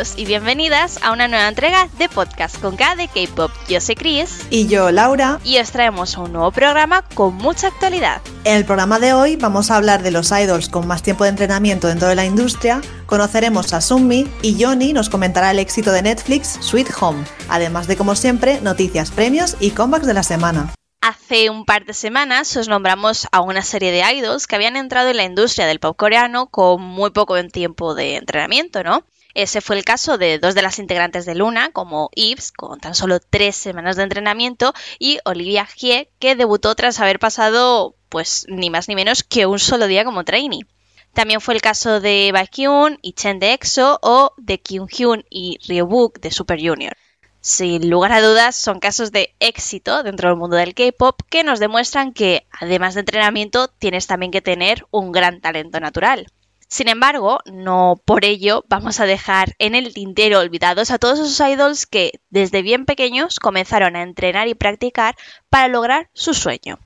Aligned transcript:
Bienvenidos 0.00 0.18
y 0.18 0.24
bienvenidas 0.24 0.98
a 1.02 1.12
una 1.12 1.28
nueva 1.28 1.46
entrega 1.46 1.86
de 1.98 2.08
Podcast 2.08 2.58
con 2.58 2.74
K 2.74 2.96
de 2.96 3.06
K-Pop. 3.08 3.50
Yo 3.68 3.82
soy 3.82 3.96
Chris. 3.96 4.46
Y 4.48 4.66
yo, 4.66 4.90
Laura. 4.90 5.40
Y 5.44 5.58
os 5.58 5.72
traemos 5.72 6.16
un 6.16 6.32
nuevo 6.32 6.50
programa 6.52 7.02
con 7.14 7.34
mucha 7.34 7.66
actualidad. 7.66 8.22
En 8.44 8.56
el 8.56 8.64
programa 8.64 8.98
de 8.98 9.12
hoy 9.12 9.36
vamos 9.36 9.70
a 9.70 9.76
hablar 9.76 10.02
de 10.02 10.10
los 10.10 10.32
idols 10.32 10.70
con 10.70 10.86
más 10.86 11.02
tiempo 11.02 11.24
de 11.24 11.30
entrenamiento 11.30 11.86
dentro 11.86 12.08
de 12.08 12.14
la 12.14 12.24
industria, 12.24 12.80
conoceremos 13.04 13.74
a 13.74 13.82
Sunmi 13.82 14.26
y 14.40 14.62
Johnny 14.62 14.94
nos 14.94 15.10
comentará 15.10 15.50
el 15.50 15.58
éxito 15.58 15.92
de 15.92 16.00
Netflix 16.00 16.56
Sweet 16.62 16.88
Home, 16.98 17.22
además 17.50 17.86
de 17.86 17.98
como 17.98 18.14
siempre 18.14 18.58
noticias, 18.62 19.10
premios 19.10 19.58
y 19.60 19.72
comebacks 19.72 20.06
de 20.06 20.14
la 20.14 20.22
semana. 20.22 20.72
Hace 21.02 21.50
un 21.50 21.66
par 21.66 21.84
de 21.84 21.92
semanas 21.92 22.56
os 22.56 22.68
nombramos 22.68 23.28
a 23.32 23.42
una 23.42 23.60
serie 23.60 23.92
de 23.92 24.02
idols 24.14 24.46
que 24.46 24.56
habían 24.56 24.76
entrado 24.76 25.10
en 25.10 25.18
la 25.18 25.24
industria 25.24 25.66
del 25.66 25.78
pop 25.78 25.94
coreano 25.94 26.46
con 26.46 26.80
muy 26.80 27.10
poco 27.10 27.36
tiempo 27.48 27.94
de 27.94 28.16
entrenamiento, 28.16 28.82
¿no? 28.82 29.04
Ese 29.34 29.60
fue 29.60 29.76
el 29.76 29.84
caso 29.84 30.18
de 30.18 30.38
dos 30.38 30.54
de 30.54 30.62
las 30.62 30.78
integrantes 30.78 31.26
de 31.26 31.34
Luna, 31.34 31.70
como 31.72 32.10
Yves, 32.14 32.52
con 32.52 32.80
tan 32.80 32.94
solo 32.94 33.20
tres 33.20 33.56
semanas 33.56 33.96
de 33.96 34.04
entrenamiento, 34.04 34.72
y 34.98 35.18
Olivia 35.24 35.66
Hye, 35.66 36.10
que 36.18 36.34
debutó 36.34 36.74
tras 36.74 37.00
haber 37.00 37.18
pasado, 37.18 37.94
pues, 38.08 38.46
ni 38.48 38.70
más 38.70 38.88
ni 38.88 38.94
menos 38.94 39.22
que 39.22 39.46
un 39.46 39.58
solo 39.58 39.86
día 39.86 40.04
como 40.04 40.24
trainee. 40.24 40.66
También 41.12 41.40
fue 41.40 41.54
el 41.54 41.60
caso 41.60 42.00
de 42.00 42.30
Baekhyun 42.32 42.98
y 43.02 43.14
Chen 43.14 43.40
de 43.40 43.52
EXO 43.52 43.98
o 44.02 44.32
de 44.36 44.60
Kyunghyun 44.60 45.24
y 45.28 45.58
Ryobuk 45.66 46.20
de 46.20 46.30
Super 46.30 46.60
Junior. 46.60 46.96
Sin 47.40 47.88
lugar 47.88 48.12
a 48.12 48.20
dudas, 48.20 48.54
son 48.54 48.80
casos 48.80 49.12
de 49.12 49.34
éxito 49.40 50.02
dentro 50.02 50.28
del 50.28 50.38
mundo 50.38 50.56
del 50.56 50.74
K-pop 50.74 51.20
que 51.28 51.42
nos 51.42 51.58
demuestran 51.58 52.12
que, 52.12 52.46
además 52.52 52.94
de 52.94 53.00
entrenamiento, 53.00 53.68
tienes 53.68 54.06
también 54.06 54.30
que 54.30 54.42
tener 54.42 54.86
un 54.90 55.10
gran 55.10 55.40
talento 55.40 55.80
natural. 55.80 56.30
Sin 56.70 56.86
embargo, 56.86 57.40
no 57.46 58.00
por 58.04 58.24
ello 58.24 58.64
vamos 58.68 59.00
a 59.00 59.04
dejar 59.04 59.56
en 59.58 59.74
el 59.74 59.92
tintero 59.92 60.38
olvidados 60.38 60.92
a 60.92 60.98
todos 60.98 61.18
esos 61.18 61.40
idols 61.40 61.84
que 61.84 62.20
desde 62.30 62.62
bien 62.62 62.86
pequeños 62.86 63.40
comenzaron 63.40 63.96
a 63.96 64.02
entrenar 64.02 64.46
y 64.46 64.54
practicar 64.54 65.16
para 65.48 65.66
lograr 65.66 66.10
su 66.14 66.32
sueño. 66.32 66.78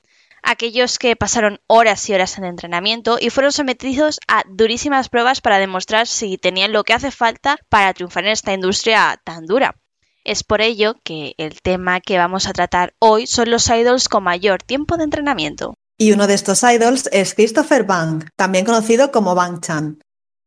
Aquellos 0.42 0.98
que 0.98 1.16
pasaron 1.16 1.60
horas 1.66 2.08
y 2.08 2.14
horas 2.14 2.38
en 2.38 2.44
entrenamiento 2.44 3.18
y 3.20 3.28
fueron 3.28 3.52
sometidos 3.52 4.20
a 4.26 4.42
durísimas 4.48 5.10
pruebas 5.10 5.42
para 5.42 5.58
demostrar 5.58 6.06
si 6.06 6.38
tenían 6.38 6.72
lo 6.72 6.82
que 6.84 6.94
hace 6.94 7.10
falta 7.10 7.58
para 7.68 7.92
triunfar 7.92 8.24
en 8.24 8.30
esta 8.30 8.54
industria 8.54 9.20
tan 9.22 9.44
dura. 9.44 9.76
Es 10.24 10.44
por 10.44 10.62
ello 10.62 10.94
que 11.04 11.34
el 11.36 11.60
tema 11.60 12.00
que 12.00 12.16
vamos 12.16 12.46
a 12.46 12.54
tratar 12.54 12.94
hoy 13.00 13.26
son 13.26 13.50
los 13.50 13.68
idols 13.68 14.08
con 14.08 14.24
mayor 14.24 14.62
tiempo 14.62 14.96
de 14.96 15.04
entrenamiento. 15.04 15.76
Y 15.96 16.10
uno 16.10 16.26
de 16.26 16.34
estos 16.34 16.64
idols 16.64 17.08
es 17.12 17.34
Christopher 17.34 17.84
Bang, 17.84 18.24
también 18.34 18.64
conocido 18.64 19.12
como 19.12 19.36
Bang 19.36 19.60
Chan. 19.60 20.02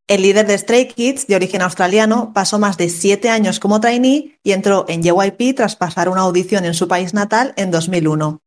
El 0.05 0.21
líder 0.21 0.45
de 0.45 0.57
Stray 0.57 0.89
Kids, 0.89 1.27
de 1.27 1.35
origen 1.35 1.61
australiano, 1.61 2.33
pasó 2.33 2.59
más 2.59 2.77
de 2.77 2.89
siete 2.89 3.29
años 3.29 3.59
como 3.59 3.79
trainee 3.79 4.39
y 4.43 4.51
entró 4.51 4.85
en 4.89 5.03
JYP 5.03 5.55
tras 5.55 5.77
pasar 5.77 6.09
una 6.09 6.21
audición 6.21 6.65
en 6.65 6.73
su 6.73 6.89
país 6.89 7.13
natal 7.13 7.53
en 7.55 7.71
2001. 7.71 8.41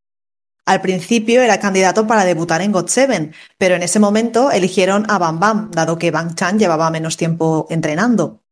Al 0.67 0.81
principio 0.83 1.41
era 1.41 1.59
candidato 1.59 2.07
para 2.07 2.25
debutar 2.25 2.61
en 2.61 2.73
GOT7, 2.73 3.33
pero 3.57 3.77
en 3.77 3.83
ese 3.83 3.99
momento 3.99 4.51
eligieron 4.51 5.11
a 5.11 5.19
Bam 5.19 5.41
Bam, 5.41 5.71
dado 5.71 5.99
que 5.99 6.11
Bang 6.11 6.35
Chan 6.35 6.59
llevaba 6.59 6.91
menos 6.91 7.17
tiempo 7.17 7.67
entrenando. 7.71 8.43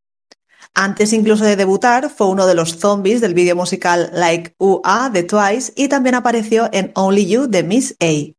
Antes 0.73 1.13
incluso 1.13 1.45
de 1.45 1.55
debutar, 1.55 2.09
fue 2.09 2.27
uno 2.27 2.47
de 2.47 2.55
los 2.55 2.77
zombies 2.77 3.21
del 3.21 3.35
vídeo 3.35 3.55
musical 3.55 4.09
Like 4.13 4.55
UA 4.57 5.11
de 5.11 5.23
Twice 5.23 5.73
y 5.75 5.87
también 5.87 6.15
apareció 6.15 6.69
en 6.71 6.91
Only 6.95 7.27
You 7.27 7.47
de 7.47 7.63
Miss 7.63 7.95
A. 7.99 8.38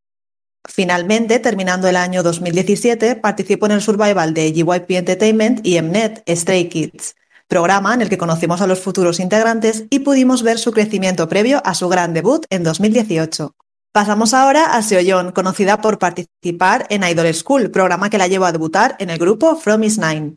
Finalmente, 0.69 1.38
terminando 1.38 1.88
el 1.88 1.97
año 1.97 2.22
2017, 2.22 3.16
participó 3.16 3.66
en 3.66 3.72
el 3.72 3.82
survival 3.82 4.34
de 4.34 4.53
GYP 4.53 4.91
Entertainment 4.91 5.66
y 5.66 5.81
Mnet 5.81 6.22
Stray 6.28 6.69
Kids, 6.69 7.16
programa 7.48 7.94
en 7.94 8.03
el 8.03 8.10
que 8.10 8.19
conocimos 8.19 8.60
a 8.60 8.66
los 8.66 8.81
futuros 8.81 9.21
integrantes 9.21 9.84
y 9.91 10.00
pudimos 10.00 10.43
ver 10.43 10.59
su 10.59 10.72
crecimiento 10.72 11.28
previo 11.28 11.62
a 11.65 11.75
su 11.75 11.88
gran 11.88 12.12
debut 12.12 12.44
en 12.50 12.62
2018. 12.62 13.54
Pasamos 13.93 14.34
ahora 14.34 14.76
a 14.76 14.82
Seoyeon, 14.82 15.32
conocida 15.32 15.81
por 15.81 15.98
participar 15.98 16.87
en 16.91 17.03
Idol 17.03 17.34
School, 17.34 17.71
programa 17.71 18.09
que 18.09 18.19
la 18.19 18.28
llevó 18.28 18.44
a 18.44 18.53
debutar 18.53 18.94
en 19.00 19.10
el 19.10 19.19
grupo 19.19 19.56
From 19.56 19.82
Is 19.82 19.98
Nine. 19.98 20.37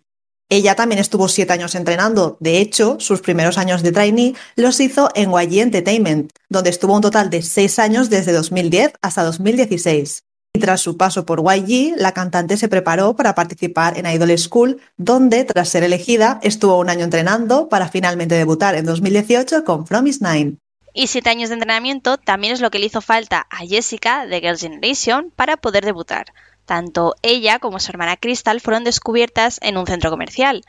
Ella 0.50 0.76
también 0.76 1.00
estuvo 1.00 1.28
siete 1.28 1.54
años 1.54 1.76
entrenando. 1.76 2.38
De 2.40 2.60
hecho, 2.60 2.98
sus 3.00 3.22
primeros 3.22 3.58
años 3.58 3.82
de 3.82 3.92
trainee 3.92 4.36
los 4.56 4.80
hizo 4.80 5.10
en 5.16 5.32
YG 5.32 5.62
Entertainment, 5.62 6.32
donde 6.50 6.70
estuvo 6.70 6.94
un 6.94 7.02
total 7.02 7.30
de 7.30 7.42
seis 7.42 7.80
años 7.80 8.10
desde 8.10 8.34
2010 8.34 8.94
hasta 9.02 9.24
2016. 9.24 10.24
Y 10.56 10.60
tras 10.60 10.82
su 10.82 10.98
paso 10.98 11.26
por 11.26 11.42
YG, 11.42 11.96
la 11.98 12.12
cantante 12.12 12.58
se 12.58 12.68
preparó 12.68 13.16
para 13.16 13.34
participar 13.34 13.98
en 13.98 14.06
Idol 14.06 14.38
School, 14.38 14.82
donde, 14.98 15.46
tras 15.46 15.70
ser 15.70 15.84
elegida, 15.84 16.40
estuvo 16.44 16.78
un 16.78 16.92
año 16.92 17.06
entrenando 17.06 17.70
para 17.70 17.90
finalmente 17.90 18.36
debutar 18.36 18.76
en 18.76 18.86
2018 18.86 19.64
con 19.64 19.86
Promise 19.86 20.20
Nine. 20.24 20.58
Y 20.94 21.08
siete 21.08 21.32
años 21.32 21.50
de 21.50 21.56
entrenamiento 21.56 22.20
también 22.20 22.54
es 22.54 22.62
lo 22.62 22.70
que 22.70 22.78
le 22.78 22.86
hizo 22.86 23.02
falta 23.02 23.48
a 23.50 23.66
Jessica 23.66 24.28
de 24.28 24.42
Girls' 24.42 24.62
Generation 24.62 25.32
para 25.36 25.58
poder 25.58 25.86
debutar. 25.86 26.28
Tanto 26.66 27.16
ella 27.22 27.60
como 27.60 27.80
su 27.80 27.92
hermana 27.92 28.18
Crystal 28.18 28.62
fueron 28.62 28.84
descubiertas 28.84 29.60
en 29.62 29.78
un 29.78 29.86
centro 29.86 30.10
comercial. 30.10 30.64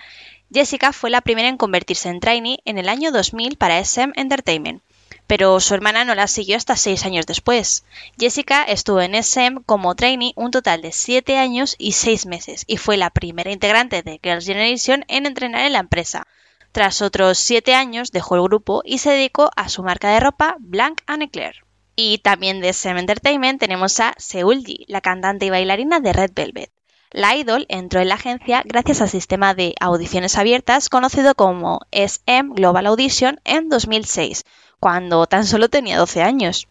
Jessica 0.53 0.93
fue 0.93 1.11
la 1.11 1.21
primera 1.21 1.49
en 1.49 1.57
convertirse 1.57 2.09
en 2.09 2.21
trainee 2.21 2.59
en 2.65 2.79
el 2.79 2.89
año 2.89 3.13
2000 3.13 3.57
para 3.57 3.79
SM 3.79 4.13
Entertainment, 4.17 4.83
pero 5.27 5.59
su 5.61 5.75
hermana 5.75 6.05
no 6.05 6.15
la 6.15 6.27
siguió 6.27 6.57
hasta 6.57 6.77
seis 6.77 7.05
años 7.05 7.27
después. 7.27 7.85
Jessica 8.19 8.63
estuvo 8.63 9.01
en 9.01 9.15
SM 9.15 9.63
como 9.65 9.95
trainee 9.95 10.33
un 10.37 10.51
total 10.51 10.83
de 10.83 10.93
siete 10.93 11.39
años 11.39 11.77
y 11.79 11.93
seis 11.93 12.27
meses 12.27 12.65
y 12.67 12.77
fue 12.77 12.97
la 12.97 13.11
primera 13.11 13.53
integrante 13.53 14.03
de 14.03 14.21
Girls' 14.23 14.47
Generation 14.47 15.05
en 15.09 15.27
entrenar 15.27 15.65
en 15.65 15.73
la 15.73 15.81
empresa. 15.81 16.27
Tras 16.73 17.03
otros 17.03 17.39
siete 17.39 17.75
años 17.75 18.11
dejó 18.11 18.35
el 18.35 18.43
grupo 18.43 18.83
y 18.85 18.99
se 18.99 19.11
dedicó 19.11 19.51
a 19.57 19.69
su 19.69 19.83
marca 19.83 20.11
de 20.11 20.21
ropa 20.21 20.57
Blanc 20.59 21.01
Eclair. 21.09 21.64
Y 21.97 22.19
también 22.19 22.61
de 22.61 22.71
SM 22.71 22.99
Entertainment 22.99 23.61
tenemos 23.61 24.01
a 24.01 24.15
Seulgi, 24.19 24.85
la 24.89 25.01
cantante 25.01 25.47
y 25.47 25.51
bailarina 25.51 26.01
de 26.01 26.13
Red 26.13 26.33
Velvet. 26.35 26.73
La 27.11 27.37
idol 27.37 27.67
entró 27.69 28.01
en 28.01 28.09
la 28.09 28.17
agencia 28.17 28.63
gracias 28.65 29.01
al 29.01 29.09
sistema 29.09 29.55
de 29.55 29.77
audiciones 29.79 30.37
abiertas 30.37 30.89
conocido 30.89 31.37
como 31.37 31.81
SM 31.93 32.55
Global 32.55 32.87
Audition 32.87 33.41
en 33.45 33.69
2006, 33.69 34.45
cuando 34.81 35.27
tan 35.29 35.47
solo 35.47 35.69
tenía 35.69 35.97
12 35.97 36.23
años. 36.23 36.67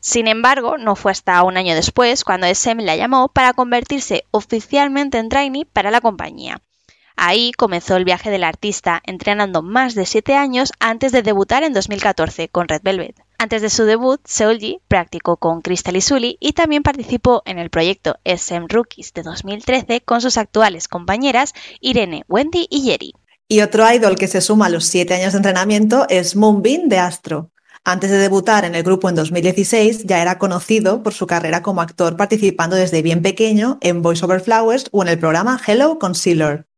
Sin 0.00 0.28
embargo, 0.28 0.78
no 0.78 0.94
fue 0.94 1.10
hasta 1.10 1.42
un 1.42 1.56
año 1.56 1.74
después 1.74 2.22
cuando 2.22 2.46
SM 2.46 2.84
la 2.84 2.94
llamó 2.94 3.28
para 3.28 3.54
convertirse 3.54 4.24
oficialmente 4.30 5.18
en 5.18 5.28
trainee 5.28 5.64
para 5.64 5.90
la 5.90 6.00
compañía. 6.00 6.62
Ahí 7.16 7.52
comenzó 7.52 7.96
el 7.96 8.04
viaje 8.04 8.30
del 8.30 8.44
artista, 8.44 9.02
entrenando 9.04 9.62
más 9.62 9.96
de 9.96 10.06
7 10.06 10.36
años 10.36 10.72
antes 10.78 11.10
de 11.10 11.22
debutar 11.22 11.64
en 11.64 11.72
2014 11.72 12.48
con 12.48 12.68
Red 12.68 12.82
Velvet. 12.82 13.16
Antes 13.42 13.60
de 13.60 13.70
su 13.70 13.82
debut, 13.86 14.20
Seulgi 14.24 14.78
practicó 14.86 15.36
con 15.36 15.62
Crystal 15.62 15.96
y 15.96 16.00
Sully 16.00 16.36
y 16.38 16.52
también 16.52 16.84
participó 16.84 17.42
en 17.44 17.58
el 17.58 17.70
proyecto 17.70 18.14
SM 18.22 18.66
Rookies 18.68 19.12
de 19.14 19.24
2013 19.24 20.00
con 20.02 20.20
sus 20.20 20.38
actuales 20.38 20.86
compañeras 20.86 21.52
Irene, 21.80 22.22
Wendy 22.28 22.68
y 22.70 22.82
Yeri. 22.82 23.14
Y 23.48 23.62
otro 23.62 23.92
idol 23.92 24.14
que 24.14 24.28
se 24.28 24.40
suma 24.40 24.66
a 24.66 24.68
los 24.68 24.84
siete 24.84 25.14
años 25.14 25.32
de 25.32 25.38
entrenamiento 25.38 26.06
es 26.08 26.36
Moonbin 26.36 26.88
de 26.88 27.00
Astro. 27.00 27.50
Antes 27.82 28.12
de 28.12 28.18
debutar 28.18 28.64
en 28.64 28.76
el 28.76 28.84
grupo 28.84 29.08
en 29.08 29.16
2016, 29.16 30.04
ya 30.04 30.22
era 30.22 30.38
conocido 30.38 31.02
por 31.02 31.12
su 31.12 31.26
carrera 31.26 31.62
como 31.62 31.80
actor 31.80 32.16
participando 32.16 32.76
desde 32.76 33.02
bien 33.02 33.22
pequeño 33.22 33.78
en 33.80 34.02
Voice 34.02 34.24
Over 34.24 34.40
Flowers 34.40 34.84
o 34.92 35.02
en 35.02 35.08
el 35.08 35.18
programa 35.18 35.60
Hello 35.66 35.98
Concealer. 35.98 36.68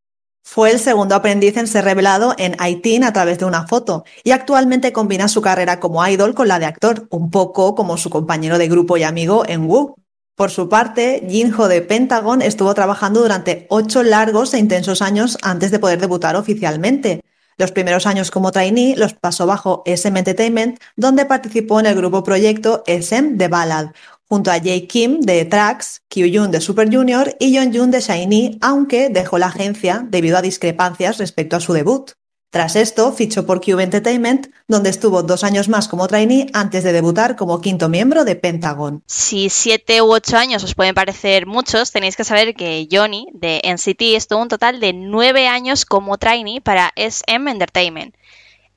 Fue 0.47 0.71
el 0.71 0.79
segundo 0.79 1.15
aprendiz 1.15 1.57
en 1.57 1.67
ser 1.67 1.85
revelado 1.85 2.35
en 2.37 2.55
ITIN 2.63 3.03
a 3.03 3.15
través 3.15 3.39
de 3.39 3.47
una 3.47 3.67
foto 3.67 4.05
y 4.23 4.31
actualmente 4.33 4.93
combina 4.93 5.27
su 5.27 5.41
carrera 5.41 5.81
como 5.81 6.07
idol 6.07 6.35
con 6.35 6.49
la 6.49 6.59
de 6.59 6.67
actor, 6.67 7.09
un 7.11 7.31
poco 7.31 7.75
como 7.75 7.97
su 7.97 8.11
compañero 8.11 8.59
de 8.59 8.69
grupo 8.69 8.99
y 8.99 9.05
amigo 9.05 9.45
en 9.49 9.65
Wu. 9.65 9.97
Por 10.37 10.51
su 10.51 10.69
parte, 10.69 11.27
Jinho 11.29 11.67
de 11.67 11.81
Pentagon 11.81 12.43
estuvo 12.43 12.75
trabajando 12.75 13.23
durante 13.23 13.67
ocho 13.71 14.03
largos 14.03 14.53
e 14.53 14.59
intensos 14.59 15.01
años 15.01 15.39
antes 15.43 15.71
de 15.71 15.79
poder 15.79 15.99
debutar 15.99 16.37
oficialmente. 16.37 17.23
Los 17.57 17.73
primeros 17.73 18.07
años 18.07 18.31
como 18.31 18.53
trainee 18.53 18.97
los 18.97 19.15
pasó 19.15 19.47
bajo 19.47 19.83
SM 19.87 20.19
Entertainment, 20.19 20.79
donde 20.97 21.25
participó 21.25 21.81
en 21.81 21.87
el 21.87 21.95
grupo 21.95 22.23
proyecto 22.23 22.83
SM 22.87 23.39
The 23.39 23.49
Ballad, 23.49 23.91
junto 24.35 24.51
a 24.51 24.59
Jay 24.59 24.89
Kim 24.89 25.21
de 25.21 25.45
Trax, 25.45 26.03
Kyujun 26.09 26.51
de 26.51 26.61
Super 26.61 26.93
Junior 26.93 27.37
y 27.39 27.57
Jun 27.57 27.93
de 27.93 28.01
Shiny, 28.01 28.59
aunque 28.63 29.09
dejó 29.09 29.39
la 29.39 29.47
agencia 29.47 30.05
debido 30.09 30.37
a 30.37 30.43
discrepancias 30.43 31.19
respecto 31.19 31.55
a 31.55 31.61
su 31.61 31.73
debut. 31.73 32.11
Tras 32.51 32.75
esto, 32.75 33.13
fichó 33.13 33.47
por 33.47 33.61
Cube 33.61 33.85
Entertainment, 33.85 34.49
donde 34.67 34.91
estuvo 34.91 35.23
dos 35.23 35.45
años 35.45 35.69
más 35.69 35.87
como 35.87 36.09
trainee 36.09 36.47
antes 36.53 36.83
de 36.83 36.93
debutar 36.93 37.37
como 37.37 37.61
quinto 37.61 37.89
miembro 37.89 38.25
de 38.25 38.35
Pentagon. 38.35 39.05
Si 39.07 39.51
siete 39.51 40.03
u 40.03 40.13
ocho 40.13 40.37
años 40.37 40.65
os 40.65 40.75
pueden 40.75 40.95
parecer 40.97 41.47
muchos, 41.47 41.93
tenéis 41.93 42.17
que 42.17 42.25
saber 42.25 42.55
que 42.57 42.89
Johnny 42.91 43.29
de 43.35 43.61
NCT 43.65 44.17
estuvo 44.17 44.43
un 44.43 44.49
total 44.49 44.81
de 44.81 44.93
nueve 44.93 45.47
años 45.47 45.85
como 45.85 46.19
trainee 46.19 46.61
para 46.61 46.93
SM 46.97 47.49
Entertainment. 47.49 48.17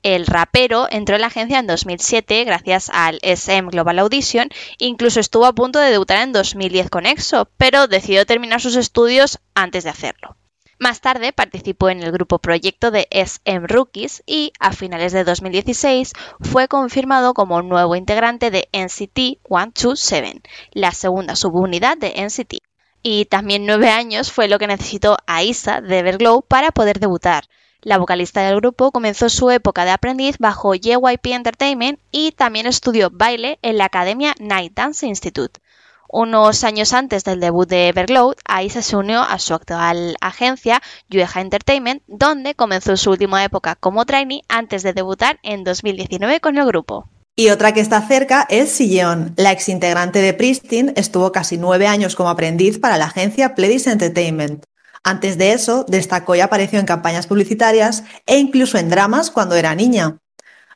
El 0.02 0.26
rapero 0.26 0.86
entró 0.90 1.16
en 1.16 1.22
la 1.22 1.26
agencia 1.26 1.58
en 1.58 1.66
2007 1.66 2.44
gracias 2.44 2.88
al 2.92 3.18
SM 3.22 3.68
Global 3.70 3.98
Audition, 3.98 4.48
incluso 4.78 5.18
estuvo 5.18 5.44
a 5.44 5.54
punto 5.54 5.80
de 5.80 5.90
debutar 5.90 6.18
en 6.18 6.32
2010 6.32 6.88
con 6.88 7.04
EXO, 7.04 7.48
pero 7.56 7.88
decidió 7.88 8.24
terminar 8.24 8.60
sus 8.60 8.76
estudios 8.76 9.40
antes 9.54 9.82
de 9.82 9.90
hacerlo. 9.90 10.36
Más 10.78 11.00
tarde 11.00 11.32
participó 11.32 11.88
en 11.88 12.04
el 12.04 12.12
grupo 12.12 12.38
proyecto 12.38 12.92
de 12.92 13.08
SM 13.10 13.66
Rookies 13.66 14.22
y 14.26 14.52
a 14.60 14.70
finales 14.70 15.12
de 15.12 15.24
2016 15.24 16.12
fue 16.40 16.68
confirmado 16.68 17.34
como 17.34 17.60
nuevo 17.62 17.96
integrante 17.96 18.52
de 18.52 18.68
NCT 18.72 19.40
127, 19.48 20.42
la 20.70 20.92
segunda 20.92 21.34
subunidad 21.34 21.98
de 21.98 22.14
NCT. 22.24 22.58
Y 23.02 23.24
también 23.24 23.66
nueve 23.66 23.90
años 23.90 24.30
fue 24.30 24.46
lo 24.46 24.60
que 24.60 24.68
necesitó 24.68 25.16
Aisa 25.26 25.80
de 25.80 25.98
Everglow 25.98 26.42
para 26.42 26.70
poder 26.70 27.00
debutar. 27.00 27.44
La 27.82 27.98
vocalista 27.98 28.42
del 28.42 28.56
grupo 28.56 28.90
comenzó 28.90 29.28
su 29.28 29.50
época 29.50 29.84
de 29.84 29.92
aprendiz 29.92 30.36
bajo 30.38 30.74
JYP 30.74 31.26
Entertainment 31.26 32.00
y 32.10 32.32
también 32.32 32.66
estudió 32.66 33.08
baile 33.08 33.60
en 33.62 33.78
la 33.78 33.84
academia 33.84 34.34
Night 34.40 34.72
Dance 34.74 35.06
Institute. 35.06 35.60
Unos 36.08 36.64
años 36.64 36.92
antes 36.92 37.22
del 37.22 37.38
debut 37.38 37.68
de 37.68 37.88
Everglow, 37.88 38.34
Aisa 38.44 38.82
se 38.82 38.96
unió 38.96 39.20
a 39.20 39.38
su 39.38 39.54
actual 39.54 40.16
agencia, 40.20 40.82
Yueja 41.08 41.40
Entertainment, 41.40 42.02
donde 42.08 42.56
comenzó 42.56 42.96
su 42.96 43.10
última 43.10 43.44
época 43.44 43.76
como 43.76 44.06
trainee 44.06 44.42
antes 44.48 44.82
de 44.82 44.92
debutar 44.92 45.38
en 45.44 45.62
2019 45.62 46.40
con 46.40 46.58
el 46.58 46.66
grupo. 46.66 47.08
Y 47.36 47.50
otra 47.50 47.72
que 47.72 47.80
está 47.80 48.02
cerca 48.02 48.44
es 48.48 48.72
Silleon. 48.72 49.34
La 49.36 49.52
exintegrante 49.52 50.18
de 50.18 50.34
Pristin 50.34 50.92
estuvo 50.96 51.30
casi 51.30 51.58
nueve 51.58 51.86
años 51.86 52.16
como 52.16 52.30
aprendiz 52.30 52.80
para 52.80 52.98
la 52.98 53.04
agencia 53.04 53.54
Pledis 53.54 53.86
Entertainment. 53.86 54.64
Antes 55.04 55.38
de 55.38 55.52
eso, 55.52 55.84
destacó 55.88 56.34
y 56.34 56.40
apareció 56.40 56.78
en 56.78 56.86
campañas 56.86 57.26
publicitarias 57.26 58.04
e 58.26 58.38
incluso 58.38 58.78
en 58.78 58.90
dramas 58.90 59.30
cuando 59.30 59.54
era 59.54 59.74
niña. 59.74 60.18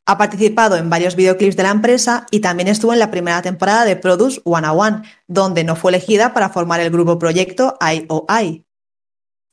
Ha 0.04 0.18
participado 0.18 0.76
en 0.76 0.90
varios 0.90 1.14
videoclips 1.14 1.56
de 1.56 1.62
la 1.62 1.70
empresa 1.70 2.26
y 2.30 2.40
también 2.40 2.68
estuvo 2.68 2.92
en 2.92 2.98
la 2.98 3.10
primera 3.10 3.40
temporada 3.40 3.84
de 3.84 3.94
Produce 3.94 4.40
101, 4.44 5.02
donde 5.28 5.62
no 5.62 5.76
fue 5.76 5.92
elegida 5.92 6.34
para 6.34 6.48
formar 6.48 6.80
el 6.80 6.90
grupo 6.90 7.18
proyecto 7.18 7.76
IOI. 7.80 8.64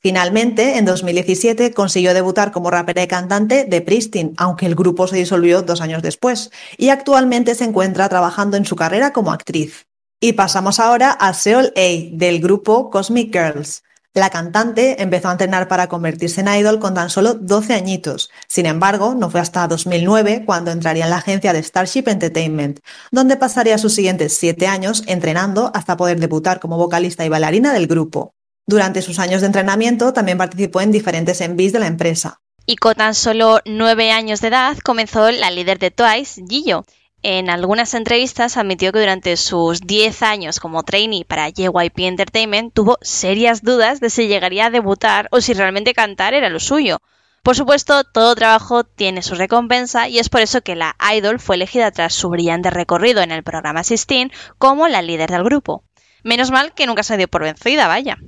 Finalmente, 0.02 0.78
en 0.78 0.86
2017 0.86 1.74
consiguió 1.74 2.14
debutar 2.14 2.52
como 2.52 2.70
rapera 2.70 3.02
y 3.02 3.06
cantante 3.06 3.64
de 3.64 3.82
Pristin, 3.82 4.32
aunque 4.38 4.64
el 4.64 4.74
grupo 4.74 5.06
se 5.06 5.16
disolvió 5.16 5.60
dos 5.60 5.82
años 5.82 6.02
después, 6.02 6.50
y 6.78 6.88
actualmente 6.88 7.54
se 7.54 7.64
encuentra 7.64 8.08
trabajando 8.08 8.56
en 8.56 8.64
su 8.64 8.76
carrera 8.76 9.12
como 9.12 9.30
actriz. 9.30 9.86
Y 10.18 10.32
pasamos 10.32 10.80
ahora 10.80 11.12
a 11.12 11.34
Seol 11.34 11.72
A, 11.76 12.16
del 12.16 12.40
grupo 12.40 12.90
Cosmic 12.90 13.30
Girls. 13.32 13.82
La 14.12 14.28
cantante 14.28 15.00
empezó 15.00 15.28
a 15.28 15.32
entrenar 15.32 15.68
para 15.68 15.88
convertirse 15.88 16.40
en 16.40 16.48
idol 16.48 16.80
con 16.80 16.94
tan 16.94 17.10
solo 17.10 17.34
12 17.34 17.74
añitos. 17.74 18.28
Sin 18.48 18.66
embargo, 18.66 19.14
no 19.14 19.30
fue 19.30 19.38
hasta 19.38 19.68
2009 19.68 20.42
cuando 20.44 20.72
entraría 20.72 21.04
en 21.04 21.10
la 21.10 21.18
agencia 21.18 21.52
de 21.52 21.62
Starship 21.62 22.08
Entertainment, 22.08 22.80
donde 23.12 23.36
pasaría 23.36 23.78
sus 23.78 23.94
siguientes 23.94 24.36
7 24.36 24.66
años 24.66 25.04
entrenando 25.06 25.70
hasta 25.74 25.96
poder 25.96 26.18
debutar 26.18 26.58
como 26.58 26.76
vocalista 26.76 27.24
y 27.24 27.28
bailarina 27.28 27.72
del 27.72 27.86
grupo. 27.86 28.34
Durante 28.66 29.00
sus 29.00 29.20
años 29.20 29.42
de 29.42 29.46
entrenamiento 29.46 30.12
también 30.12 30.38
participó 30.38 30.80
en 30.80 30.90
diferentes 30.90 31.40
envíos 31.40 31.72
de 31.72 31.78
la 31.78 31.86
empresa. 31.86 32.40
Y 32.66 32.76
con 32.76 32.94
tan 32.94 33.14
solo 33.14 33.60
9 33.64 34.10
años 34.10 34.40
de 34.40 34.48
edad 34.48 34.76
comenzó 34.82 35.30
la 35.30 35.52
líder 35.52 35.78
de 35.78 35.92
Twice, 35.92 36.42
Gillo, 36.48 36.84
en 37.22 37.50
algunas 37.50 37.94
entrevistas 37.94 38.56
admitió 38.56 38.92
que 38.92 39.00
durante 39.00 39.36
sus 39.36 39.80
10 39.80 40.22
años 40.22 40.60
como 40.60 40.82
trainee 40.82 41.24
para 41.24 41.48
JYP 41.48 41.98
Entertainment 42.00 42.72
tuvo 42.72 42.98
serias 43.02 43.62
dudas 43.62 44.00
de 44.00 44.08
si 44.08 44.26
llegaría 44.26 44.66
a 44.66 44.70
debutar 44.70 45.28
o 45.30 45.40
si 45.40 45.52
realmente 45.52 45.92
cantar 45.92 46.32
era 46.34 46.48
lo 46.48 46.60
suyo. 46.60 46.98
Por 47.42 47.56
supuesto, 47.56 48.04
todo 48.04 48.34
trabajo 48.34 48.84
tiene 48.84 49.22
su 49.22 49.34
recompensa 49.34 50.08
y 50.08 50.18
es 50.18 50.28
por 50.28 50.40
eso 50.40 50.60
que 50.60 50.76
la 50.76 50.96
idol 51.14 51.40
fue 51.40 51.56
elegida 51.56 51.90
tras 51.90 52.14
su 52.14 52.28
brillante 52.28 52.70
recorrido 52.70 53.22
en 53.22 53.32
el 53.32 53.42
programa 53.42 53.80
16 53.80 54.28
como 54.58 54.88
la 54.88 55.02
líder 55.02 55.30
del 55.30 55.44
grupo. 55.44 55.84
Menos 56.22 56.50
mal 56.50 56.74
que 56.74 56.86
nunca 56.86 57.02
se 57.02 57.16
dio 57.16 57.28
por 57.28 57.42
vencida, 57.42 57.86
vaya. 57.86 58.18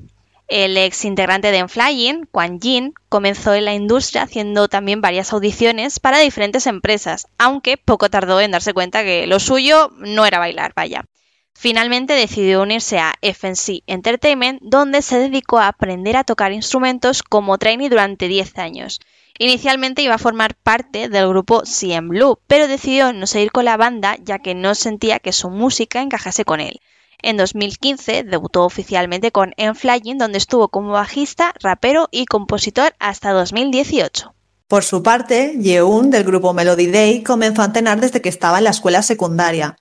El 0.55 0.77
ex 0.77 1.07
integrante 1.07 1.51
de 1.51 1.57
Enflying, 1.57 2.27
Quan 2.31 2.61
Jin, 2.61 2.93
comenzó 3.09 3.55
en 3.55 3.65
la 3.65 3.73
industria 3.73 4.25
haciendo 4.25 4.69
también 4.69 5.01
varias 5.01 5.33
audiciones 5.33 5.99
para 5.99 6.19
diferentes 6.19 6.67
empresas, 6.67 7.27
aunque 7.39 7.79
poco 7.79 8.11
tardó 8.11 8.39
en 8.39 8.51
darse 8.51 8.75
cuenta 8.75 9.03
que 9.03 9.27
lo 9.27 9.41
suyo 9.41 9.91
no 9.97 10.27
era 10.27 10.39
bailar, 10.39 10.75
vaya. 10.77 11.07
Finalmente 11.55 12.13
decidió 12.13 12.61
unirse 12.61 12.99
a 12.99 13.15
FNC 13.23 13.83
Entertainment, 13.87 14.61
donde 14.61 15.01
se 15.01 15.19
dedicó 15.19 15.59
a 15.59 15.69
aprender 15.69 16.19
a 16.19 16.25
tocar 16.25 16.53
instrumentos 16.53 17.23
como 17.23 17.57
trainee 17.57 17.89
durante 17.89 18.29
10 18.29 18.59
años. 18.59 19.01
Inicialmente 19.39 20.03
iba 20.03 20.17
a 20.17 20.19
formar 20.19 20.55
parte 20.55 21.09
del 21.09 21.29
grupo 21.31 21.63
CM 21.65 22.11
Blue, 22.11 22.39
pero 22.47 22.69
decidió 22.69 23.15
no 23.15 23.27
seguir 23.27 23.53
con 23.53 23.65
la 23.65 23.79
banda 23.79 24.19
ya 24.23 24.41
que 24.41 24.55
no 24.55 24.75
sentía 24.75 25.19
que 25.19 25.33
su 25.33 25.49
música 25.49 26.03
encajase 26.03 26.45
con 26.45 26.61
él. 26.61 26.79
En 27.23 27.37
2015 27.37 28.25
debutó 28.25 28.65
oficialmente 28.65 29.31
con 29.31 29.55
Enflying, 29.57 30.19
donde 30.19 30.39
estuvo 30.39 30.69
como 30.69 30.91
bajista, 30.91 31.55
rapero 31.61 32.09
y 32.11 32.27
compositor 32.27 32.95
hasta 32.99 33.31
2018. 33.31 34.35
Por 34.67 34.83
su 34.83 35.03
parte, 35.05 35.57
Yeun, 35.61 36.11
del 36.11 36.25
grupo 36.25 36.53
Melody 36.53 36.87
Day, 36.89 37.23
comenzó 37.23 37.63
a 37.63 37.67
entrenar 37.67 38.01
desde 38.01 38.21
que 38.21 38.29
estaba 38.29 38.59
en 38.59 38.65
la 38.65 38.71
escuela 38.71 39.03
secundaria. 39.03 39.77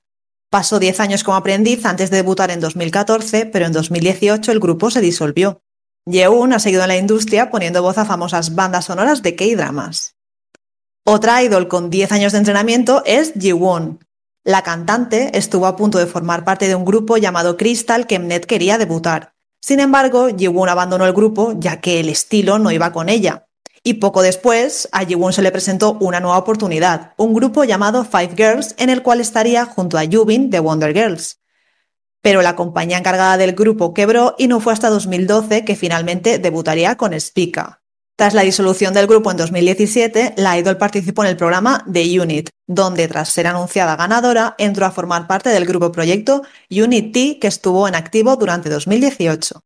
Pasó 0.51 0.79
10 0.79 0.99
años 0.99 1.23
como 1.23 1.37
aprendiz 1.37 1.85
antes 1.85 2.11
de 2.11 2.17
debutar 2.17 2.51
en 2.51 2.59
2014, 2.59 3.47
pero 3.47 3.65
en 3.65 3.71
2018 3.71 4.51
el 4.51 4.59
grupo 4.59 4.91
se 4.91 5.01
disolvió. 5.01 5.61
Yeun 6.05 6.53
ha 6.53 6.59
seguido 6.59 6.83
en 6.83 6.89
la 6.89 6.97
industria 6.97 7.49
poniendo 7.49 7.81
voz 7.81 7.97
a 7.97 8.05
famosas 8.05 8.53
bandas 8.53 8.85
sonoras 8.85 9.23
de 9.23 9.35
K-dramas. 9.35 10.15
Otra 11.05 11.41
idol 11.41 11.67
con 11.67 11.89
10 11.89 12.11
años 12.11 12.33
de 12.33 12.39
entrenamiento 12.39 13.01
es 13.05 13.33
Jiwon, 13.33 13.99
la 14.43 14.63
cantante 14.63 15.37
estuvo 15.37 15.67
a 15.67 15.75
punto 15.75 15.99
de 15.99 16.07
formar 16.07 16.43
parte 16.43 16.67
de 16.67 16.73
un 16.73 16.83
grupo 16.83 17.17
llamado 17.17 17.57
Crystal 17.57 18.07
que 18.07 18.17
Mnet 18.17 18.47
quería 18.47 18.79
debutar. 18.79 19.35
Sin 19.61 19.79
embargo, 19.79 20.29
Jiwon 20.35 20.67
abandonó 20.67 21.05
el 21.05 21.13
grupo 21.13 21.53
ya 21.57 21.79
que 21.79 21.99
el 21.99 22.09
estilo 22.09 22.57
no 22.57 22.71
iba 22.71 22.91
con 22.91 23.09
ella. 23.09 23.47
Y 23.83 23.95
poco 23.95 24.23
después, 24.23 24.89
a 24.91 25.05
Jiwon 25.05 25.33
se 25.33 25.43
le 25.43 25.51
presentó 25.51 25.93
una 25.99 26.19
nueva 26.19 26.39
oportunidad, 26.39 27.13
un 27.17 27.33
grupo 27.35 27.63
llamado 27.65 28.03
Five 28.03 28.33
Girls 28.35 28.75
en 28.79 28.89
el 28.89 29.03
cual 29.03 29.21
estaría 29.21 29.65
junto 29.65 29.99
a 29.99 30.03
Yubin 30.03 30.49
de 30.49 30.59
Wonder 30.59 30.93
Girls. 30.93 31.39
Pero 32.21 32.41
la 32.41 32.55
compañía 32.55 32.97
encargada 32.97 33.37
del 33.37 33.53
grupo 33.53 33.93
quebró 33.93 34.35
y 34.39 34.47
no 34.47 34.59
fue 34.59 34.73
hasta 34.73 34.89
2012 34.89 35.65
que 35.65 35.75
finalmente 35.75 36.39
debutaría 36.39 36.95
con 36.95 37.19
Spica. 37.19 37.80
Tras 38.21 38.35
la 38.35 38.43
disolución 38.43 38.93
del 38.93 39.07
grupo 39.07 39.31
en 39.31 39.37
2017, 39.37 40.35
la 40.37 40.55
Idol 40.55 40.77
participó 40.77 41.23
en 41.23 41.31
el 41.31 41.37
programa 41.37 41.83
The 41.91 42.21
Unit, 42.21 42.51
donde 42.67 43.07
tras 43.07 43.29
ser 43.29 43.47
anunciada 43.47 43.95
ganadora 43.95 44.53
entró 44.59 44.85
a 44.85 44.91
formar 44.91 45.25
parte 45.25 45.49
del 45.49 45.65
grupo 45.65 45.91
proyecto 45.91 46.43
Unity 46.69 47.39
que 47.39 47.47
estuvo 47.47 47.87
en 47.87 47.95
activo 47.95 48.35
durante 48.35 48.69
2018. 48.69 49.61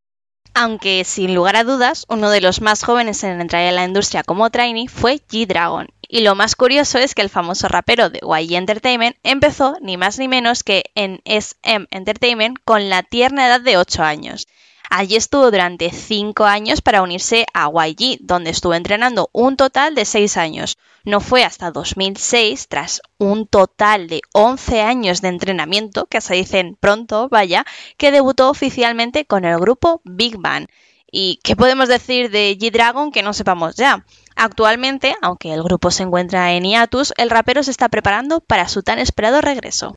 Aunque 0.54 1.04
sin 1.04 1.36
lugar 1.36 1.58
a 1.58 1.66
dudas, 1.66 2.06
uno 2.08 2.30
de 2.30 2.40
los 2.40 2.62
más 2.62 2.82
jóvenes 2.86 3.26
en 3.26 3.42
entrar 3.42 3.62
en 3.64 3.76
la 3.76 3.84
industria 3.84 4.24
como 4.24 4.50
trainee 4.50 4.88
fue 4.88 5.16
G-Dragon. 5.16 5.90
Y 6.08 6.22
lo 6.22 6.36
más 6.36 6.56
curioso 6.56 6.98
es 6.98 7.14
que 7.14 7.24
el 7.24 7.30
famoso 7.30 7.68
rapero 7.68 8.10
de 8.10 8.22
YG 8.22 8.54
Entertainment 8.54 9.18
empezó 9.24 9.76
ni 9.82 9.98
más 9.98 10.18
ni 10.18 10.30
menos 10.30 10.64
que 10.64 10.86
en 10.96 11.20
SM 11.26 11.88
Entertainment 11.92 12.60
con 12.64 12.88
la 12.88 13.04
tierna 13.04 13.48
edad 13.48 13.60
de 13.60 13.76
8 13.76 14.02
años. 14.02 14.48
Allí 14.90 15.16
estuvo 15.16 15.52
durante 15.52 15.92
5 15.92 16.46
años 16.46 16.82
para 16.82 17.02
unirse 17.02 17.46
a 17.54 17.70
YG, 17.70 18.18
donde 18.22 18.52
estuvo 18.52 18.74
entrenando 18.74 19.30
un 19.34 19.58
total 19.58 19.96
de 19.96 20.06
6 20.06 20.38
años. 20.38 20.78
No 21.04 21.20
fue 21.20 21.44
hasta 21.44 21.72
2006, 21.72 22.68
tras 22.68 23.02
un 23.18 23.48
total 23.48 24.08
de 24.08 24.22
11 24.34 24.82
años 24.82 25.22
de 25.22 25.30
entrenamiento, 25.30 26.06
que 26.06 26.22
se 26.22 26.36
dicen 26.36 26.78
pronto, 26.80 27.30
vaya, 27.30 27.66
que 27.98 28.12
debutó 28.12 28.50
oficialmente 28.50 29.26
con 29.26 29.46
el 29.46 29.60
grupo 29.60 30.02
Big 30.04 30.38
Bang. 30.38 30.68
¿Y 31.12 31.40
qué 31.44 31.56
podemos 31.56 31.88
decir 31.88 32.30
de 32.30 32.58
G-Dragon 32.58 33.12
que 33.12 33.24
no 33.24 33.34
sepamos 33.34 33.76
ya? 33.76 34.06
Actualmente, 34.36 35.16
aunque 35.22 35.54
el 35.54 35.64
grupo 35.64 35.92
se 35.92 36.04
encuentra 36.04 36.54
en 36.54 36.64
hiatus, 36.66 37.14
el 37.18 37.30
rapero 37.30 37.64
se 37.64 37.72
está 37.72 37.88
preparando 37.88 38.42
para 38.42 38.68
su 38.68 38.84
tan 38.84 39.00
esperado 39.00 39.40
regreso. 39.40 39.96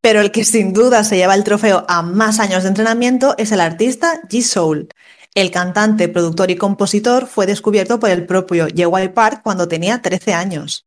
Pero 0.00 0.20
el 0.20 0.30
que 0.32 0.44
sin 0.44 0.72
duda 0.72 1.04
se 1.04 1.16
lleva 1.16 1.34
el 1.34 1.44
trofeo 1.44 1.84
a 1.88 2.02
más 2.02 2.40
años 2.40 2.62
de 2.62 2.70
entrenamiento 2.70 3.34
es 3.36 3.52
el 3.52 3.60
artista 3.60 4.22
G-Soul. 4.28 4.88
El 5.34 5.50
cantante, 5.50 6.08
productor 6.08 6.50
y 6.50 6.56
compositor 6.56 7.26
fue 7.26 7.46
descubierto 7.46 8.00
por 8.00 8.10
el 8.10 8.26
propio 8.26 8.66
Jewel 8.74 9.12
Park 9.12 9.42
cuando 9.44 9.68
tenía 9.68 10.02
13 10.02 10.34
años. 10.34 10.86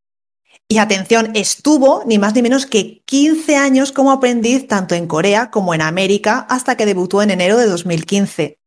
Y 0.68 0.78
atención, 0.78 1.30
estuvo 1.34 2.02
ni 2.06 2.18
más 2.18 2.34
ni 2.34 2.42
menos 2.42 2.66
que 2.66 3.02
15 3.04 3.56
años 3.56 3.92
como 3.92 4.12
aprendiz 4.12 4.66
tanto 4.66 4.94
en 4.94 5.06
Corea 5.06 5.50
como 5.50 5.74
en 5.74 5.82
América 5.82 6.46
hasta 6.48 6.76
que 6.76 6.86
debutó 6.86 7.22
en 7.22 7.30
enero 7.30 7.56
de 7.56 7.66
2015. 7.66 8.58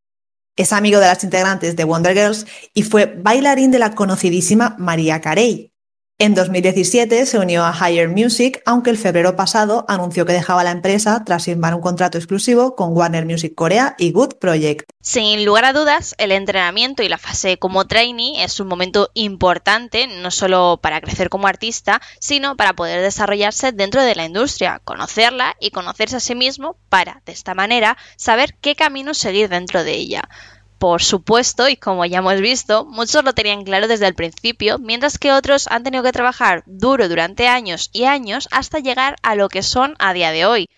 Es 0.55 0.73
amigo 0.73 0.99
de 0.99 1.07
las 1.07 1.23
integrantes 1.23 1.75
de 1.75 1.83
Wonder 1.83 2.15
Girls 2.15 2.47
y 2.73 2.83
fue 2.83 3.05
bailarín 3.05 3.71
de 3.71 3.79
la 3.79 3.93
conocidísima 3.93 4.75
María 4.79 5.21
Carey. 5.21 5.71
En 6.19 6.33
2017 6.33 7.27
se 7.27 7.37
unió 7.37 7.63
a 7.63 7.71
Higher 7.71 8.09
Music, 8.09 8.63
aunque 8.65 8.89
el 8.89 8.97
febrero 8.97 9.35
pasado 9.35 9.85
anunció 9.87 10.25
que 10.25 10.33
dejaba 10.33 10.63
la 10.63 10.71
empresa 10.71 11.23
tras 11.23 11.45
firmar 11.45 11.75
un 11.75 11.81
contrato 11.81 12.17
exclusivo 12.17 12.75
con 12.75 12.97
Warner 12.97 13.27
Music 13.27 13.53
Corea 13.53 13.93
y 13.99 14.13
Good 14.13 14.33
Project. 14.39 14.89
Sin 14.99 15.45
lugar 15.45 15.65
a 15.65 15.73
dudas, 15.73 16.15
el 16.17 16.31
entrenamiento 16.31 17.03
y 17.03 17.07
la 17.07 17.19
fase 17.19 17.59
como 17.59 17.85
trainee 17.85 18.43
es 18.43 18.59
un 18.59 18.67
momento 18.67 19.11
importante 19.13 20.07
no 20.07 20.31
solo 20.31 20.79
para 20.81 21.01
crecer 21.01 21.29
como 21.29 21.45
artista, 21.45 22.01
sino 22.19 22.57
para 22.57 22.73
poder 22.73 23.03
desarrollarse 23.03 23.71
dentro 23.71 24.01
de 24.01 24.15
la 24.15 24.25
industria, 24.25 24.81
conocerla 24.83 25.55
y 25.59 25.69
conocerse 25.69 26.15
a 26.15 26.19
sí 26.19 26.33
mismo 26.33 26.77
para, 26.89 27.21
de 27.27 27.31
esta 27.33 27.53
manera, 27.53 27.95
saber 28.15 28.55
qué 28.59 28.75
camino 28.75 29.13
seguir 29.13 29.49
dentro 29.49 29.83
de 29.83 29.93
ella. 29.93 30.27
Por 30.77 31.01
supuesto, 31.01 31.67
y 31.69 31.77
como 31.77 32.05
ya 32.05 32.19
hemos 32.19 32.39
visto, 32.41 32.85
muchos 32.85 33.23
lo 33.23 33.33
tenían 33.33 33.63
claro 33.63 33.87
desde 33.87 34.07
el 34.07 34.15
principio, 34.15 34.77
mientras 34.79 35.17
que 35.17 35.31
otros 35.31 35.67
han 35.67 35.83
tenido 35.83 36.03
que 36.03 36.11
trabajar 36.11 36.63
duro 36.65 37.09
durante 37.09 37.47
años 37.47 37.89
y 37.93 38.05
años 38.05 38.47
hasta 38.51 38.79
llegar 38.79 39.15
a 39.23 39.35
lo 39.35 39.49
que 39.49 39.63
son 39.63 39.95
a 39.99 40.13
día 40.13 40.31
de 40.31 40.45
hoy. 40.45 40.69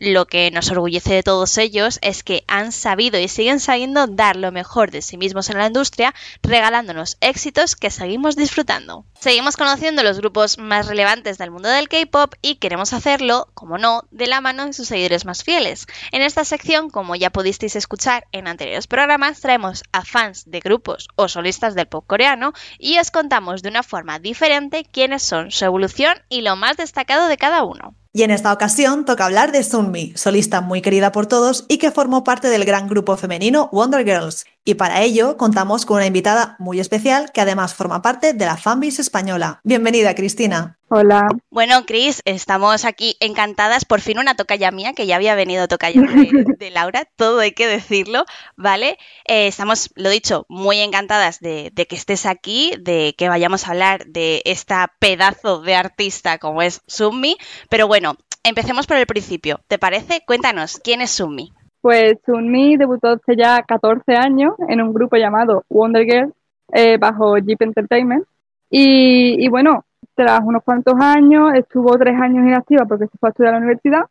Lo 0.00 0.28
que 0.28 0.52
nos 0.52 0.70
orgullece 0.70 1.12
de 1.12 1.24
todos 1.24 1.58
ellos 1.58 1.98
es 2.02 2.22
que 2.22 2.44
han 2.46 2.70
sabido 2.70 3.18
y 3.18 3.26
siguen 3.26 3.58
sabiendo 3.58 4.06
dar 4.06 4.36
lo 4.36 4.52
mejor 4.52 4.92
de 4.92 5.02
sí 5.02 5.16
mismos 5.16 5.50
en 5.50 5.58
la 5.58 5.66
industria, 5.66 6.14
regalándonos 6.40 7.16
éxitos 7.20 7.74
que 7.74 7.90
seguimos 7.90 8.36
disfrutando. 8.36 9.06
Seguimos 9.18 9.56
conociendo 9.56 10.04
los 10.04 10.18
grupos 10.18 10.56
más 10.56 10.86
relevantes 10.86 11.36
del 11.36 11.50
mundo 11.50 11.68
del 11.68 11.88
K-pop 11.88 12.34
y 12.42 12.56
queremos 12.60 12.92
hacerlo, 12.92 13.48
como 13.54 13.76
no, 13.76 14.04
de 14.12 14.28
la 14.28 14.40
mano 14.40 14.66
de 14.66 14.72
sus 14.72 14.86
seguidores 14.86 15.24
más 15.24 15.42
fieles. 15.42 15.88
En 16.12 16.22
esta 16.22 16.44
sección, 16.44 16.90
como 16.90 17.16
ya 17.16 17.30
pudisteis 17.30 17.74
escuchar 17.74 18.28
en 18.30 18.46
anteriores 18.46 18.86
programas, 18.86 19.40
traemos 19.40 19.82
a 19.90 20.04
fans 20.04 20.48
de 20.48 20.60
grupos 20.60 21.08
o 21.16 21.26
solistas 21.26 21.74
del 21.74 21.88
pop 21.88 22.04
coreano 22.06 22.52
y 22.78 23.00
os 23.00 23.10
contamos 23.10 23.62
de 23.62 23.70
una 23.70 23.82
forma 23.82 24.20
diferente 24.20 24.84
quiénes 24.84 25.24
son, 25.24 25.50
su 25.50 25.64
evolución 25.64 26.22
y 26.28 26.42
lo 26.42 26.54
más 26.54 26.76
destacado 26.76 27.26
de 27.26 27.36
cada 27.36 27.64
uno. 27.64 27.96
Y 28.18 28.24
en 28.24 28.32
esta 28.32 28.52
ocasión 28.52 29.04
toca 29.04 29.26
hablar 29.26 29.52
de 29.52 29.62
Sunmi, 29.62 30.12
solista 30.16 30.60
muy 30.60 30.82
querida 30.82 31.12
por 31.12 31.26
todos 31.26 31.64
y 31.68 31.78
que 31.78 31.92
formó 31.92 32.24
parte 32.24 32.48
del 32.48 32.64
gran 32.64 32.88
grupo 32.88 33.16
femenino 33.16 33.68
Wonder 33.70 34.04
Girls. 34.04 34.44
Y 34.68 34.74
para 34.74 35.00
ello 35.00 35.38
contamos 35.38 35.86
con 35.86 35.96
una 35.96 36.04
invitada 36.04 36.54
muy 36.58 36.78
especial 36.78 37.32
que 37.32 37.40
además 37.40 37.72
forma 37.72 38.02
parte 38.02 38.34
de 38.34 38.44
la 38.44 38.58
fanbase 38.58 39.00
española. 39.00 39.60
Bienvenida, 39.64 40.14
Cristina. 40.14 40.76
Hola. 40.88 41.26
Bueno, 41.48 41.86
Cris, 41.86 42.20
estamos 42.26 42.84
aquí 42.84 43.16
encantadas. 43.20 43.86
Por 43.86 44.02
fin 44.02 44.18
una 44.18 44.34
tocaya 44.34 44.70
mía, 44.70 44.92
que 44.92 45.06
ya 45.06 45.16
había 45.16 45.34
venido 45.34 45.68
tocaya 45.68 46.02
de, 46.02 46.44
de 46.58 46.70
Laura, 46.70 47.06
todo 47.16 47.40
hay 47.40 47.52
que 47.52 47.66
decirlo, 47.66 48.26
¿vale? 48.58 48.98
Eh, 49.26 49.46
estamos, 49.46 49.88
lo 49.94 50.10
dicho, 50.10 50.44
muy 50.50 50.80
encantadas 50.80 51.40
de, 51.40 51.70
de, 51.72 51.86
que 51.86 51.96
estés 51.96 52.26
aquí, 52.26 52.74
de 52.78 53.14
que 53.16 53.30
vayamos 53.30 53.66
a 53.66 53.70
hablar 53.70 54.04
de 54.04 54.42
esta 54.44 54.92
pedazo 54.98 55.62
de 55.62 55.76
artista 55.76 56.36
como 56.36 56.60
es 56.60 56.82
Sunmi. 56.86 57.38
Pero 57.70 57.86
bueno, 57.86 58.18
empecemos 58.42 58.86
por 58.86 58.98
el 58.98 59.06
principio. 59.06 59.62
¿Te 59.66 59.78
parece? 59.78 60.22
Cuéntanos, 60.26 60.78
¿quién 60.84 61.00
es 61.00 61.12
Sunmi? 61.12 61.54
Pues 61.80 62.18
Sunmi 62.26 62.76
debutó 62.76 63.08
hace 63.08 63.36
ya 63.36 63.62
14 63.62 64.14
años 64.14 64.54
en 64.68 64.82
un 64.82 64.92
grupo 64.92 65.16
llamado 65.16 65.64
Wonder 65.68 66.04
Girls 66.04 66.34
eh, 66.72 66.98
bajo 66.98 67.36
Jeep 67.38 67.62
Entertainment. 67.62 68.24
Y, 68.70 69.44
y 69.44 69.48
bueno, 69.48 69.84
tras 70.14 70.40
unos 70.44 70.64
cuantos 70.64 70.94
años, 71.00 71.54
estuvo 71.54 71.96
tres 71.96 72.20
años 72.20 72.44
inactiva 72.44 72.84
porque 72.86 73.06
se 73.06 73.16
fue 73.18 73.28
a 73.28 73.30
estudiar 73.30 73.54
a 73.54 73.58
la 73.58 73.64
universidad, 73.64 74.02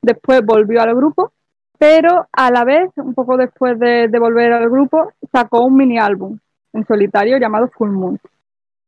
después 0.00 0.44
volvió 0.44 0.80
al 0.80 0.94
grupo, 0.94 1.32
pero 1.78 2.26
a 2.32 2.50
la 2.50 2.64
vez, 2.64 2.90
un 2.96 3.14
poco 3.14 3.36
después 3.36 3.78
de, 3.78 4.08
volver 4.18 4.52
al 4.52 4.68
grupo, 4.68 5.12
sacó 5.32 5.64
un 5.64 5.76
mini 5.76 5.98
álbum 5.98 6.38
en 6.72 6.86
solitario 6.86 7.38
llamado 7.38 7.68
Full 7.68 7.90
Moon. 7.90 8.18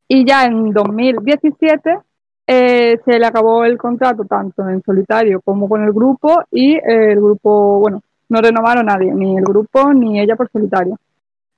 Y 0.09 0.27
ya 0.27 0.45
en 0.45 0.73
2017 0.73 1.99
eh, 2.47 2.99
se 3.05 3.19
le 3.19 3.27
acabó 3.27 3.65
el 3.65 3.79
contrato 3.79 4.25
tanto 4.25 4.69
en 4.69 4.83
solitario 4.83 5.41
como 5.43 5.69
con 5.69 5.83
el 5.85 5.93
grupo 5.93 6.43
y 6.51 6.79
el 6.83 7.17
grupo, 7.17 7.81
bueno, 7.81 8.03
no 8.33 8.41
renovaron 8.41 8.89
a 8.89 8.95
nadie, 8.95 9.13
ni 9.13 9.37
el 9.37 9.45
grupo 9.45 9.93
ni 9.93 10.19
ella 10.19 10.37
por 10.37 10.51
solitario. 10.51 10.99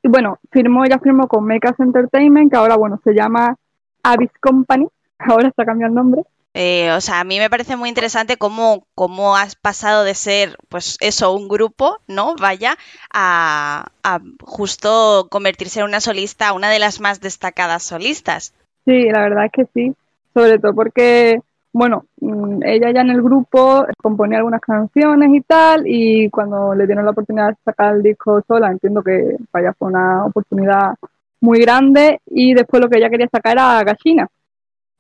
Y 0.03 0.09
bueno, 0.09 0.39
firmó, 0.51 0.85
ella 0.85 0.99
firmó 0.99 1.29
con 1.29 1.47
Makers 1.47 1.79
Entertainment, 1.79 2.51
que 2.51 2.59
ahora, 2.59 2.77
bueno, 2.77 3.01
se 3.05 3.15
llama 3.15 3.57
Abyss 4.03 4.33
Company, 4.41 4.89
ahora 5.19 5.49
está 5.49 5.65
cambiando 5.65 6.01
el 6.01 6.05
nombre. 6.05 6.23
Eh, 6.53 6.91
o 6.93 7.01
sea, 7.01 7.21
a 7.21 7.25
mí 7.25 7.39
me 7.39 7.49
parece 7.49 7.77
muy 7.77 7.89
interesante 7.89 8.37
cómo, 8.37 8.87
cómo 8.97 9.37
has 9.37 9.55
pasado 9.55 10.03
de 10.03 10.15
ser, 10.15 10.57
pues 10.69 10.97
eso, 11.01 11.33
un 11.33 11.49
grupo, 11.49 11.99
¿no? 12.09 12.35
Vaya, 12.41 12.77
a, 13.13 13.87
a, 14.03 14.21
justo 14.43 15.29
convertirse 15.31 15.81
en 15.81 15.87
una 15.87 16.01
solista, 16.01 16.53
una 16.53 16.71
de 16.71 16.81
las 16.81 17.01
más 17.01 17.21
destacadas 17.21 17.85
solistas. 17.85 18.53
Sí, 18.85 19.09
la 19.11 19.21
verdad 19.21 19.47
es 19.47 19.53
que 19.53 19.67
sí. 19.73 19.95
Sobre 20.35 20.59
todo 20.59 20.75
porque, 20.75 21.39
bueno, 21.75 22.07
mm, 22.21 22.63
ella 22.65 22.91
ya 22.91 23.03
en 23.03 23.11
el 23.11 23.23
grupo 23.23 23.87
componía 24.03 24.39
algunas 24.39 24.63
canciones 24.63 25.29
y 25.35 25.43
tal, 25.43 25.83
y 25.87 26.31
cuando 26.31 26.75
le 26.75 26.87
dieron 26.87 27.05
la 27.05 27.11
oportunidad 27.11 27.51
de 27.51 27.57
sacar 27.65 27.97
el 27.97 28.03
disco 28.03 28.43
sola, 28.49 28.71
entiendo 28.71 29.03
que 29.03 29.37
vaya 29.53 29.75
fue 29.79 29.89
una 29.89 30.25
oportunidad 30.25 30.95
muy 31.41 31.61
grande, 31.61 32.21
y 32.27 32.55
después 32.55 32.83
lo 32.83 32.89
que 32.89 32.99
ella 32.99 33.11
quería 33.11 33.29
sacar 33.29 33.53
era 33.53 33.85
Gallina 33.85 34.27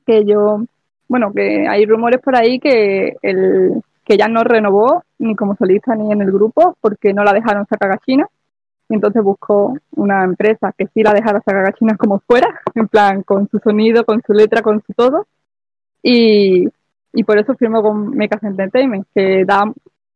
que 0.04 0.24
yo, 0.24 0.62
bueno, 1.08 1.32
que 1.32 1.66
hay 1.68 1.86
rumores 1.86 2.20
por 2.20 2.36
ahí 2.36 2.58
que 2.58 3.16
el 3.22 3.82
que 4.04 4.18
ya 4.18 4.28
no 4.28 4.44
renovó 4.44 5.02
ni 5.18 5.34
como 5.34 5.56
solista 5.56 5.94
ni 5.94 6.12
en 6.12 6.20
el 6.20 6.30
grupo 6.30 6.76
porque 6.80 7.14
no 7.14 7.24
la 7.24 7.32
dejaron 7.32 7.66
sacar 7.66 7.88
gallina 7.88 8.28
y 8.88 8.94
entonces 8.94 9.22
buscó 9.22 9.78
una 9.92 10.24
empresa 10.24 10.74
que 10.76 10.86
sí 10.88 11.02
la 11.02 11.14
dejara 11.14 11.40
sacar 11.40 11.64
gallinas 11.64 11.96
como 11.96 12.18
fuera, 12.18 12.60
en 12.74 12.86
plan 12.86 13.22
con 13.22 13.48
su 13.48 13.58
sonido, 13.60 14.04
con 14.04 14.20
su 14.26 14.34
letra, 14.34 14.60
con 14.60 14.82
su 14.86 14.92
todo 14.92 15.26
y, 16.04 16.68
y 17.14 17.24
por 17.24 17.38
eso 17.38 17.54
firmó 17.54 17.82
con 17.82 18.10
Mecas 18.10 18.42
Entertainment 18.44 19.06
que 19.14 19.44
da, 19.44 19.64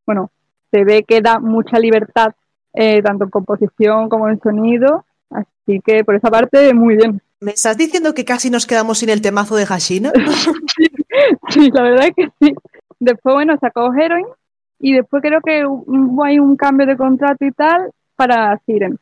bueno, 0.06 0.30
se 0.70 0.84
ve 0.84 1.02
que 1.02 1.22
da 1.22 1.40
mucha 1.40 1.78
libertad 1.78 2.34
eh, 2.74 3.02
tanto 3.02 3.24
en 3.24 3.30
composición 3.30 4.08
como 4.08 4.28
en 4.28 4.38
sonido 4.40 5.06
así 5.30 5.80
que 5.84 6.04
por 6.04 6.14
esa 6.14 6.30
parte 6.30 6.72
muy 6.74 6.96
bien. 6.96 7.20
¿Me 7.40 7.52
estás 7.52 7.78
diciendo 7.78 8.14
que 8.14 8.24
casi 8.24 8.50
nos 8.50 8.66
quedamos 8.66 8.98
sin 8.98 9.10
el 9.10 9.22
temazo 9.22 9.56
de 9.56 9.66
Hashina? 9.66 10.12
sí, 11.48 11.70
la 11.72 11.82
verdad 11.82 12.08
es 12.08 12.14
que 12.14 12.28
sí. 12.40 12.54
Después, 13.00 13.34
bueno, 13.34 13.56
sacó 13.60 13.94
Heroin 13.94 14.26
y 14.80 14.94
después 14.94 15.22
creo 15.22 15.40
que 15.40 15.64
hubo 15.64 16.24
ahí 16.24 16.38
un 16.38 16.56
cambio 16.56 16.86
de 16.86 16.96
contrato 16.96 17.44
y 17.44 17.52
tal 17.52 17.92
para 18.16 18.60
Siren. 18.66 18.98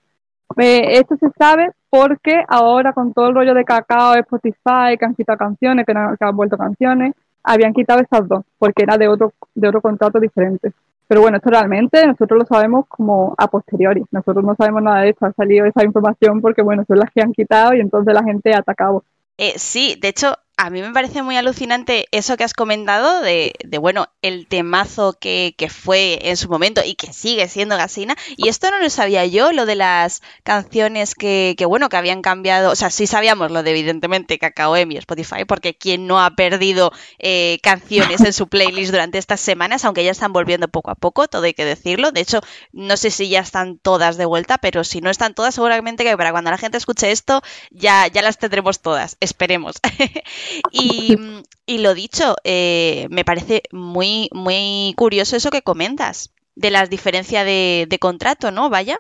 Eh, 0.59 0.99
esto 0.99 1.17
se 1.17 1.31
sabe 1.39 1.71
porque 1.91 2.43
ahora 2.49 2.93
con 2.93 3.13
todo 3.13 3.29
el 3.29 3.35
rollo 3.35 3.55
de 3.55 3.65
Cacao, 3.65 4.15
Spotify, 4.15 4.97
que 4.99 5.05
han 5.05 5.15
quitado 5.15 5.39
canciones, 5.39 5.85
que, 5.87 5.95
no, 5.95 6.15
han 6.19 6.37
vuelto 6.37 6.57
canciones, 6.57 7.15
habían 7.43 7.73
quitado 7.73 8.01
esas 8.01 8.27
dos 8.29 8.45
porque 8.59 8.83
era 8.83 8.97
de 8.97 9.09
otro, 9.09 9.33
de 9.55 9.69
otro 9.69 9.81
contrato 9.81 10.19
diferente. 10.19 10.73
Pero 11.09 11.21
bueno, 11.21 11.37
esto 11.37 11.51
realmente 11.51 12.05
nosotros 12.05 12.41
lo 12.41 12.47
sabemos 12.47 12.87
como 12.89 13.35
a 13.39 13.47
posteriori. 13.49 14.05
Nosotros 14.11 14.45
no 14.45 14.57
sabemos 14.57 14.83
nada 14.83 15.03
de 15.03 15.11
esto. 15.11 15.27
Ha 15.27 15.33
salido 15.33 15.65
esa 15.65 15.85
información 15.85 16.41
porque, 16.41 16.63
bueno, 16.63 16.85
son 16.87 16.99
las 16.99 17.11
que 17.13 17.23
han 17.23 17.33
quitado 17.33 17.75
y 17.75 17.81
entonces 17.81 18.13
la 18.13 18.25
gente 18.25 18.53
ha 18.55 18.59
atacado. 18.59 19.05
Eh, 19.39 19.53
sí, 19.57 19.97
de 20.01 20.09
hecho, 20.09 20.35
a 20.59 20.71
mí 20.71 20.81
me 20.81 20.91
parece 20.93 21.23
muy 21.23 21.37
alucinante 21.37 22.07
eso 22.13 22.39
que 22.39 22.45
has 22.45 22.55
comentado 22.55 23.21
de, 23.21 23.53
de 23.63 23.77
bueno, 23.77 24.09
el 24.23 24.47
temazo 24.47 25.13
que, 25.13 25.55
que, 25.59 25.69
fue 25.69 26.19
en 26.23 26.39
su 26.39 26.49
momento 26.49 26.81
y 26.83 26.95
que 26.95 27.13
sigue 27.13 27.47
siendo 27.49 27.77
Gasina. 27.77 28.17
Y 28.39 28.49
esto 28.49 28.71
no 28.71 28.79
lo 28.79 28.89
sabía 28.89 29.27
yo, 29.27 29.53
lo 29.53 29.67
de 29.67 29.75
las 29.75 30.23
canciones 30.45 31.15
que, 31.15 31.55
que 31.59 31.67
bueno, 31.67 31.91
que 31.91 31.99
habían 31.99 32.23
cambiado. 32.23 32.73
O 32.73 32.75
sea, 32.75 32.89
sí 32.89 33.07
sabíamos 33.07 33.51
lo 33.51 33.63
de 33.63 33.73
evidentemente 33.73 34.39
Cacao 34.39 34.79
y 34.79 34.97
Spotify, 34.97 35.45
porque 35.47 35.77
quien 35.77 36.07
no 36.07 36.23
ha 36.23 36.31
perdido 36.31 36.91
eh, 37.19 37.59
canciones 37.63 38.23
en 38.23 38.33
su 38.33 38.49
playlist 38.49 38.93
durante 38.93 39.19
estas 39.19 39.41
semanas, 39.41 39.85
aunque 39.85 40.05
ya 40.05 40.11
están 40.11 40.33
volviendo 40.33 40.69
poco 40.69 40.91
a 40.91 40.95
poco, 40.95 41.29
todo 41.29 41.43
hay 41.43 41.55
que 41.55 41.67
decirlo. 41.67 42.13
De 42.13 42.23
hecho, 42.23 42.41
no 42.73 42.97
sé 42.97 43.11
si 43.11 43.29
ya 43.29 43.41
están 43.41 43.79
todas 43.79 44.17
de 44.17 44.25
vuelta, 44.25 44.57
pero 44.57 44.85
si 44.85 45.03
no 45.03 45.11
están 45.11 45.35
todas, 45.35 45.55
seguramente 45.55 46.03
que 46.03 46.17
para 46.17 46.33
cuando 46.33 46.51
la 46.51 46.59
gente 46.59 46.79
escuche 46.79 47.11
esto, 47.11 47.43
ya, 47.71 48.07
ya 48.07 48.23
las 48.23 48.39
tendremos 48.39 48.81
todas. 48.81 49.19
Esperemos. 49.21 49.77
Y, 50.71 51.79
lo 51.79 51.95
dicho, 51.95 52.37
eh, 52.45 53.07
me 53.11 53.25
parece 53.25 53.63
muy, 53.73 54.29
muy 54.33 54.95
curioso 54.97 55.37
eso 55.37 55.51
que 55.51 55.63
comentas, 55.63 56.33
de 56.55 56.71
las 56.71 56.91
diferencias 56.91 57.45
de, 57.45 57.87
de, 57.89 57.99
contrato, 57.99 58.51
¿no? 58.51 58.71
Vaya. 58.71 58.99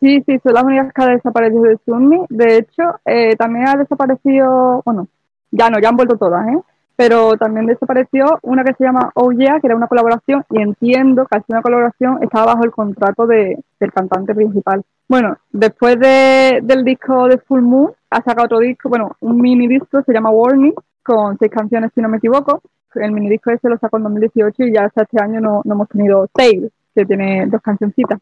Sí, 0.00 0.22
sí, 0.26 0.38
son 0.42 0.54
las 0.54 0.64
únicas 0.64 0.92
que 0.92 1.02
ha 1.02 1.06
desaparecido 1.06 1.62
de 1.62 1.78
Sunmi. 1.84 2.26
De 2.28 2.58
hecho, 2.58 2.82
eh, 3.06 3.36
también 3.36 3.68
ha 3.68 3.76
desaparecido, 3.76 4.82
bueno, 4.84 5.08
ya 5.50 5.70
no, 5.70 5.78
ya 5.80 5.88
han 5.88 5.96
vuelto 5.96 6.16
todas, 6.16 6.46
¿eh? 6.48 6.58
Pero 6.96 7.36
también 7.36 7.66
desapareció 7.66 8.38
una 8.42 8.62
que 8.62 8.74
se 8.74 8.84
llama 8.84 9.10
Oh 9.14 9.30
que 9.30 9.60
era 9.62 9.74
una 9.74 9.88
colaboración, 9.88 10.44
y 10.50 10.60
entiendo 10.60 11.26
que 11.26 11.36
al 11.36 11.44
ser 11.44 11.56
una 11.56 11.62
colaboración 11.62 12.22
estaba 12.22 12.54
bajo 12.54 12.64
el 12.64 12.70
contrato 12.70 13.26
de, 13.26 13.58
del 13.80 13.92
cantante 13.92 14.34
principal. 14.34 14.84
Bueno, 15.08 15.36
después 15.50 15.98
de, 15.98 16.60
del 16.62 16.84
disco 16.84 17.26
de 17.26 17.38
Full 17.38 17.62
Moon, 17.62 17.92
ha 18.14 18.22
sacado 18.22 18.44
otro 18.44 18.58
disco, 18.60 18.88
bueno, 18.88 19.16
un 19.20 19.40
mini 19.40 19.66
disco, 19.66 20.00
se 20.06 20.12
llama 20.12 20.30
Warning, 20.30 20.74
con 21.02 21.36
seis 21.36 21.50
canciones 21.50 21.90
si 21.94 22.00
no 22.00 22.08
me 22.08 22.18
equivoco. 22.18 22.62
El 22.94 23.10
mini 23.10 23.28
disco 23.28 23.50
ese 23.50 23.68
lo 23.68 23.76
sacó 23.76 23.96
en 23.96 24.04
2018 24.04 24.62
y 24.62 24.72
ya 24.72 24.84
hasta 24.84 25.02
este 25.02 25.20
año 25.20 25.40
no, 25.40 25.62
no 25.64 25.74
hemos 25.74 25.88
tenido 25.88 26.28
Sale, 26.36 26.70
que 26.94 27.04
tiene 27.04 27.46
dos 27.46 27.60
cancioncitas. 27.60 28.20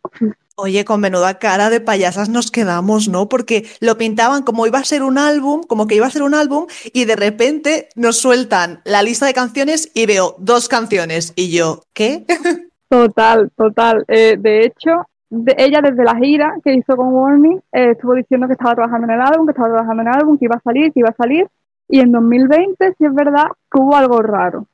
Oye, 0.57 0.87
con 0.87 1.01
menuda 1.01 1.39
cara 1.39 1.69
de 1.69 1.81
payasas 1.81 2.31
nos 2.31 2.51
quedamos, 2.51 3.09
¿no? 3.09 3.29
Porque 3.29 3.67
lo 3.81 3.99
pintaban 3.99 4.45
como 4.45 4.67
iba 4.67 4.79
a 4.79 4.85
ser 4.85 5.03
un 5.03 5.19
álbum, 5.19 5.63
como 5.63 5.87
que 5.87 5.97
iba 5.97 6.07
a 6.07 6.11
ser 6.11 6.23
un 6.23 6.35
álbum, 6.35 6.67
y 6.95 7.05
de 7.05 7.17
repente 7.17 7.89
nos 7.95 8.17
sueltan 8.17 8.81
la 8.85 9.03
lista 9.03 9.27
de 9.27 9.35
canciones 9.35 9.91
y 9.93 10.07
veo 10.07 10.37
dos 10.39 10.69
canciones. 10.69 11.35
Y 11.37 11.55
yo, 11.55 11.83
¿qué? 11.93 12.25
Total, 12.89 13.51
total. 13.57 14.05
Eh, 14.07 14.37
de 14.39 14.67
hecho, 14.67 15.07
de, 15.33 15.55
ella 15.57 15.81
desde 15.81 16.05
la 16.05 16.15
gira 16.17 16.59
que 16.63 16.75
hizo 16.75 16.95
con 16.95 17.09
Warning 17.15 17.57
eh, 17.73 17.93
estuvo 17.93 18.13
diciendo 18.13 18.47
que 18.47 18.53
estaba 18.53 18.75
trabajando 18.75 19.07
en 19.07 19.15
el 19.15 19.21
álbum, 19.23 19.47
que 19.47 19.53
estaba 19.53 19.69
trabajando 19.71 20.03
en 20.03 20.09
el 20.09 20.15
álbum, 20.15 20.39
que 20.39 20.45
iba 20.45 20.57
a 20.57 20.61
salir, 20.61 20.93
que 20.93 21.01
iba 21.01 21.09
a 21.09 21.17
salir. 21.17 21.49
Y 21.89 22.01
en 22.01 22.13
2020, 22.13 22.95
si 22.99 23.05
es 23.05 23.15
verdad, 23.15 23.47
hubo 23.75 23.97
algo 23.97 24.21
raro. 24.21 24.67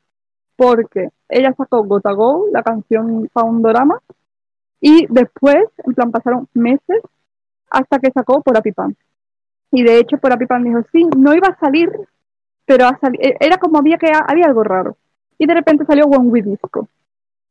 Porque 0.56 1.10
ella 1.28 1.54
sacó 1.56 1.84
Gota 1.84 2.12
Go, 2.12 2.46
la 2.52 2.64
canción 2.64 3.28
Foundorama, 3.32 4.00
y 4.80 5.06
después, 5.08 5.64
en 5.84 5.94
plan, 5.94 6.10
pasaron 6.10 6.48
meses 6.54 7.02
hasta 7.70 8.00
que 8.00 8.10
sacó 8.10 8.42
Por 8.42 8.56
Apipan. 8.56 8.96
Y 9.70 9.84
de 9.84 9.98
hecho, 9.98 10.18
Por 10.18 10.32
Apipan 10.32 10.64
dijo, 10.64 10.80
sí, 10.90 11.04
no 11.16 11.34
iba 11.34 11.48
a 11.48 11.58
salir, 11.58 11.88
pero 12.64 12.86
a 12.86 12.98
e-, 13.20 13.36
era 13.38 13.58
como 13.58 13.78
había 13.78 13.96
que 13.96 14.10
había 14.10 14.46
algo 14.46 14.64
raro. 14.64 14.96
Y 15.38 15.46
de 15.46 15.54
repente 15.54 15.84
salió 15.84 16.06
One 16.06 16.30
With 16.30 16.44
Disco. 16.44 16.88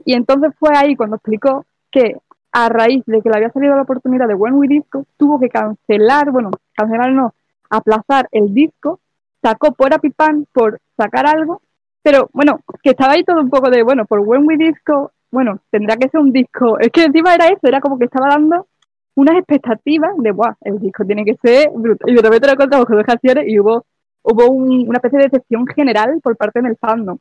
Y 0.04 0.14
entonces 0.14 0.54
fue 0.60 0.72
ahí 0.76 0.96
cuando 0.98 1.16
explicó 1.16 1.66
que 1.90 2.18
a 2.52 2.70
raíz 2.70 3.04
de 3.06 3.22
que 3.22 3.30
le 3.30 3.38
había 3.38 3.52
salido 3.52 3.76
la 3.76 3.84
oportunidad 3.84 4.28
de 4.28 4.34
One 4.34 4.54
With 4.54 4.70
Disco, 4.70 5.06
tuvo 5.18 5.40
que 5.40 5.50
cancelar, 5.50 6.32
bueno, 6.32 6.52
cancelar 6.74 7.12
no, 7.12 7.34
aplazar 7.70 8.28
el 8.32 8.54
disco, 8.54 9.00
sacó 9.42 9.74
Por 9.74 9.94
Apipan 9.94 10.48
por 10.52 10.80
sacar 10.96 11.28
algo, 11.28 11.62
pero 12.02 12.30
bueno, 12.34 12.60
que 12.82 12.92
estaba 12.92 13.14
ahí 13.14 13.24
todo 13.24 13.42
un 13.42 13.50
poco 13.50 13.70
de, 13.70 13.84
bueno, 13.84 14.06
por 14.06 14.20
When 14.20 14.46
We 14.48 14.58
Disco, 14.58 15.12
bueno, 15.32 15.60
tendrá 15.70 15.98
que 15.98 16.10
ser 16.10 16.22
un 16.22 16.32
disco, 16.32 16.80
es 16.80 16.90
que 16.90 17.04
encima 17.04 17.36
era 17.36 17.48
eso, 17.48 17.60
era 17.64 17.82
como 17.82 18.00
que 18.00 18.06
estaba 18.06 18.30
dando 18.30 18.68
unas 19.16 19.38
expectativas 19.38 20.12
de, 20.18 20.32
Buah, 20.32 20.56
el 20.62 20.80
disco 20.80 21.04
tiene 21.04 21.26
que 21.26 21.36
ser 21.42 21.70
brutal. 21.74 22.10
Y 22.10 22.16
de 22.16 22.22
repente 22.22 22.48
lo 22.48 22.54
encontramos 22.54 22.86
con 22.86 22.98
dos 22.98 23.06
canciones 23.06 23.46
y 23.48 23.60
hubo, 23.60 23.86
hubo 24.22 24.46
una 24.52 24.98
especie 24.98 25.18
de 25.18 25.26
decepción 25.26 25.66
general 25.68 26.20
por 26.22 26.38
parte 26.38 26.62
del 26.62 26.78
fandom, 26.78 27.18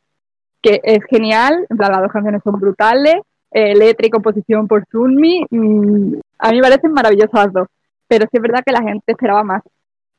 que 0.61 0.81
es 0.83 1.01
genial, 1.09 1.67
en 1.69 1.77
plan, 1.77 1.93
las 1.93 2.03
dos 2.03 2.13
canciones 2.13 2.43
son 2.45 2.61
brutales, 2.61 3.17
eh, 3.51 3.75
letra 3.75 4.07
y 4.07 4.11
composición 4.11 4.69
por 4.69 4.85
Sunmi, 4.91 5.47
mm, 5.51 6.15
a 6.39 6.51
mí 6.51 6.57
me 6.57 6.63
parecen 6.63 6.93
maravillosas 6.93 7.47
las 7.47 7.53
dos, 7.53 7.69
pero 8.09 8.27
sí 8.31 8.37
es 8.37 8.43
verdad 8.43 8.63
que 8.65 8.73
la 8.73 8.83
gente 8.83 9.13
esperaba 9.13 9.43
más. 9.43 9.63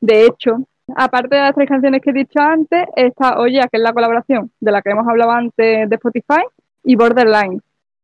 De 0.01 0.25
hecho, 0.25 0.57
aparte 0.95 1.35
de 1.35 1.41
las 1.41 1.55
tres 1.55 1.69
canciones 1.69 2.01
que 2.01 2.11
he 2.11 2.13
dicho 2.13 2.39
antes, 2.39 2.85
está 2.95 3.39
Oye, 3.39 3.59
que 3.71 3.77
es 3.77 3.83
la 3.83 3.93
colaboración 3.93 4.51
de 4.59 4.71
la 4.71 4.81
que 4.81 4.91
hemos 4.91 5.07
hablado 5.07 5.31
antes 5.31 5.89
de 5.89 5.95
Spotify, 5.95 6.43
y 6.87 6.95
Borderline. 6.95 7.61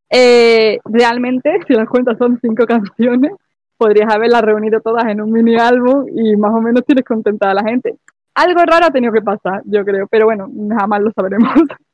Eh, 0.10 0.77
realmente, 0.86 1.60
si 1.68 1.74
las 1.74 1.88
cuentas 1.88 2.18
son 2.20 2.38
cinco 2.39 2.65
canciones, 2.65 3.32
podrías 3.77 4.13
haberlas 4.13 4.44
reunido 4.44 4.80
todas 4.82 5.06
en 5.06 5.22
un 5.22 5.32
mini 5.32 5.56
álbum 5.56 6.06
y 6.13 6.36
más 6.36 6.53
o 6.53 6.62
menos 6.62 6.86
tienes 6.86 7.06
contentada 7.06 7.53
a 7.53 7.56
la 7.56 7.63
gente. 7.63 7.96
Algo 8.36 8.62
raro 8.65 8.86
ha 8.88 8.92
tenido 8.92 9.13
que 9.13 9.22
pasar, 9.22 9.62
yo 9.65 9.84
creo, 9.86 10.08
pero 10.08 10.25
bueno, 10.25 10.50
jamás 10.77 11.01
lo 11.01 11.12
sabremos. 11.12 11.51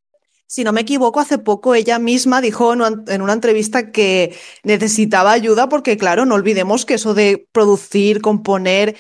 Si 0.49 0.63
no 0.63 0.73
me 0.73 0.81
equivoco, 0.81 1.19
hace 1.19 1.37
poco 1.37 1.75
ella 1.75 1.99
misma 1.99 2.41
dijo 2.41 2.73
en 2.73 3.21
una 3.21 3.33
entrevista 3.33 3.91
que 3.91 4.33
necesitaba 4.63 5.31
ayuda 5.31 5.69
porque, 5.69 5.95
claro, 5.95 6.25
no 6.25 6.33
olvidemos 6.33 6.87
que 6.87 6.95
eso 6.95 7.13
de 7.13 7.47
producir, 7.51 8.19
componer, 8.19 8.95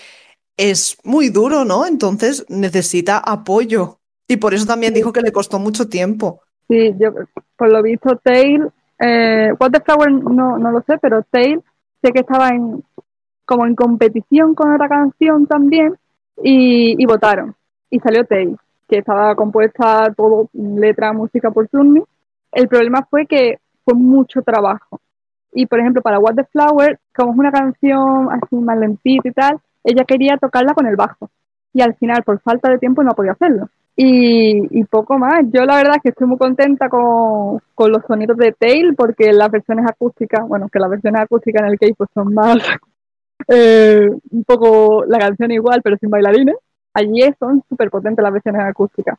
es 0.57 0.97
muy 1.03 1.29
duro, 1.29 1.65
¿no? 1.65 1.87
Entonces 1.87 2.45
necesita 2.49 3.17
apoyo. 3.17 3.97
Y 4.27 4.37
por 4.37 4.53
eso 4.53 4.67
también 4.67 4.93
dijo 4.93 5.11
que 5.11 5.21
le 5.21 5.31
costó 5.31 5.57
mucho 5.57 5.89
tiempo. 5.89 6.41
Sí, 6.67 6.93
yo 6.99 7.13
por 7.57 7.71
lo 7.71 7.81
visto 7.81 8.15
Tail, 8.17 8.69
eh, 8.99 9.51
What 9.59 9.71
the 9.71 9.79
Flower 9.79 10.11
no, 10.11 10.59
no 10.59 10.71
lo 10.71 10.83
sé, 10.83 10.99
pero 11.01 11.23
Tail 11.31 11.63
sé 12.03 12.11
que 12.11 12.19
estaba 12.19 12.49
en 12.49 12.83
como 13.49 13.65
en 13.65 13.73
competición 13.73 14.53
con 14.53 14.71
otra 14.71 14.87
canción 14.87 15.47
también 15.47 15.95
y, 16.43 17.03
votaron. 17.07 17.55
Y 17.89 17.99
salió 17.99 18.23
Tail, 18.23 18.55
que 18.89 18.97
estaba 18.97 19.35
compuesta 19.35 20.11
todo 20.17 20.49
letra, 20.53 21.13
música 21.13 21.51
por 21.51 21.69
Sunmi. 21.69 22.01
El 22.51 22.67
problema 22.67 23.05
fue 23.09 23.25
que 23.27 23.59
fue 23.85 23.93
mucho 23.93 24.41
trabajo. 24.41 24.99
Y 25.53 25.65
por 25.67 25.79
ejemplo, 25.79 26.01
para 26.01 26.19
What 26.19 26.35
the 26.35 26.43
Flower, 26.45 26.99
como 27.15 27.31
es 27.33 27.37
una 27.37 27.51
canción 27.51 28.29
así 28.31 28.55
más 28.55 28.77
lentita 28.77 29.27
y 29.27 29.31
tal, 29.31 29.59
ella 29.83 30.03
quería 30.03 30.37
tocarla 30.37 30.73
con 30.73 30.87
el 30.87 30.95
bajo. 30.95 31.29
Y 31.73 31.81
al 31.81 31.95
final, 31.95 32.23
por 32.23 32.39
falta 32.41 32.69
de 32.69 32.79
tiempo, 32.79 33.03
no 33.03 33.11
podía 33.11 33.33
hacerlo. 33.33 33.69
Y, 33.95 34.83
poco 34.85 35.17
más. 35.19 35.43
Yo 35.51 35.65
la 35.65 35.75
verdad 35.75 35.95
es 35.97 36.03
que 36.03 36.09
estoy 36.09 36.25
muy 36.25 36.37
contenta 36.37 36.87
con, 36.87 37.59
los 37.77 38.05
sonidos 38.07 38.37
de 38.37 38.53
Tail 38.53 38.95
porque 38.95 39.33
las 39.33 39.51
versiones 39.51 39.85
acústicas, 39.85 40.47
bueno, 40.47 40.69
que 40.69 40.79
las 40.79 40.89
versiones 40.89 41.21
acústicas 41.21 41.63
en 41.63 41.67
el 41.69 41.77
que 41.77 41.93
pues 41.97 42.09
son 42.13 42.33
más 42.33 42.57
eh, 43.49 44.09
un 44.31 44.43
poco 44.45 45.03
la 45.05 45.19
canción 45.19 45.51
igual 45.51 45.81
pero 45.83 45.97
sin 45.97 46.09
bailarines. 46.09 46.55
Allí 46.93 47.21
son 47.39 47.63
súper 47.69 47.89
potentes 47.89 48.23
las 48.23 48.33
versiones 48.33 48.61
acústicas. 48.63 49.17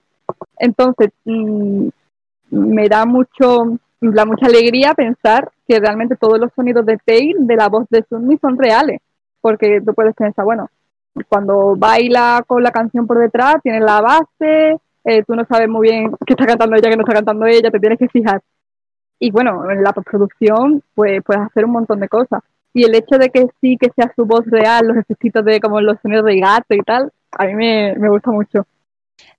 Entonces, 0.59 1.11
mm, 1.25 1.89
me 2.51 2.89
da 2.89 3.07
mucho, 3.07 3.79
da 4.01 4.25
mucha 4.25 4.47
alegría 4.47 4.95
pensar 4.95 5.51
que 5.67 5.79
realmente 5.79 6.17
todos 6.17 6.39
los 6.39 6.53
sonidos 6.55 6.85
de 6.85 6.99
Tail, 7.05 7.47
de 7.47 7.57
la 7.57 7.69
voz 7.69 7.87
de 7.91 8.05
Sunmi, 8.09 8.39
son 8.39 8.59
reales. 8.59 9.01
Porque 9.41 9.81
tú 9.81 9.95
puedes 9.95 10.15
pensar, 10.15 10.45
bueno, 10.45 10.69
cuando 11.29 11.75
baila 11.77 12.43
con 12.47 12.63
la 12.63 12.71
canción 12.71 13.07
por 13.07 13.19
detrás, 13.19 13.57
tiene 13.63 13.81
la 13.81 14.01
base, 14.01 14.81
eh, 15.05 15.23
tú 15.27 15.35
no 15.35 15.45
sabes 15.45 15.69
muy 15.69 15.89
bien 15.89 16.13
qué 16.27 16.35
está 16.35 16.47
cantando 16.47 16.77
ella, 16.77 16.91
qué 16.91 16.97
no 16.97 17.03
está 17.03 17.15
cantando 17.15 17.47
ella, 17.47 17.71
te 17.71 17.81
tienes 17.81 17.99
que 17.99 18.09
fijar. 18.09 18.43
Y 19.19 19.31
bueno, 19.31 19.71
en 19.71 19.83
la 19.83 19.93
postproducción 19.93 20.83
pues 20.95 21.23
puedes 21.25 21.43
hacer 21.43 21.65
un 21.65 21.73
montón 21.73 22.01
de 22.01 22.09
cosas. 22.09 22.43
Y 22.73 22.85
el 22.85 22.95
hecho 22.95 23.19
de 23.19 23.31
que 23.31 23.47
sí 23.61 23.77
que 23.77 23.91
sea 23.95 24.13
su 24.15 24.25
voz 24.25 24.47
real, 24.47 24.87
los 24.87 24.97
efectitos 24.97 25.45
de 25.45 25.61
como 25.61 25.81
los 25.81 25.99
sonidos 26.01 26.25
de 26.25 26.41
gato 26.41 26.75
y 26.75 26.81
tal, 26.81 27.13
a 27.33 27.47
mí 27.47 27.55
me, 27.55 27.95
me 27.97 28.09
gusta 28.09 28.31
mucho. 28.31 28.67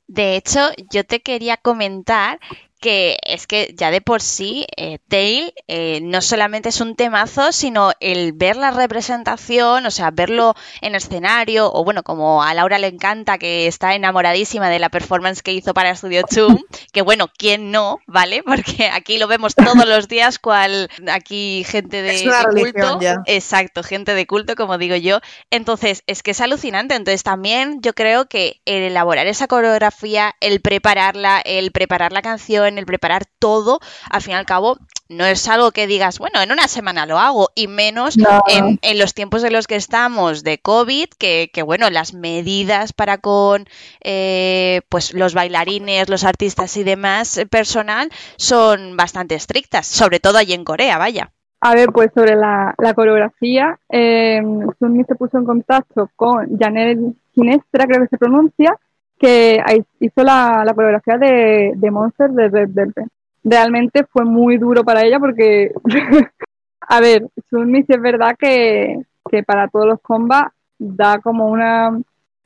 De 0.08 0.36
hecho, 0.36 0.60
yo 0.92 1.06
te 1.06 1.22
quería 1.22 1.58
comentar 1.58 2.40
que 2.82 3.18
es 3.22 3.48
que 3.48 3.74
ya 3.78 3.92
de 3.92 4.02
por 4.02 4.22
sí 4.22 4.66
eh, 4.76 4.98
Tail 5.08 5.54
eh, 5.68 6.00
no 6.02 6.22
solamente 6.22 6.70
es 6.70 6.82
un 6.82 6.96
temazo, 6.96 7.52
sino 7.52 7.92
el 8.00 8.34
ver 8.34 8.58
la 8.58 8.72
representación, 8.72 9.86
o 9.86 9.92
sea, 9.92 10.10
verlo 10.12 10.56
en 10.82 10.96
escenario, 10.96 11.72
o 11.72 11.84
bueno, 11.84 12.02
como 12.04 12.44
a 12.44 12.54
Laura 12.56 12.80
le 12.80 12.88
encanta, 12.88 13.38
que 13.38 13.68
está 13.68 13.94
enamoradísima 13.94 14.70
de 14.70 14.80
la 14.80 14.90
performance 14.90 15.44
que 15.44 15.54
hizo 15.54 15.74
para 15.76 15.96
Studio 15.96 16.24
2, 16.30 16.54
que 16.92 17.04
bueno, 17.04 17.30
¿quién 17.38 17.72
no? 17.72 18.00
¿Vale? 18.08 18.42
Porque 18.46 18.90
aquí 18.92 19.20
lo 19.20 19.28
vemos 19.28 19.54
todos 19.54 19.88
los 19.88 20.08
días, 20.08 20.40
cual 20.40 20.90
aquí 21.12 21.64
gente 21.68 22.02
de, 22.02 22.32
culto. 22.52 23.00
Exacto, 23.28 23.84
gente 23.84 24.16
de 24.16 24.26
culto, 24.26 24.56
como 24.56 24.80
digo 24.80 24.96
yo. 24.96 25.20
Entonces, 25.52 26.04
es 26.08 26.24
que 26.24 26.32
es 26.32 26.42
alucinante. 26.42 26.96
Entonces, 26.96 27.22
también 27.22 27.80
yo 27.82 27.94
creo 27.94 28.26
que 28.26 28.60
el 28.66 28.82
elaborar 28.82 29.28
esa 29.28 29.48
coreografía, 29.48 30.34
el 30.40 30.62
prepararla, 30.62 31.42
el 31.46 31.72
preparar 31.72 32.12
la 32.12 32.24
canción, 32.24 32.71
en 32.72 32.78
el 32.78 32.86
preparar 32.86 33.26
todo, 33.40 33.80
al 34.10 34.22
fin 34.22 34.34
y 34.34 34.36
al 34.36 34.46
cabo, 34.46 34.78
no 35.10 35.26
es 35.26 35.48
algo 35.48 35.72
que 35.72 35.88
digas, 35.88 36.20
bueno, 36.20 36.42
en 36.42 36.52
una 36.52 36.68
semana 36.68 37.06
lo 37.06 37.20
hago, 37.20 37.50
y 37.54 37.68
menos 37.68 38.18
en, 38.48 39.00
los 39.00 39.14
tiempos 39.14 39.44
en 39.44 39.54
los 39.54 39.68
que 39.68 39.76
estamos 39.76 40.44
de 40.44 40.58
COVID, 40.60 41.10
que, 41.18 41.64
bueno, 41.64 41.90
las 41.90 42.14
medidas 42.14 42.94
para 42.94 43.18
con 43.18 43.66
eh, 44.04 44.82
pues 44.90 45.14
los 45.14 45.34
bailarines, 45.34 46.10
los 46.10 46.24
artistas 46.24 46.76
y 46.78 46.84
demás 46.84 47.38
eh, 47.38 47.46
personal 47.46 48.10
son 48.38 48.96
bastante 48.96 49.36
estrictas, 49.36 49.86
sobre 49.86 50.20
todo 50.20 50.38
allí 50.38 50.54
en 50.54 50.64
Corea, 50.64 50.98
vaya. 50.98 51.32
A 51.64 51.76
ver, 51.76 51.90
pues 51.94 52.10
sobre 52.16 52.36
la, 52.36 52.74
coreografía, 52.96 53.78
eh, 53.90 54.42
Sunmi 54.80 55.04
se 55.04 55.16
puso 55.16 55.38
en 55.38 55.46
contacto 55.46 56.10
con 56.16 56.58
Janelle 56.58 57.14
Ginestra, 57.36 57.86
creo 57.86 58.02
que 58.02 58.08
se 58.08 58.18
pronuncia, 58.18 58.76
que 59.22 59.62
hizo 60.00 60.24
la, 60.24 60.72
coreografía 60.74 61.18
de, 61.20 61.74
de, 61.76 61.92
Monster 61.92 62.32
de 62.32 62.50
Red 62.50 62.70
Velvet. 62.74 63.08
Realmente 63.44 64.04
fue 64.06 64.26
muy 64.26 64.58
duro 64.58 64.84
para 64.84 65.04
ella 65.04 65.20
porque, 65.20 65.72
a 66.82 67.00
ver, 67.00 67.28
Sunmi 67.50 67.84
sí 67.84 67.94
es 67.94 68.02
verdad 68.02 68.36
que, 68.38 69.04
para 69.46 69.68
todos 69.68 69.86
los 69.86 70.02
combats 70.02 70.54
da 70.80 71.20
como 71.20 71.48
una 71.48 71.92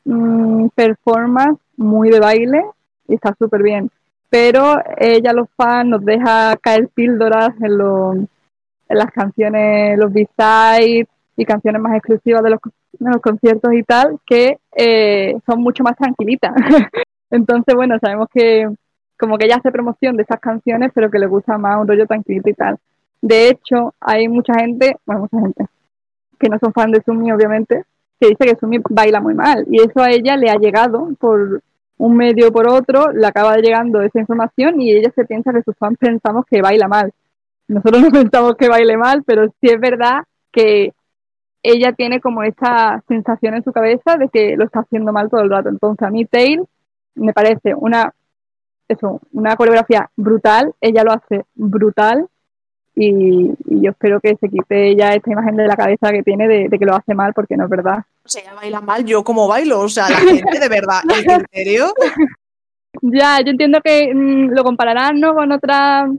mm, 0.03 0.67
performance 0.75 1.59
muy 1.77 2.09
de 2.09 2.19
baile 2.19 2.65
y 3.07 3.15
está 3.15 3.33
súper 3.39 3.63
bien. 3.63 3.89
Pero 4.29 4.75
ella, 4.97 5.31
los 5.31 5.47
fans, 5.55 5.89
nos 5.89 6.03
deja 6.03 6.57
caer 6.57 6.89
píldoras 6.89 7.51
en, 7.61 8.27
en 8.89 8.97
las 8.97 9.11
canciones, 9.11 9.97
los 9.97 10.11
B-sides 10.11 11.07
y 11.37 11.45
canciones 11.45 11.81
más 11.81 11.95
exclusivas 11.95 12.43
de 12.43 12.51
los 12.51 12.59
en 12.99 13.11
los 13.11 13.21
conciertos 13.21 13.73
y 13.73 13.83
tal, 13.83 14.19
que 14.25 14.57
eh, 14.75 15.37
son 15.45 15.61
mucho 15.61 15.83
más 15.83 15.97
tranquilitas. 15.97 16.53
Entonces, 17.29 17.75
bueno, 17.75 17.97
sabemos 17.99 18.27
que 18.33 18.67
como 19.19 19.37
que 19.37 19.45
ella 19.45 19.57
hace 19.57 19.71
promoción 19.71 20.15
de 20.17 20.23
esas 20.23 20.39
canciones, 20.39 20.91
pero 20.93 21.09
que 21.09 21.19
le 21.19 21.27
gusta 21.27 21.57
más 21.57 21.79
un 21.79 21.87
rollo 21.87 22.05
tranquilito 22.05 22.49
y 22.49 22.53
tal. 22.53 22.77
De 23.21 23.49
hecho, 23.49 23.93
hay 23.99 24.27
mucha 24.27 24.53
gente, 24.55 24.97
bueno, 25.05 25.21
mucha 25.21 25.39
gente, 25.39 25.65
que 26.39 26.49
no 26.49 26.59
son 26.59 26.73
fan 26.73 26.91
de 26.91 27.01
Sumi, 27.01 27.31
obviamente, 27.31 27.83
que 28.19 28.29
dice 28.29 28.45
que 28.45 28.57
Sumi 28.59 28.79
baila 28.89 29.21
muy 29.21 29.33
mal. 29.33 29.65
Y 29.69 29.81
eso 29.81 30.01
a 30.01 30.11
ella 30.11 30.37
le 30.37 30.49
ha 30.49 30.55
llegado 30.55 31.09
por 31.19 31.61
un 31.97 32.17
medio 32.17 32.49
o 32.49 32.51
por 32.51 32.69
otro, 32.69 33.11
le 33.13 33.25
acaba 33.25 33.55
llegando 33.57 34.01
esa 34.01 34.19
información 34.19 34.81
y 34.81 34.91
ella 34.91 35.11
se 35.15 35.25
piensa 35.25 35.53
que 35.53 35.63
sus 35.63 35.77
fans 35.77 35.97
pensamos 35.97 36.45
que 36.49 36.61
baila 36.61 36.87
mal. 36.87 37.11
Nosotros 37.67 38.01
no 38.03 38.11
pensamos 38.11 38.55
que 38.55 38.69
baile 38.69 38.97
mal, 38.97 39.23
pero 39.25 39.47
sí 39.61 39.67
es 39.69 39.79
verdad 39.79 40.23
que 40.51 40.93
ella 41.65 41.93
tiene 41.93 42.21
como 42.21 42.43
esta 42.43 43.03
sensación 43.07 43.55
en 43.55 43.63
su 43.63 43.73
cabeza 43.73 44.17
de 44.17 44.29
que 44.29 44.55
lo 44.55 44.65
está 44.65 44.81
haciendo 44.81 45.11
mal 45.11 45.31
todo 45.31 45.41
el 45.41 45.49
rato. 45.49 45.69
Entonces 45.69 46.07
a 46.07 46.11
mí 46.11 46.25
Tail 46.25 46.61
me 47.15 47.33
parece 47.33 47.73
una, 47.73 48.13
eso, 48.87 49.19
una 49.31 49.55
coreografía 49.55 50.09
brutal, 50.15 50.75
ella 50.79 51.03
lo 51.03 51.13
hace 51.13 51.45
brutal 51.55 52.27
y, 52.95 53.51
yo 53.65 53.91
espero 53.91 54.21
que 54.21 54.37
se 54.37 54.47
quite 54.47 54.95
ya 54.95 55.09
esta 55.09 55.31
imagen 55.31 55.57
de 55.57 55.67
la 55.67 55.75
cabeza 55.75 56.11
que 56.11 56.23
tiene 56.23 56.47
de, 56.47 56.69
que 56.69 56.85
lo 56.85 56.95
hace 56.95 57.15
mal 57.15 57.33
porque 57.33 57.57
no 57.57 57.63
es 57.65 57.69
verdad. 57.69 57.97
O 58.23 58.29
sea, 58.29 58.43
ella 58.43 58.53
baila 58.53 58.81
mal, 58.81 59.03
yo 59.03 59.23
como 59.23 59.47
bailo, 59.47 59.81
o 59.81 59.89
sea, 59.89 60.09
la 60.09 60.17
gente 60.17 60.59
de 60.59 60.69
verdad, 60.69 61.01
¿en 61.09 61.45
serio? 61.51 61.93
ya, 63.01 63.41
yo 63.41 63.51
entiendo 63.51 63.79
que 63.83 64.13
mm, 64.13 64.51
lo 64.51 64.63
compararán 64.63 65.19
¿no? 65.19 65.33
con 65.33 65.51
otras 65.51 66.09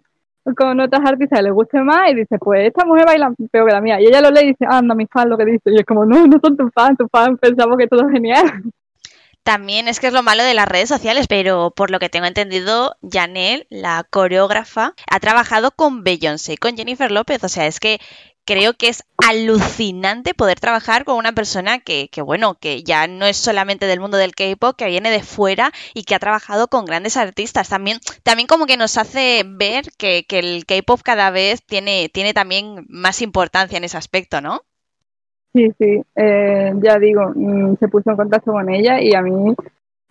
con 0.55 0.79
otras 0.81 1.03
artistas 1.05 1.39
que 1.39 1.43
les 1.45 1.53
guste 1.53 1.81
más 1.81 2.11
y 2.11 2.15
dice, 2.15 2.39
pues 2.39 2.67
esta 2.67 2.85
mujer 2.85 3.07
baila 3.07 3.33
peor 3.51 3.67
que 3.67 3.73
la 3.73 3.81
mía. 3.81 4.01
Y 4.01 4.07
ella 4.07 4.21
lo 4.21 4.31
lee 4.31 4.45
y 4.45 4.47
dice, 4.49 4.67
anda, 4.69 4.95
mi 4.95 5.07
fan 5.07 5.29
lo 5.29 5.37
que 5.37 5.45
dice. 5.45 5.71
Y 5.71 5.77
es 5.77 5.85
como, 5.85 6.05
no, 6.05 6.27
no 6.27 6.39
son 6.43 6.57
tus 6.57 6.73
fans, 6.73 6.97
tus 6.99 7.11
fans 7.11 7.39
pensamos 7.41 7.77
que 7.79 7.89
todo 7.89 8.07
es 8.07 8.13
genial. 8.13 8.63
También 9.43 9.87
es 9.87 10.01
que 10.01 10.09
es 10.09 10.13
lo 10.13 10.25
malo 10.25 10.43
de 10.43 10.55
las 10.55 10.67
redes 10.67 10.89
sociales, 10.89 11.29
pero 11.29 11.71
por 11.71 11.93
lo 11.93 12.01
que 12.01 12.09
tengo 12.09 12.27
entendido, 12.27 12.97
Janelle, 13.09 13.69
la 13.71 14.05
coreógrafa, 14.11 14.95
ha 15.09 15.21
trabajado 15.21 15.71
con 15.71 16.03
Beyoncé, 16.03 16.57
con 16.57 16.77
Jennifer 16.77 17.13
López. 17.13 17.45
O 17.45 17.49
sea, 17.49 17.67
es 17.67 17.79
que 17.79 18.01
creo 18.47 18.75
que 18.75 18.89
es 18.89 19.03
alucinante 19.29 20.33
poder 20.33 20.61
trabajar 20.61 21.05
con 21.05 21.17
una 21.17 21.33
persona 21.33 21.81
que, 21.81 22.09
que, 22.11 22.23
bueno, 22.23 22.55
que 22.55 22.83
ya 22.83 23.09
no 23.09 23.27
es 23.27 23.37
solamente 23.37 23.87
del 23.87 24.01
mundo 24.01 24.17
del 24.17 24.35
K-pop, 24.35 24.77
que 24.77 24.87
viene 24.87 25.11
de 25.11 25.23
fuera 25.23 25.73
y 25.95 26.05
que 26.05 26.15
ha 26.15 26.21
trabajado 26.21 26.69
con 26.69 26.85
grandes 26.85 27.17
artistas. 27.17 27.69
También, 27.69 27.99
también 28.23 28.47
como 28.47 28.67
que 28.67 28.77
nos 28.77 28.97
hace 28.97 29.43
ver 29.45 29.87
que, 29.99 30.25
que 30.27 30.39
el 30.39 30.65
K-pop 30.65 31.01
cada 31.03 31.31
vez 31.31 31.65
tiene, 31.67 32.09
tiene 32.09 32.33
también 32.33 32.87
más 32.89 33.21
importancia 33.21 33.77
en 33.77 33.85
ese 33.85 33.99
aspecto, 33.99 34.41
¿no? 34.41 34.61
Sí, 35.53 35.73
sí, 35.79 36.03
eh, 36.15 36.73
ya 36.83 36.99
digo, 36.99 37.33
mm, 37.35 37.77
se 37.81 37.89
puso 37.89 38.11
en 38.11 38.17
contacto 38.17 38.53
con 38.53 38.69
ella 38.69 39.01
y 39.01 39.15
a 39.15 39.23
mí, 39.23 39.55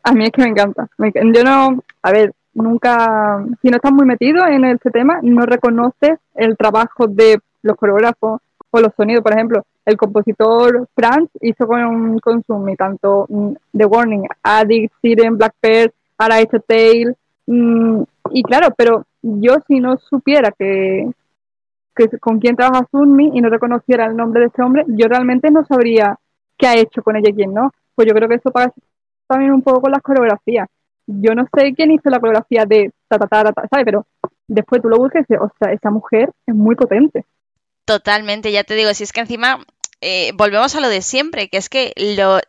a 0.04 0.12
mí 0.12 0.26
es 0.26 0.32
que 0.32 0.41
me 0.41 0.50
encanta. 0.50 0.89
yo 0.98 1.43
no, 1.43 1.84
a 2.02 2.12
ver, 2.12 2.34
nunca, 2.56 3.45
si 3.62 3.69
no 3.69 3.76
estás 3.76 3.91
muy 3.91 4.06
metido 4.06 4.45
en 4.48 4.65
este 4.65 4.89
tema, 4.89 5.19
no 5.21 5.45
reconoces 5.45 6.17
el 6.34 6.58
trabajo 6.58 7.08
de 7.08 7.39
los 7.65 7.78
coreógrafos 7.78 8.41
o 8.71 8.80
los 8.80 8.93
sonidos. 8.95 9.23
Por 9.23 9.34
ejemplo, 9.34 9.63
el 9.86 9.97
compositor 9.97 10.88
Franz 10.95 11.30
hizo 11.41 11.67
con, 11.67 12.19
con 12.19 12.43
Sumi 12.43 12.75
tanto 12.75 13.25
mm, 13.30 13.54
The 13.78 13.86
Warning, 13.86 14.28
Addict, 14.43 14.93
Siren, 15.01 15.38
Black 15.38 15.54
Pearl, 15.60 15.93
Ara 16.17 16.38
Tail, 16.67 17.15
mm, 17.47 18.04
y 18.32 18.43
claro, 18.43 18.69
pero 18.78 19.06
yo 19.21 19.56
si 19.67 19.80
no 19.80 19.97
supiera 19.97 20.51
que, 20.51 21.10
que 21.95 22.10
con 22.19 22.39
quién 22.39 22.56
trabaja 22.56 22.88
Sunmi 22.91 23.32
y 23.34 23.41
no 23.41 23.49
reconociera 23.49 24.06
el 24.06 24.15
nombre 24.15 24.41
de 24.41 24.47
este 24.47 24.63
hombre, 24.63 24.86
yo 24.88 25.08
realmente 25.08 25.51
no 25.51 25.65
sabría 25.65 26.17
qué 26.58 26.67
ha 26.67 26.78
hecho 26.78 27.01
con 27.04 27.15
ella 27.15 27.30
y 27.30 27.36
quién 27.36 27.54
no. 27.54 27.71
Pues 27.95 28.08
yo 28.08 28.13
creo 28.13 28.28
que 28.28 28.36
eso 28.36 28.51
pasa 28.51 28.73
también 29.28 29.51
un 29.51 29.62
poco 29.62 29.82
con 29.82 29.91
las 29.91 30.01
coreografías. 30.01 30.67
Yo 31.08 31.36
no 31.36 31.45
sé 31.54 31.73
quién 31.75 31.91
hizo 31.91 32.10
la 32.10 32.19
coreografía 32.19 32.65
de 32.65 32.91
ta 33.08 33.17
ta 33.17 33.28
ta, 33.28 33.51
ta 33.51 33.67
¿sabes? 33.69 33.86
Pero 33.86 34.06
después 34.47 34.82
tú 34.82 34.89
lo 34.89 34.97
buscas 34.97 35.21
y 35.21 35.34
dices, 35.34 35.39
o 35.39 35.51
sea, 35.60 35.71
esa 35.71 35.91
mujer 35.91 36.32
es 36.45 36.56
muy 36.56 36.75
potente. 36.75 37.25
Totalmente, 37.86 38.52
ya 38.52 38.63
te 38.63 38.74
digo, 38.76 38.93
si 38.93 39.04
es 39.04 39.12
que 39.13 39.19
encima 39.21 39.63
eh, 40.02 40.32
volvemos 40.34 40.76
a 40.76 40.80
lo 40.82 40.89
de 40.89 41.02
siempre, 41.02 41.50
que 41.50 41.58
es 41.58 41.69
que 41.69 41.93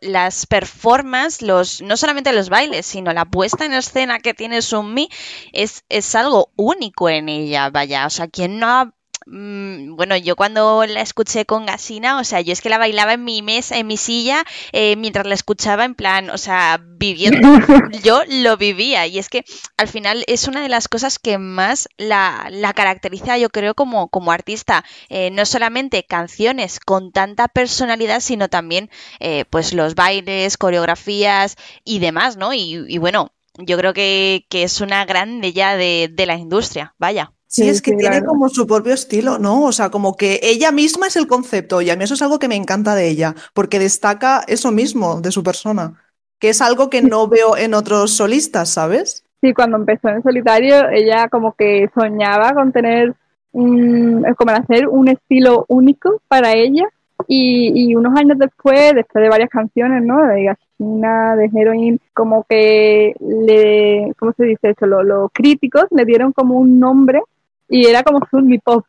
las 0.01 0.45
performances, 0.47 1.41
los, 1.43 1.81
no 1.81 1.95
solamente 1.95 2.33
los 2.33 2.49
bailes, 2.49 2.85
sino 2.85 3.13
la 3.13 3.25
puesta 3.25 3.65
en 3.65 3.73
escena 3.73 4.19
que 4.19 4.33
tiene 4.33 4.61
Sunmi 4.61 5.09
es, 5.53 5.83
es 5.89 6.15
algo 6.15 6.51
único 6.55 7.09
en 7.09 7.29
ella, 7.29 7.69
vaya, 7.69 8.07
o 8.07 8.09
sea, 8.09 8.27
quien 8.27 8.59
no 8.59 8.67
ha 8.67 8.93
bueno, 9.29 10.15
yo 10.15 10.37
cuando 10.37 10.85
la 10.85 11.01
escuché 11.01 11.45
con 11.45 11.65
Gasina, 11.65 12.19
o 12.19 12.23
sea, 12.23 12.39
yo 12.39 12.53
es 12.53 12.61
que 12.61 12.69
la 12.69 12.77
bailaba 12.77 13.13
en 13.13 13.25
mi 13.25 13.41
mesa, 13.41 13.77
en 13.77 13.87
mi 13.87 13.97
silla, 13.97 14.45
eh, 14.71 14.95
mientras 14.95 15.27
la 15.27 15.33
escuchaba 15.33 15.83
en 15.83 15.95
plan, 15.95 16.29
o 16.29 16.37
sea, 16.37 16.79
viviendo, 16.81 17.39
yo 18.03 18.21
lo 18.29 18.55
vivía 18.55 19.05
y 19.05 19.19
es 19.19 19.27
que 19.27 19.43
al 19.75 19.89
final 19.89 20.23
es 20.27 20.47
una 20.47 20.61
de 20.61 20.69
las 20.69 20.87
cosas 20.87 21.19
que 21.19 21.37
más 21.37 21.89
la, 21.97 22.49
caracteriza, 22.73 23.37
yo 23.37 23.49
creo, 23.49 23.75
como, 23.75 24.07
como 24.07 24.31
artista, 24.31 24.85
eh, 25.09 25.29
no 25.31 25.45
solamente 25.45 26.05
canciones 26.05 26.79
con 26.79 27.11
tanta 27.11 27.49
personalidad, 27.49 28.21
sino 28.21 28.47
también 28.47 28.89
eh, 29.19 29.43
pues 29.49 29.73
los 29.73 29.95
bailes, 29.95 30.57
coreografías 30.57 31.57
y 31.83 31.99
demás, 31.99 32.37
¿no? 32.37 32.53
Y, 32.53 32.97
bueno, 32.97 33.33
yo 33.57 33.77
creo 33.77 33.93
que, 33.93 34.45
es 34.51 34.81
una 34.81 35.05
grande 35.05 35.51
ya 35.53 35.75
de, 35.75 36.09
de 36.11 36.25
la 36.25 36.35
industria, 36.35 36.95
vaya. 36.97 37.33
Sí, 37.47 37.67
es 37.69 37.81
que 37.81 37.93
tiene 37.93 38.23
como 38.23 38.49
su 38.49 38.67
propio 38.67 38.93
estilo, 38.93 39.39
¿no? 39.39 39.63
O 39.63 39.71
sea, 39.71 39.89
como 39.89 40.17
que 40.17 40.39
ella 40.43 40.71
misma 40.71 41.07
es 41.07 41.15
el 41.15 41.27
concepto 41.27 41.81
y 41.81 41.89
a 41.89 41.95
mí 41.95 42.03
eso 42.03 42.13
es 42.13 42.21
algo 42.21 42.39
que 42.39 42.49
me 42.49 42.55
encanta 42.55 42.93
de 42.93 43.07
ella, 43.07 43.35
porque 43.53 43.79
destaca 43.79 44.43
eso 44.47 44.71
mismo 44.71 45.21
de 45.21 45.31
su 45.31 45.43
persona, 45.43 45.93
que 46.39 46.49
es 46.49 46.61
algo 46.61 46.89
que 46.89 47.01
no 47.01 47.27
veo 47.29 47.55
en 47.55 47.73
otros 47.73 48.11
solistas, 48.11 48.69
¿sabes? 48.69 49.23
Sí, 49.41 49.53
cuando 49.53 49.77
empezó 49.77 50.09
en 50.09 50.23
solitario, 50.23 50.89
ella 50.89 51.29
como 51.29 51.53
que 51.53 51.89
soñaba 51.95 52.53
con 52.53 52.73
tener, 52.73 53.15
un, 53.53 54.25
como 54.37 54.51
hacer 54.51 54.89
un 54.89 55.07
estilo 55.07 55.65
único 55.69 56.21
para 56.27 56.51
ella 56.51 56.89
y, 57.27 57.95
unos 57.95 58.15
años 58.17 58.37
después, 58.37 58.93
después 58.93 59.23
de 59.23 59.29
varias 59.29 59.49
canciones, 59.49 60.03
¿no? 60.03 60.25
De 60.27 60.43
Gachina, 60.43 61.35
de 61.35 61.49
Heroin, 61.53 61.99
como 62.13 62.43
que 62.43 63.13
le, 63.19 64.13
¿cómo 64.19 64.33
se 64.33 64.45
dice 64.45 64.71
eso? 64.71 64.85
Los, 64.85 65.31
críticos 65.33 65.85
le 65.91 66.05
dieron 66.05 66.31
como 66.33 66.55
un 66.55 66.79
nombre 66.79 67.21
y 67.67 67.85
era 67.85 68.03
como 68.03 68.19
mi 68.43 68.59
Pop. 68.59 68.85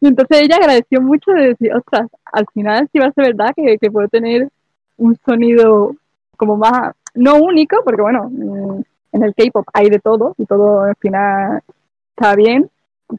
Y 0.00 0.08
entonces 0.08 0.40
ella 0.40 0.56
agradeció 0.56 1.00
mucho 1.00 1.30
de 1.32 1.48
decir, 1.48 1.72
ostras, 1.74 2.08
al 2.24 2.46
final 2.52 2.88
sí 2.92 2.98
va 2.98 3.06
a 3.06 3.12
ser 3.12 3.26
verdad 3.26 3.52
que, 3.54 3.78
que 3.78 3.90
puedo 3.90 4.08
tener 4.08 4.48
un 4.96 5.16
sonido 5.24 5.94
como 6.36 6.56
más, 6.56 6.94
no 7.14 7.36
único, 7.36 7.82
porque 7.84 8.02
bueno, 8.02 8.28
mm, 8.30 8.82
en 9.12 9.22
el 9.22 9.34
K-pop 9.34 9.66
hay 9.72 9.88
de 9.88 9.98
todo 9.98 10.34
y 10.38 10.46
todo 10.46 10.82
al 10.82 10.96
final 10.96 11.62
está 12.10 12.34
bien, 12.34 12.70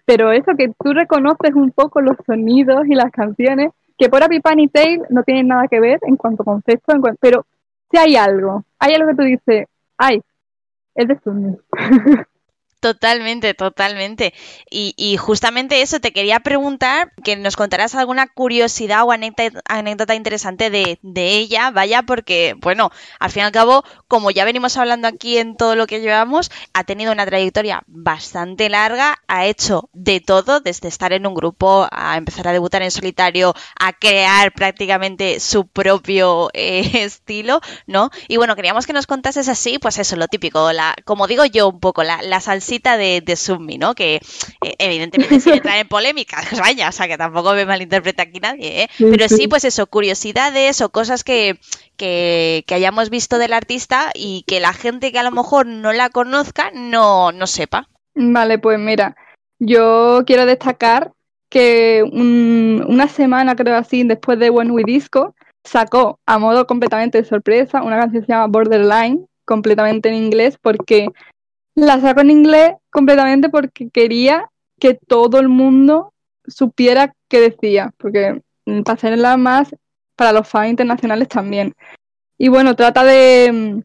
pero 0.06 0.32
eso 0.32 0.52
que 0.58 0.74
tú 0.80 0.94
reconoces 0.94 1.54
un 1.56 1.72
poco 1.72 2.02
los 2.02 2.18
sonidos 2.26 2.86
y 2.88 2.96
las 2.96 3.12
canciones, 3.12 3.72
que 3.98 4.10
por 4.10 4.24
Happy 4.24 4.40
Pan 4.40 4.60
y 4.60 4.68
Tail 4.68 5.02
no 5.10 5.24
tienen 5.24 5.48
nada 5.48 5.68
que 5.68 5.80
ver 5.80 6.00
en 6.04 6.18
cuanto 6.18 6.44
a 6.44 6.46
concepto, 6.46 6.94
en 6.94 7.02
pero 7.20 7.46
si 7.90 7.98
hay 7.98 8.16
algo, 8.16 8.63
hay 8.80 8.94
algo 8.94 9.10
que 9.10 9.16
tú 9.16 9.24
dices, 9.24 9.68
ay, 9.98 10.22
es 10.96 11.08
de 11.08 11.20
Sunny. 11.24 11.58
Totalmente, 12.80 13.56
totalmente. 13.56 14.36
Y, 14.70 15.18
justamente 15.18 15.82
eso, 15.82 16.00
te 16.00 16.13
quería 16.13 16.40
preguntar 16.42 17.12
que 17.24 17.36
nos 17.36 17.56
contarás 17.56 17.96
alguna 17.96 18.28
curiosidad 18.28 19.04
o 19.04 19.12
anécdota, 19.12 20.13
interesante 20.13 20.70
de, 20.70 21.00
ella, 21.16 21.72
vaya, 21.72 22.04
porque, 22.04 22.54
bueno, 22.62 22.92
al 23.20 23.32
fin 23.32 23.42
y 23.42 23.46
al 23.46 23.52
cabo, 23.52 23.84
como 24.08 24.30
ya 24.30 24.46
venimos 24.46 24.78
hablando 24.78 25.08
aquí 25.08 25.40
en 25.40 25.58
todo 25.58 25.76
lo 25.76 25.88
que 25.88 26.02
llevamos, 26.02 26.52
ha 26.74 26.84
tenido 26.84 27.12
una 27.12 27.26
trayectoria 27.26 27.82
bastante 27.88 28.70
larga, 28.70 29.18
ha 29.28 29.48
hecho 29.48 29.90
de 29.94 30.20
todo, 30.20 30.60
desde 30.60 30.88
estar 30.88 31.13
en 31.13 31.26
un 31.26 31.34
grupo, 31.34 31.88
a 31.92 32.16
empezar 32.16 32.48
a 32.48 32.54
debutar 32.54 32.84
en 32.84 32.92
solitario, 32.92 33.56
a 33.80 33.94
crear 33.94 34.54
prácticamente 34.54 35.40
su 35.40 35.68
propio 35.68 36.50
eh, 36.54 36.92
estilo, 37.06 37.60
¿no? 37.88 38.12
Y 38.28 38.38
bueno, 38.38 38.56
queríamos 38.56 38.86
que 38.86 38.94
nos 38.94 39.08
contases 39.08 39.50
así, 39.50 39.80
pues 39.80 39.98
eso, 39.98 40.16
lo 40.16 40.28
típico, 40.28 40.72
la, 40.74 40.94
como 41.06 41.26
digo 41.26 41.44
yo 41.46 41.70
un 41.70 41.80
poco, 41.80 42.04
la 42.04 42.40
salsa 42.40 42.66
de, 42.69 43.21
de 43.25 43.36
Submi, 43.36 43.77
¿no? 43.77 43.95
Que 43.95 44.15
eh, 44.15 44.75
evidentemente 44.80 45.39
sin 45.39 45.53
entrar 45.53 45.77
en 45.77 45.88
polémica, 45.88 46.38
vaya, 46.60 46.89
o 46.89 46.91
sea, 46.91 47.08
que 47.08 47.17
tampoco 47.17 47.53
me 47.53 47.65
malinterpreta 47.65 48.23
aquí 48.23 48.39
nadie, 48.39 48.84
¿eh? 48.84 48.89
Pero 48.97 49.27
sí, 49.30 49.47
pues 49.47 49.63
eso, 49.63 49.88
curiosidades 49.88 50.82
o 50.82 50.89
cosas 50.89 51.23
que, 51.23 51.60
que, 51.95 52.63
hayamos 52.69 53.10
visto 53.10 53.38
del 53.38 53.53
artista 53.53 54.12
y 54.13 54.43
que 54.47 54.60
la 54.60 54.73
gente 54.73 55.12
que 55.12 55.19
a 55.19 55.23
lo 55.23 55.32
mejor 55.32 55.65
no 55.65 55.93
la 55.93 56.10
conozca 56.10 56.71
no, 56.73 57.32
no 57.32 57.47
sepa. 57.47 57.88
Vale, 58.13 58.60
pues 58.60 58.80
mira, 58.80 59.15
yo 59.60 60.23
quiero 60.25 60.45
destacar 60.45 61.13
que 61.49 62.03
una 62.03 63.08
semana, 63.08 63.56
creo 63.56 63.77
así, 63.77 64.03
después 64.03 64.38
de 64.38 64.49
When 64.49 64.71
We 64.71 64.84
Disco, 64.84 65.34
sacó 65.63 66.19
a 66.25 66.38
modo 66.38 66.67
completamente 66.67 67.21
de 67.21 67.27
sorpresa 67.27 67.82
una 67.84 67.97
canción 67.97 68.21
que 68.21 68.25
se 68.25 68.34
llama 68.34 68.47
Borderline, 68.47 69.25
completamente 69.45 70.10
en 70.10 70.15
inglés, 70.15 70.58
porque 70.62 71.08
la 71.78 72.02
saco 72.02 72.22
en 72.22 72.32
inglés 72.32 72.74
completamente 72.90 73.50
porque 73.50 73.90
quería 73.92 74.50
que 74.80 74.96
todo 74.96 75.40
el 75.40 75.48
mundo 75.48 76.12
supiera 76.48 77.13
qué 77.28 77.40
decía, 77.40 77.94
porque 77.98 78.42
para 78.84 78.94
hacerla 78.96 79.38
más 79.38 79.76
para 80.16 80.32
los 80.32 80.48
fans 80.48 80.72
internacionales 80.72 81.28
también. 81.28 81.76
Y 82.40 82.48
bueno, 82.48 82.76
trata 82.76 83.04
de, 83.04 83.84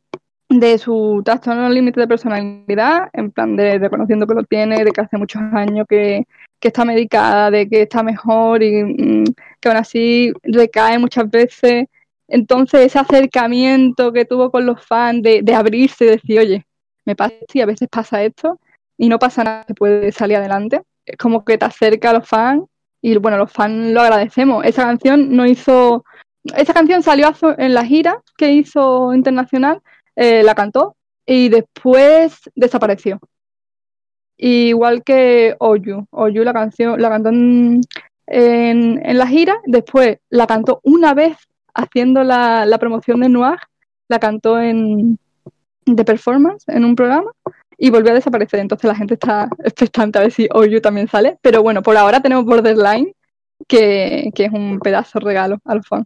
de 0.49 0.79
su 0.79 1.21
trastorno 1.23 1.69
límite 1.69 2.01
de 2.01 2.09
personalidad, 2.09 3.11
en 3.13 3.31
plan 3.31 3.57
de 3.57 3.79
reconociendo 3.79 4.27
que 4.27 4.35
lo 4.35 4.45
tiene, 4.45 4.85
de 4.85 4.91
que 4.91 5.01
hace 5.03 5.19
muchos 5.19 5.43
años 5.53 5.85
que, 5.87 6.25
está 6.63 6.87
medicada, 6.87 7.51
de 7.51 7.69
que 7.69 7.83
está 7.83 8.03
mejor 8.03 8.63
y 8.63 8.85
mm, 8.85 9.25
que 9.61 9.69
aún 9.69 9.77
así 9.77 10.33
recae 10.45 10.99
muchas 10.99 11.31
veces. 11.31 11.87
Entonces 12.27 12.87
ese 12.87 12.99
acercamiento 12.99 14.13
que 14.15 14.25
tuvo 14.25 14.51
con 14.51 14.65
los 14.65 14.83
fans 14.83 15.23
de, 15.23 15.43
de 15.43 15.55
abrirse 15.55 16.07
y 16.07 16.09
decir, 16.09 16.39
oye, 16.41 16.67
me 17.05 17.17
pasa 17.17 17.35
y 17.53 17.61
a 17.61 17.67
veces 17.67 17.89
pasa 17.89 18.23
esto 18.23 18.59
y 18.97 19.09
no 19.09 19.19
pasa 19.19 19.45
nada, 19.45 19.65
se 19.67 19.75
puede 19.75 20.13
salir 20.13 20.37
adelante. 20.37 20.83
Es 21.05 21.17
como 21.17 21.45
que 21.45 21.59
te 21.59 21.65
acerca 21.65 22.11
a 22.11 22.13
los 22.15 22.29
fans 22.29 22.65
y 23.01 23.17
bueno, 23.17 23.37
los 23.37 23.53
fans 23.53 23.93
lo 23.93 24.01
agradecemos. 24.01 24.65
Esa 24.65 24.85
canción 24.85 25.35
no 25.35 25.47
hizo, 25.47 26.05
esa 26.57 26.73
canción 26.73 27.03
salió 27.03 27.33
en 27.59 27.75
la 27.75 27.85
gira 27.85 28.23
que 28.37 28.53
hizo 28.53 29.13
internacional, 29.13 29.81
eh, 30.17 30.43
la 30.43 30.55
cantó 30.55 30.97
y 31.27 31.49
después 31.49 32.51
desapareció. 32.55 33.19
Igual 34.37 35.03
que 35.05 35.57
Oyu, 35.59 36.07
Oyu 36.11 36.45
la 36.45 36.53
canción 36.53 37.01
la 37.01 37.09
cantó 37.11 37.31
en, 37.31 39.19
la 39.19 39.27
gira, 39.27 39.57
después 39.67 40.19
la 40.31 40.47
cantó 40.47 40.81
una 40.85 41.15
vez 41.15 41.37
haciendo 41.75 42.25
la, 42.25 42.67
la 42.67 42.79
promoción 42.79 43.21
de 43.21 43.29
Noir, 43.29 43.59
la 44.09 44.19
cantó 44.19 44.61
en, 44.61 45.19
de 45.87 46.05
performance 46.05 46.65
en 46.69 46.85
un 46.85 46.95
programa 46.95 47.31
y 47.79 47.91
volvió 47.91 48.13
a 48.13 48.15
desaparecer. 48.15 48.61
Entonces 48.61 48.89
la 48.89 48.95
gente 48.95 49.15
está 49.15 49.49
expectante 49.65 50.19
a 50.19 50.23
ver 50.23 50.33
si 50.33 50.49
Oyu 50.53 50.81
también 50.81 51.09
sale. 51.09 51.39
Pero 51.43 51.63
bueno, 51.63 51.83
por 51.83 51.97
ahora 51.97 52.21
tenemos 52.21 52.45
Borderline, 52.45 53.15
que, 53.67 54.31
que 54.35 54.45
es 54.45 54.53
un 54.53 54.79
pedazo 54.81 55.19
regalo 55.19 55.59
al 55.65 55.83
fan. 55.83 56.05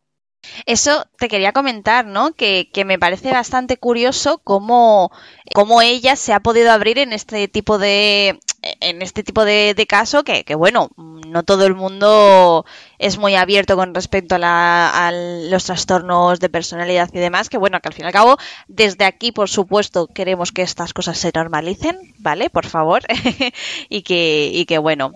Eso 0.65 1.05
te 1.19 1.29
quería 1.29 1.53
comentar, 1.53 2.07
¿no? 2.07 2.33
Que, 2.33 2.71
que 2.73 2.85
me 2.85 2.99
parece 2.99 3.31
bastante 3.33 3.77
curioso 3.77 4.39
cómo, 4.45 5.11
cómo, 5.55 5.83
ella 5.83 6.17
se 6.17 6.33
ha 6.33 6.41
podido 6.41 6.71
abrir 6.71 6.99
en 6.99 7.13
este 7.13 7.49
tipo 7.49 7.79
de 7.79 8.39
en 8.81 9.03
este 9.03 9.23
tipo 9.23 9.45
de, 9.45 9.75
de 9.75 9.87
caso 9.87 10.25
que, 10.25 10.45
que, 10.45 10.55
bueno, 10.55 10.91
no 10.97 11.43
todo 11.43 11.67
el 11.67 11.75
mundo 11.75 12.65
es 12.99 13.19
muy 13.19 13.35
abierto 13.35 13.77
con 13.77 13.95
respecto 13.95 14.37
a, 14.37 14.39
la, 14.39 15.07
a, 15.07 15.13
los 15.13 15.65
trastornos 15.65 16.41
de 16.41 16.49
personalidad 16.49 17.11
y 17.13 17.19
demás, 17.19 17.49
que 17.49 17.59
bueno, 17.59 17.81
que 17.81 17.89
al 17.89 17.95
fin 17.95 18.05
y 18.05 18.09
al 18.09 18.13
cabo, 18.13 18.37
desde 18.69 19.05
aquí, 19.05 19.33
por 19.33 19.49
supuesto, 19.49 20.07
queremos 20.07 20.53
que 20.53 20.63
estas 20.63 20.93
cosas 20.93 21.19
se 21.19 21.33
normalicen, 21.35 21.99
¿vale? 22.19 22.51
Por 22.51 22.67
favor. 22.67 23.03
y 23.89 24.03
que, 24.03 24.51
y 24.53 24.65
que 24.67 24.79
bueno, 24.79 25.13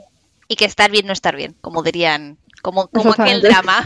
y 0.49 0.57
que 0.57 0.65
estar 0.65 0.91
bien 0.91 1.07
no 1.07 1.13
estar 1.13 1.37
bien, 1.37 1.55
como 1.61 1.83
dirían 1.83 2.37
como, 2.63 2.89
como 2.89 3.13
aquel 3.13 3.43
drama. 3.43 3.85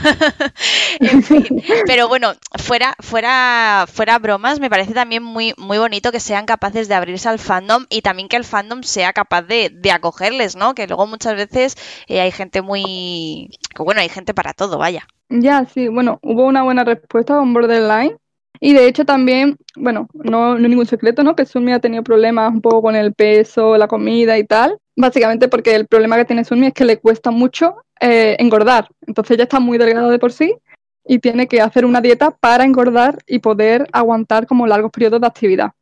en 1.00 1.22
fin. 1.22 1.46
Pero 1.86 2.08
bueno, 2.08 2.32
fuera, 2.58 2.94
fuera, 3.00 3.86
fuera 3.92 4.18
bromas, 4.18 4.60
me 4.60 4.70
parece 4.70 4.92
también 4.92 5.22
muy, 5.22 5.54
muy 5.56 5.78
bonito 5.78 6.12
que 6.12 6.20
sean 6.20 6.46
capaces 6.46 6.88
de 6.88 6.94
abrirse 6.94 7.28
al 7.28 7.38
fandom 7.38 7.86
y 7.88 8.02
también 8.02 8.28
que 8.28 8.36
el 8.36 8.44
fandom 8.44 8.82
sea 8.82 9.12
capaz 9.12 9.42
de, 9.42 9.70
de 9.70 9.90
acogerles, 9.90 10.56
¿no? 10.56 10.74
Que 10.74 10.86
luego 10.86 11.06
muchas 11.06 11.36
veces 11.36 11.76
eh, 12.06 12.20
hay 12.20 12.30
gente 12.30 12.62
muy. 12.62 13.50
bueno, 13.78 14.00
hay 14.00 14.08
gente 14.08 14.34
para 14.34 14.52
todo, 14.52 14.78
vaya. 14.78 15.06
Ya, 15.28 15.64
sí, 15.66 15.88
bueno, 15.88 16.18
hubo 16.22 16.46
una 16.46 16.62
buena 16.62 16.84
respuesta 16.84 17.36
con 17.36 17.52
Borderline. 17.54 18.16
Y 18.60 18.72
de 18.72 18.86
hecho 18.86 19.04
también, 19.04 19.56
bueno, 19.76 20.08
no, 20.14 20.56
no 20.58 20.68
ningún 20.68 20.86
secreto, 20.86 21.22
¿no? 21.22 21.34
Que 21.34 21.44
Sunmi 21.44 21.72
ha 21.72 21.80
tenido 21.80 22.02
problemas 22.02 22.52
un 22.52 22.62
poco 22.62 22.82
con 22.82 22.96
el 22.96 23.12
peso, 23.12 23.76
la 23.76 23.88
comida 23.88 24.38
y 24.38 24.44
tal. 24.44 24.78
Básicamente 24.96 25.48
porque 25.48 25.74
el 25.74 25.86
problema 25.86 26.16
que 26.16 26.24
tiene 26.24 26.44
Sunmi 26.44 26.68
es 26.68 26.72
que 26.72 26.84
le 26.84 26.98
cuesta 26.98 27.30
mucho 27.30 27.76
eh, 28.00 28.36
engordar. 28.38 28.88
Entonces 29.06 29.32
ella 29.34 29.44
está 29.44 29.60
muy 29.60 29.78
delgada 29.78 30.10
de 30.10 30.18
por 30.18 30.32
sí 30.32 30.56
y 31.04 31.18
tiene 31.18 31.48
que 31.48 31.60
hacer 31.60 31.84
una 31.84 32.00
dieta 32.00 32.30
para 32.30 32.64
engordar 32.64 33.18
y 33.26 33.40
poder 33.40 33.88
aguantar 33.92 34.46
como 34.46 34.66
largos 34.66 34.90
periodos 34.90 35.20
de 35.20 35.26
actividad, 35.26 35.72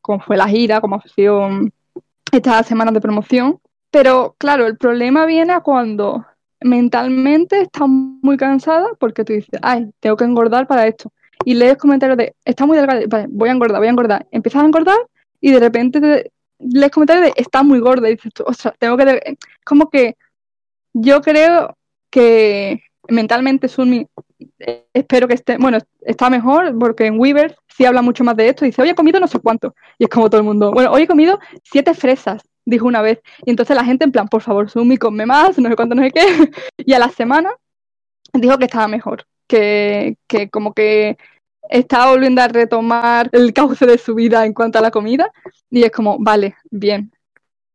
como 0.00 0.20
fue 0.20 0.36
la 0.36 0.48
gira, 0.48 0.80
como 0.80 0.96
ha 0.96 1.08
sido 1.08 1.48
mm, 1.48 1.70
estas 2.32 2.66
semanas 2.66 2.94
de 2.94 3.00
promoción. 3.00 3.60
Pero 3.90 4.34
claro, 4.38 4.66
el 4.66 4.76
problema 4.76 5.26
viene 5.26 5.60
cuando 5.62 6.24
mentalmente 6.60 7.60
está 7.60 7.86
muy 7.86 8.36
cansada 8.36 8.88
porque 8.98 9.24
tú 9.24 9.34
dices, 9.34 9.60
ay, 9.62 9.90
tengo 10.00 10.16
que 10.16 10.24
engordar 10.24 10.66
para 10.66 10.86
esto. 10.86 11.12
Y 11.44 11.54
lees 11.54 11.76
comentarios 11.76 12.16
de, 12.16 12.34
está 12.44 12.64
muy 12.66 12.76
delgada, 12.76 13.26
voy 13.28 13.48
a 13.50 13.52
engordar, 13.52 13.78
voy 13.78 13.86
a 13.86 13.90
engordar. 13.90 14.26
Empiezas 14.30 14.62
a 14.62 14.66
engordar 14.66 14.96
y 15.40 15.52
de 15.52 15.60
repente 15.60 16.32
lees 16.72 16.90
comentarios 16.90 17.26
de, 17.26 17.32
está 17.36 17.62
muy 17.62 17.80
gorda. 17.80 18.08
Y 18.08 18.16
dices, 18.16 18.32
ostras, 18.44 18.74
tengo 18.78 18.96
que... 18.96 19.36
Como 19.64 19.90
que 19.90 20.16
yo 20.92 21.20
creo 21.20 21.76
que 22.10 22.82
mentalmente 23.08 23.68
Sunmi 23.68 24.06
eh, 24.58 24.86
espero 24.92 25.28
que 25.28 25.34
esté, 25.34 25.58
bueno, 25.58 25.78
está 26.00 26.30
mejor 26.30 26.76
porque 26.78 27.06
en 27.06 27.18
Weaver 27.18 27.56
sí 27.68 27.84
habla 27.84 28.02
mucho 28.02 28.24
más 28.24 28.36
de 28.36 28.48
esto. 28.48 28.64
Dice, 28.64 28.82
hoy 28.82 28.90
he 28.90 28.94
comido 28.94 29.20
no 29.20 29.26
sé 29.28 29.38
cuánto. 29.40 29.74
Y 29.98 30.04
es 30.04 30.10
como 30.10 30.28
todo 30.30 30.40
el 30.40 30.46
mundo, 30.46 30.72
bueno, 30.72 30.90
hoy 30.92 31.02
he 31.02 31.06
comido 31.06 31.38
siete 31.62 31.94
fresas, 31.94 32.42
dijo 32.64 32.86
una 32.86 33.02
vez. 33.02 33.20
Y 33.44 33.50
entonces 33.50 33.76
la 33.76 33.84
gente 33.84 34.04
en 34.04 34.12
plan, 34.12 34.28
por 34.28 34.42
favor, 34.42 34.70
Sumi, 34.70 34.96
come 34.96 35.26
más, 35.26 35.58
no 35.58 35.68
sé 35.68 35.76
cuánto, 35.76 35.94
no 35.94 36.02
sé 36.02 36.10
qué. 36.12 36.20
Y 36.78 36.92
a 36.94 36.98
la 36.98 37.08
semana 37.10 37.50
dijo 38.32 38.58
que 38.58 38.64
estaba 38.64 38.88
mejor, 38.88 39.26
que, 39.46 40.16
que 40.26 40.50
como 40.50 40.74
que 40.74 41.16
estaba 41.70 42.10
volviendo 42.10 42.42
a 42.42 42.48
retomar 42.48 43.28
el 43.32 43.52
cauce 43.52 43.86
de 43.86 43.98
su 43.98 44.14
vida 44.14 44.44
en 44.46 44.52
cuanto 44.52 44.78
a 44.78 44.82
la 44.82 44.90
comida. 44.90 45.30
Y 45.70 45.82
es 45.82 45.90
como, 45.90 46.16
vale, 46.18 46.56
bien. 46.70 47.12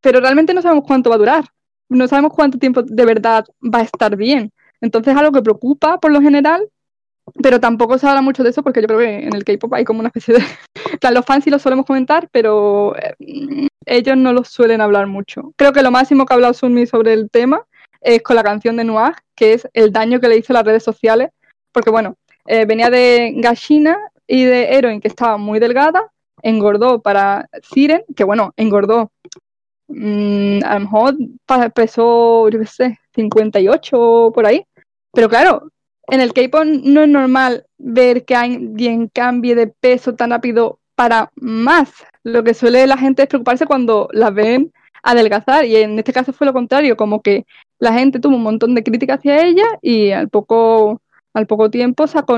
Pero 0.02 0.20
realmente 0.20 0.54
no 0.54 0.62
sabemos 0.62 0.86
cuánto 0.88 1.10
va 1.10 1.18
a 1.18 1.20
durar 1.20 1.46
no 1.90 2.08
sabemos 2.08 2.34
cuánto 2.34 2.58
tiempo 2.58 2.84
de 2.84 3.06
verdad 3.06 3.46
va 3.62 3.80
a 3.80 3.84
estar 3.84 4.16
bien. 4.16 4.52
Entonces 4.80 5.14
es 5.14 5.20
algo 5.20 5.32
que 5.32 5.42
preocupa 5.42 6.00
por 6.00 6.12
lo 6.12 6.22
general, 6.22 6.70
pero 7.44 7.60
tampoco 7.60 7.98
se 7.98 8.08
habla 8.08 8.22
mucho 8.22 8.44
de 8.44 8.52
eso 8.52 8.64
porque 8.64 8.82
yo 8.82 8.88
creo 8.88 9.00
que 9.00 9.28
en 9.28 9.36
el 9.36 9.44
K-pop 9.44 9.74
hay 9.74 9.84
como 9.84 10.00
una 10.00 10.10
especie 10.10 10.36
de. 10.36 10.44
los 11.12 11.26
fans 11.26 11.44
sí 11.44 11.50
lo 11.50 11.60
solemos 11.60 11.86
comentar, 11.86 12.30
pero 12.32 12.96
eh, 12.98 13.68
ellos 13.86 14.18
no 14.18 14.32
lo 14.32 14.44
suelen 14.44 14.82
hablar 14.82 15.08
mucho. 15.08 15.54
Creo 15.58 15.74
que 15.74 15.84
lo 15.84 15.92
máximo 15.92 16.26
que 16.26 16.34
ha 16.34 16.36
hablado 16.36 16.54
Sunmi 16.54 16.86
sobre 16.86 17.14
el 17.14 17.30
tema 17.30 17.66
es 18.02 18.22
con 18.22 18.36
la 18.36 18.44
canción 18.44 18.78
de 18.78 18.86
Noah, 18.86 19.16
que 19.36 19.54
es 19.54 19.68
el 19.74 19.92
daño 19.92 20.20
que 20.20 20.30
le 20.30 20.38
hizo 20.38 20.54
las 20.54 20.64
redes 20.64 20.84
sociales, 20.84 21.32
porque 21.72 21.90
bueno, 21.90 22.16
eh, 22.50 22.66
venía 22.66 22.90
de 22.90 23.34
Gashina 23.38 23.98
y 24.28 24.44
de 24.44 24.74
Heroin, 24.74 25.02
que 25.02 25.08
estaba 25.08 25.38
muy 25.38 25.60
delgada, 25.60 26.12
engordó 26.42 27.02
para 27.02 27.50
Siren, 27.64 28.04
que 28.16 28.24
bueno, 28.24 28.54
engordó 28.58 29.12
Mm, 29.90 30.60
a 30.66 30.76
lo 30.76 30.80
mejor 30.82 31.18
pesó, 31.74 32.48
yo 32.50 32.60
qué 32.60 32.66
sé, 32.66 33.00
58 33.16 34.32
por 34.34 34.46
ahí. 34.46 34.66
Pero 35.12 35.30
claro, 35.30 35.72
en 36.08 36.22
el 36.22 36.34
K-pop 36.34 36.66
no 36.66 37.04
es 37.04 37.10
normal 37.10 37.66
ver 37.78 38.24
que 38.26 38.36
alguien 38.36 39.08
cambie 39.10 39.56
de 39.56 39.68
peso 39.68 40.16
tan 40.16 40.30
rápido 40.32 40.80
para 40.96 41.32
más. 41.36 41.92
Lo 42.24 42.44
que 42.44 42.54
suele 42.54 42.86
la 42.88 42.98
gente 42.98 43.24
es 43.24 43.30
preocuparse 43.30 43.66
cuando 43.66 44.10
la 44.14 44.30
ven 44.30 44.72
adelgazar 45.02 45.66
y 45.66 45.78
en 45.78 45.98
este 45.98 46.14
caso 46.14 46.34
fue 46.34 46.46
lo 46.46 46.54
contrario, 46.54 46.98
como 46.98 47.22
que 47.22 47.46
la 47.80 47.94
gente 47.94 48.20
tuvo 48.20 48.36
un 48.36 48.44
montón 48.44 48.76
de 48.76 48.84
críticas 48.84 49.20
hacia 49.20 49.44
ella 49.44 49.66
y 49.82 50.12
al 50.12 50.30
poco, 50.30 51.02
al 51.34 51.48
poco 51.48 51.70
tiempo 51.70 52.08
sacó 52.08 52.38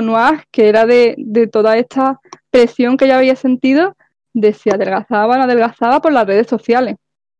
que 0.50 0.68
era 0.68 0.86
de, 0.86 1.14
de 1.18 1.46
toda 1.46 1.76
esta 1.76 2.20
presión 2.50 2.96
que 2.96 3.06
ella 3.06 3.18
había 3.18 3.36
sentido 3.36 3.96
de 4.34 4.52
si 4.52 4.70
adelgazaba 4.70 5.34
o 5.34 5.38
no 5.38 5.44
adelgazaba 5.44 6.00
por 6.00 6.12
las 6.12 6.26
redes 6.26 6.46
sociales. 6.46 6.96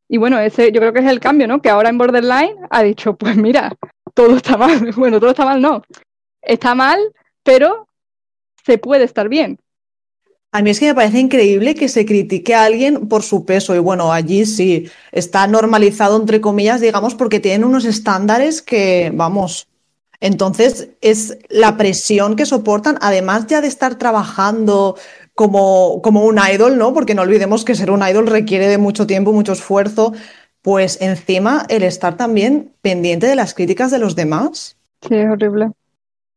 Y 0.09 0.17
bueno, 0.17 0.39
ese 0.39 0.71
yo 0.71 0.79
creo 0.79 0.93
que 0.93 0.99
es 0.99 1.07
el 1.07 1.19
cambio, 1.19 1.47
¿no? 1.47 1.61
Que 1.61 1.69
ahora 1.69 1.89
en 1.89 1.97
Borderline 1.97 2.55
ha 2.69 2.83
dicho, 2.83 3.15
pues 3.15 3.35
mira, 3.35 3.75
todo 4.13 4.35
está 4.35 4.57
mal. 4.57 4.93
Bueno, 4.95 5.19
todo 5.19 5.31
está 5.31 5.45
mal, 5.45 5.61
no. 5.61 5.83
Está 6.41 6.75
mal, 6.75 6.99
pero 7.43 7.87
se 8.65 8.77
puede 8.77 9.05
estar 9.05 9.29
bien. 9.29 9.59
A 10.51 10.61
mí 10.61 10.69
es 10.69 10.79
que 10.79 10.85
me 10.85 10.93
parece 10.93 11.17
increíble 11.17 11.73
que 11.73 11.89
se 11.89 12.05
critique 12.05 12.53
a 12.53 12.65
alguien 12.65 13.07
por 13.07 13.23
su 13.23 13.43
peso 13.43 13.75
y 13.75 13.79
bueno, 13.79 14.13
allí 14.13 14.45
sí 14.45 14.87
está 15.11 15.47
normalizado 15.47 16.15
entre 16.15 16.41
comillas, 16.41 16.79
digamos, 16.79 17.15
porque 17.15 17.39
tienen 17.39 17.63
unos 17.63 17.85
estándares 17.85 18.61
que, 18.61 19.11
vamos, 19.15 19.67
entonces 20.23 20.87
es 21.01 21.37
la 21.49 21.75
presión 21.75 22.37
que 22.37 22.45
soportan, 22.45 22.97
además 23.01 23.45
ya 23.47 23.59
de 23.59 23.67
estar 23.67 23.95
trabajando 23.95 24.95
como, 25.35 26.01
como 26.01 26.23
un 26.23 26.39
idol, 26.39 26.77
¿no? 26.77 26.93
Porque 26.93 27.13
no 27.13 27.23
olvidemos 27.23 27.65
que 27.65 27.75
ser 27.75 27.91
un 27.91 28.07
idol 28.07 28.27
requiere 28.27 28.69
de 28.69 28.77
mucho 28.77 29.05
tiempo, 29.05 29.33
mucho 29.33 29.51
esfuerzo. 29.51 30.13
Pues 30.61 31.01
encima 31.01 31.65
el 31.67 31.83
estar 31.83 32.15
también 32.15 32.71
pendiente 32.81 33.27
de 33.27 33.35
las 33.35 33.53
críticas 33.53 33.91
de 33.91 33.99
los 33.99 34.15
demás. 34.15 34.77
Sí, 35.05 35.13
es 35.13 35.29
horrible. 35.29 35.71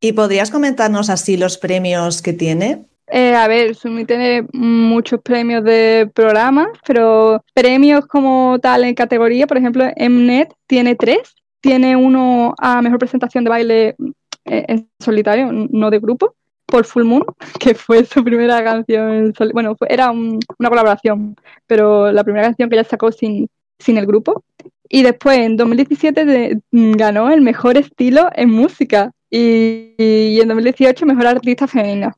¿Y 0.00 0.14
podrías 0.14 0.50
comentarnos 0.50 1.08
así 1.08 1.36
los 1.36 1.56
premios 1.56 2.22
que 2.22 2.32
tiene? 2.32 2.86
Eh, 3.06 3.36
a 3.36 3.46
ver, 3.46 3.76
Sumi 3.76 4.04
tiene 4.04 4.48
muchos 4.52 5.20
premios 5.20 5.62
de 5.62 6.10
programas, 6.12 6.66
pero 6.84 7.44
premios 7.54 8.04
como 8.06 8.58
tal 8.60 8.82
en 8.82 8.96
categoría, 8.96 9.46
por 9.46 9.58
ejemplo, 9.58 9.84
Mnet 9.96 10.52
tiene 10.66 10.96
tres. 10.96 11.35
Tiene 11.60 11.96
uno 11.96 12.54
a 12.58 12.82
mejor 12.82 12.98
presentación 12.98 13.44
de 13.44 13.50
baile 13.50 13.96
eh, 14.44 14.64
en 14.68 14.88
solitario, 15.00 15.50
no 15.52 15.90
de 15.90 15.98
grupo 15.98 16.34
por 16.66 16.84
Full 16.84 17.04
Moon, 17.04 17.24
que 17.60 17.74
fue 17.74 18.04
su 18.04 18.22
primera 18.22 18.62
canción, 18.62 19.32
bueno, 19.52 19.76
era 19.88 20.10
una 20.10 20.68
colaboración, 20.68 21.36
pero 21.66 22.12
la 22.12 22.24
primera 22.24 22.46
canción 22.46 22.68
que 22.68 22.76
ella 22.76 22.88
sacó 22.88 23.12
sin, 23.12 23.48
sin 23.78 23.96
el 23.98 24.06
grupo. 24.06 24.44
Y 24.88 25.02
después, 25.02 25.38
en 25.38 25.56
2017, 25.56 26.60
ganó 26.70 27.30
el 27.30 27.40
mejor 27.40 27.76
estilo 27.76 28.28
en 28.34 28.50
música 28.50 29.12
y, 29.30 29.94
y, 29.98 30.40
en 30.40 30.48
2018 30.48 31.06
mejor 31.06 31.26
artista 31.26 31.66
femenina. 31.66 32.14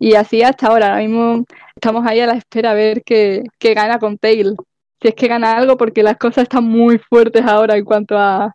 Y 0.00 0.14
así 0.14 0.42
hasta 0.42 0.66
ahora, 0.66 0.88
ahora 0.88 1.02
mismo 1.02 1.44
estamos 1.74 2.04
ahí 2.06 2.20
a 2.20 2.26
la 2.26 2.34
espera 2.34 2.72
a 2.72 2.74
ver 2.74 3.02
qué, 3.04 3.44
qué 3.58 3.74
gana 3.74 3.98
con 3.98 4.18
Tail. 4.18 4.56
Si 5.00 5.08
es 5.08 5.14
que 5.14 5.28
gana 5.28 5.56
algo, 5.56 5.76
porque 5.76 6.02
las 6.02 6.16
cosas 6.16 6.44
están 6.44 6.64
muy 6.64 6.98
fuertes 6.98 7.44
ahora 7.44 7.76
en 7.76 7.84
cuanto 7.84 8.16
a, 8.16 8.54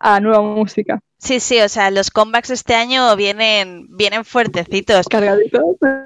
a 0.00 0.20
nueva 0.20 0.42
música. 0.42 1.00
Sí, 1.22 1.38
sí, 1.38 1.60
o 1.60 1.68
sea, 1.68 1.90
los 1.90 2.10
comebacks 2.10 2.48
este 2.48 2.74
año 2.74 3.14
vienen, 3.14 3.86
vienen 3.90 4.24
fuertecitos. 4.24 5.06
Cargaditos. 5.06 5.60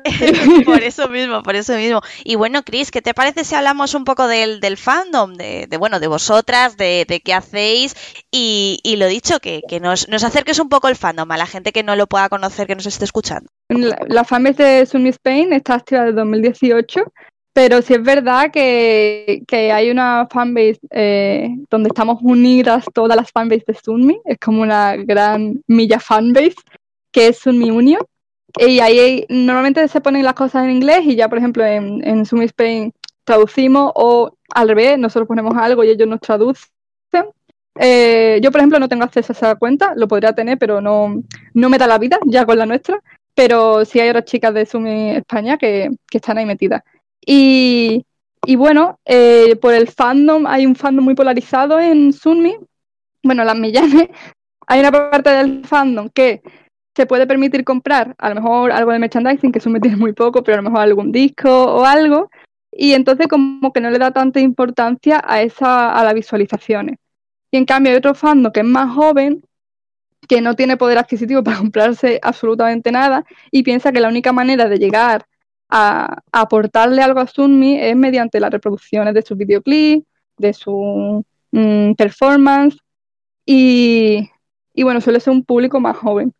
por 0.66 0.82
eso 0.82 1.08
mismo, 1.08 1.44
por 1.44 1.54
eso 1.54 1.76
mismo. 1.76 2.00
Y 2.24 2.34
bueno, 2.34 2.64
Chris, 2.64 2.90
¿qué 2.90 3.00
te 3.00 3.14
parece 3.14 3.44
si 3.44 3.54
hablamos 3.54 3.94
un 3.94 4.04
poco 4.04 4.26
del, 4.26 4.58
del 4.58 4.76
fandom? 4.76 5.34
De, 5.34 5.68
de, 5.68 5.76
bueno, 5.76 6.00
de 6.00 6.08
vosotras, 6.08 6.76
de, 6.76 7.06
de 7.08 7.20
qué 7.20 7.32
hacéis 7.32 7.94
y, 8.32 8.80
y 8.82 8.96
lo 8.96 9.06
dicho, 9.06 9.38
que, 9.38 9.62
que 9.68 9.78
nos, 9.78 10.08
nos, 10.08 10.24
acerques 10.24 10.58
un 10.58 10.68
poco 10.68 10.88
el 10.88 10.96
fandom 10.96 11.30
a 11.30 11.37
la 11.37 11.46
gente 11.46 11.70
que 11.70 11.84
no 11.84 11.94
lo 11.94 12.08
pueda 12.08 12.28
conocer, 12.28 12.66
que 12.66 12.74
nos 12.74 12.87
esté 12.87 13.04
escuchando. 13.04 13.48
La, 13.68 13.96
la 14.08 14.24
fanbase 14.24 14.64
de 14.64 14.87
Sunny 14.87 15.10
Spain 15.10 15.52
está 15.52 15.74
activa 15.74 16.00
desde 16.02 16.16
2018 16.16 17.12
pero 17.54 17.82
sí 17.82 17.94
es 17.94 18.02
verdad 18.02 18.50
que, 18.50 19.44
que 19.46 19.70
hay 19.70 19.88
una 19.88 20.26
fanbase 20.28 20.80
eh, 20.90 21.48
donde 21.70 21.88
estamos 21.88 22.18
unidas 22.20 22.84
todas 22.92 23.16
las 23.16 23.30
fanbases 23.30 23.64
de 23.64 23.74
Sunmi. 23.74 24.20
Es 24.24 24.38
como 24.40 24.62
una 24.62 24.96
gran 24.96 25.62
milla 25.68 26.00
fanbase 26.00 26.56
que 27.12 27.28
es 27.28 27.38
Sunmi 27.38 27.70
Union. 27.70 28.02
Y 28.58 28.80
ahí 28.80 29.24
normalmente 29.28 29.86
se 29.86 30.00
ponen 30.00 30.24
las 30.24 30.34
cosas 30.34 30.64
en 30.64 30.72
inglés 30.72 31.02
y 31.04 31.14
ya, 31.14 31.28
por 31.28 31.38
ejemplo, 31.38 31.64
en, 31.64 32.04
en 32.06 32.26
Sunmi 32.26 32.46
Spain 32.46 32.92
traducimos 33.22 33.92
o 33.94 34.36
al 34.52 34.68
revés, 34.68 34.98
nosotros 34.98 35.28
ponemos 35.28 35.56
algo 35.56 35.84
y 35.84 35.90
ellos 35.90 36.08
nos 36.08 36.20
traducen. 36.20 36.68
Eh, 37.76 38.40
yo, 38.42 38.50
por 38.50 38.60
ejemplo, 38.60 38.80
no 38.80 38.88
tengo 38.88 39.04
acceso 39.04 39.32
a 39.32 39.36
esa 39.36 39.54
cuenta, 39.54 39.94
lo 39.96 40.08
podría 40.08 40.32
tener, 40.32 40.58
pero 40.58 40.80
no, 40.80 41.22
no 41.54 41.68
me 41.68 41.78
da 41.78 41.86
la 41.86 41.98
vida 41.98 42.18
ya 42.26 42.44
con 42.44 42.58
la 42.58 42.66
nuestra. 42.66 43.00
Pero 43.32 43.84
sí 43.84 44.00
hay 44.00 44.10
otras 44.10 44.24
chicas 44.24 44.54
de 44.54 44.66
Sumi 44.66 45.10
España 45.10 45.56
que, 45.56 45.90
que 46.08 46.18
están 46.18 46.38
ahí 46.38 46.46
metidas. 46.46 46.82
Y, 47.26 48.04
bueno, 48.56 48.98
eh, 49.04 49.56
por 49.56 49.74
el 49.74 49.88
fandom, 49.88 50.46
hay 50.46 50.66
un 50.66 50.76
fandom 50.76 51.04
muy 51.04 51.14
polarizado 51.14 51.80
en 51.80 52.12
Sunmi. 52.12 52.56
Bueno, 53.22 53.44
las 53.44 53.58
millanes, 53.58 54.08
hay 54.66 54.80
una 54.80 54.92
parte 54.92 55.30
del 55.30 55.64
fandom 55.64 56.08
que 56.10 56.42
se 56.94 57.06
puede 57.06 57.26
permitir 57.26 57.64
comprar 57.64 58.14
a 58.18 58.28
lo 58.28 58.37
mejor 58.37 58.72
algo 58.72 58.92
de 58.92 58.98
merchandising, 58.98 59.52
que 59.52 59.60
Sunmi 59.60 59.80
tiene 59.80 59.96
muy 59.96 60.12
poco, 60.12 60.42
pero 60.42 60.58
a 60.58 60.62
lo 60.62 60.70
mejor 60.70 60.82
algún 60.82 61.12
disco 61.12 61.50
o 61.50 61.84
algo. 61.84 62.30
Y 62.70 62.92
entonces 62.92 63.28
como 63.28 63.72
que 63.72 63.80
no 63.80 63.90
le 63.90 63.98
da 63.98 64.10
tanta 64.10 64.40
importancia 64.40 65.22
a, 65.24 65.42
esa, 65.42 65.92
a 65.92 66.04
las 66.04 66.14
visualizaciones. 66.14 66.98
Y 67.50 67.56
en 67.56 67.66
cambio 67.66 67.92
hay 67.92 67.98
otro 67.98 68.14
fandom 68.14 68.52
que 68.52 68.60
es 68.60 68.66
más 68.66 68.92
joven, 68.94 69.44
que 70.26 70.40
no 70.40 70.54
tiene 70.54 70.76
poder 70.76 70.98
adquisitivo 70.98 71.42
para 71.44 71.58
comprarse 71.58 72.18
absolutamente 72.22 72.90
nada 72.92 73.24
y 73.50 73.62
piensa 73.62 73.92
que 73.92 74.00
la 74.00 74.08
única 74.08 74.32
manera 74.32 74.68
de 74.68 74.78
llegar 74.78 75.26
a, 75.76 76.22
aportarle 76.30 77.02
algo 77.02 77.18
a 77.18 77.26
Sunmi 77.26 77.80
es 77.80 77.96
mediante 77.96 78.38
las 78.38 78.52
reproducciones 78.52 79.12
de 79.12 79.22
sus 79.22 79.37
videoclips, 79.37 80.06
de 80.38 80.52
su 80.52 81.24
mm, 81.50 81.94
performance 81.94 82.78
y, 83.44 84.30
bueno, 84.76 85.00
suele 85.00 85.20
ser 85.20 85.32
un 85.32 85.44
público 85.44 85.80
más 85.80 85.96
joven. 85.96 86.32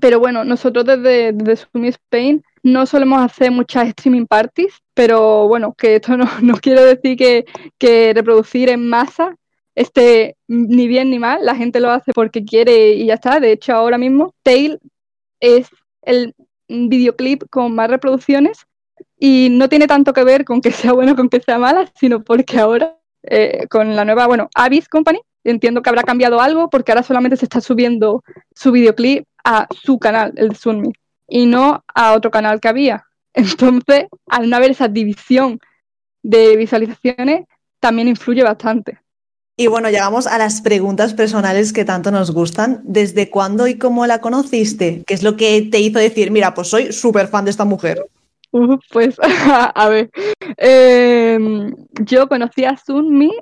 Pero 0.00 0.18
bueno, 0.18 0.44
nosotros 0.44 0.84
desde, 0.84 1.32
desde 1.32 1.68
Sunmi 1.72 1.88
Spain 1.88 2.42
no 2.64 2.84
solemos 2.86 3.20
hacer 3.22 3.52
muchas 3.52 3.88
streaming 3.88 4.26
parties, 4.26 4.74
pero 4.92 5.46
bueno, 5.46 5.72
que 5.74 5.96
esto 5.96 6.16
no, 6.16 6.24
no 6.42 6.56
quiero 6.56 6.84
decir 6.84 7.16
que, 7.16 7.44
que 7.78 8.12
reproducir 8.12 8.70
en 8.70 8.88
masa 8.88 9.36
esté 9.76 10.36
ni 10.48 10.88
bien 10.88 11.10
ni 11.10 11.18
mal, 11.18 11.44
la 11.44 11.56
gente 11.56 11.80
lo 11.80 11.90
hace 11.90 12.12
porque 12.12 12.44
quiere 12.44 12.94
y 12.94 13.06
ya 13.06 13.14
está. 13.14 13.38
De 13.40 13.52
hecho, 13.52 13.72
ahora 13.72 13.98
mismo 13.98 14.34
Tail 14.42 14.80
es 15.40 15.68
el 16.02 16.34
videoclip 16.68 17.44
con 17.50 17.74
más 17.74 17.88
reproducciones 17.90 18.66
y 19.18 19.48
no 19.50 19.68
tiene 19.68 19.86
tanto 19.86 20.12
que 20.12 20.24
ver 20.24 20.44
con 20.44 20.60
que 20.60 20.72
sea 20.72 20.92
bueno 20.92 21.16
con 21.16 21.28
que 21.28 21.40
sea 21.40 21.58
mala, 21.58 21.90
sino 21.94 22.22
porque 22.22 22.58
ahora 22.58 22.96
eh, 23.22 23.66
con 23.68 23.96
la 23.96 24.04
nueva, 24.04 24.26
bueno, 24.26 24.48
Avis 24.54 24.88
Company, 24.88 25.20
entiendo 25.44 25.82
que 25.82 25.90
habrá 25.90 26.02
cambiado 26.02 26.40
algo 26.40 26.68
porque 26.68 26.92
ahora 26.92 27.02
solamente 27.02 27.36
se 27.36 27.46
está 27.46 27.60
subiendo 27.60 28.22
su 28.54 28.72
videoclip 28.72 29.26
a 29.44 29.66
su 29.70 29.98
canal, 29.98 30.32
el 30.36 30.50
de 30.50 30.54
Sunmi, 30.54 30.92
y 31.28 31.46
no 31.46 31.84
a 31.94 32.12
otro 32.12 32.30
canal 32.30 32.60
que 32.60 32.68
había. 32.68 33.06
Entonces, 33.34 34.06
al 34.26 34.48
no 34.48 34.56
haber 34.56 34.72
esa 34.72 34.88
división 34.88 35.58
de 36.22 36.56
visualizaciones, 36.56 37.46
también 37.80 38.08
influye 38.08 38.42
bastante. 38.42 38.98
Y 39.56 39.68
bueno, 39.68 39.88
llegamos 39.88 40.26
a 40.26 40.36
las 40.36 40.60
preguntas 40.60 41.14
personales 41.14 41.72
que 41.72 41.84
tanto 41.84 42.10
nos 42.10 42.32
gustan. 42.32 42.80
¿Desde 42.82 43.30
cuándo 43.30 43.68
y 43.68 43.78
cómo 43.78 44.04
la 44.06 44.20
conociste? 44.20 45.04
¿Qué 45.06 45.14
es 45.14 45.22
lo 45.22 45.36
que 45.36 45.62
te 45.70 45.78
hizo 45.78 46.00
decir, 46.00 46.32
mira, 46.32 46.54
pues 46.54 46.68
soy 46.68 46.92
súper 46.92 47.28
fan 47.28 47.44
de 47.44 47.52
esta 47.52 47.64
mujer? 47.64 48.04
pues, 48.90 49.16
a 49.20 49.88
ver, 49.88 50.10
em, 50.56 51.74
yo 52.00 52.28
conocí 52.28 52.64
a 52.64 52.76
Sunmi 52.76 53.32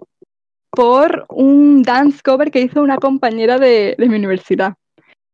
por 0.71 1.27
un 1.29 1.83
dance 1.83 2.21
cover 2.23 2.51
que 2.51 2.61
hizo 2.61 2.83
una 2.83 2.97
compañera 2.97 3.59
de, 3.59 3.95
de 3.99 4.09
mi 4.09 4.17
universidad. 4.17 4.75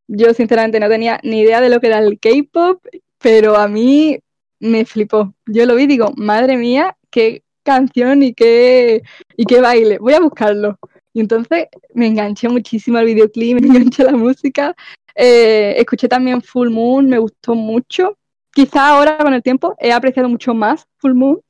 Yo 0.06 0.32
sinceramente 0.32 0.80
no 0.80 0.88
tenía 0.88 1.20
ni 1.22 1.40
idea 1.40 1.60
de 1.60 1.70
lo 1.70 1.80
que 1.80 1.88
era 1.88 1.98
el 1.98 2.18
K-pop, 2.20 2.84
pero 3.18 3.56
a 3.56 3.68
mí 3.68 4.18
me 4.60 4.84
flipó. 4.84 5.34
Yo 5.46 5.66
lo 5.66 5.74
vi 5.74 5.84
y 5.84 5.88
digo, 5.88 6.12
madre 6.16 6.56
mía, 6.56 6.96
qué 7.10 7.42
canción 7.68 8.22
y 8.22 8.33
qué, 8.33 9.02
y 9.37 9.44
qué 9.44 9.61
baile, 9.61 9.98
voy 9.98 10.14
a 10.14 10.20
buscarlo. 10.20 10.78
Y 11.12 11.20
entonces 11.20 11.66
me 11.94 12.07
enganché 12.07 12.48
muchísimo 12.48 12.96
al 12.96 13.04
videoclip, 13.04 13.61
me 13.61 13.66
enganché 13.68 14.02
a 14.02 14.07
la 14.07 14.16
música. 14.16 14.74
Eh, 15.14 15.74
escuché 15.76 16.09
también 16.09 16.40
Full 16.40 16.70
Moon, 16.70 17.09
me 17.09 17.18
gustó 17.18 17.54
mucho. 17.54 18.16
Quizá 18.52 18.88
ahora 18.88 19.18
con 19.18 19.35
el 19.35 19.42
tiempo 19.42 19.74
he 19.78 19.92
apreciado 19.92 20.28
mucho 20.28 20.54
más 20.54 20.87
Full 20.98 21.14
Moon, 21.14 21.40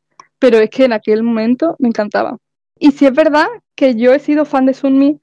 pero 0.40 0.58
es 0.58 0.70
que 0.70 0.84
en 0.84 0.92
aquel 0.92 1.22
momento 1.22 1.76
me 1.78 1.88
encantaba. 1.88 2.36
Y 2.80 2.90
si 2.90 3.06
es 3.06 3.12
verdad 3.12 3.46
que 3.76 3.94
yo 3.94 4.12
he 4.12 4.18
sido 4.18 4.44
fan 4.44 4.66
de 4.66 4.74
Sunmi 4.74 5.20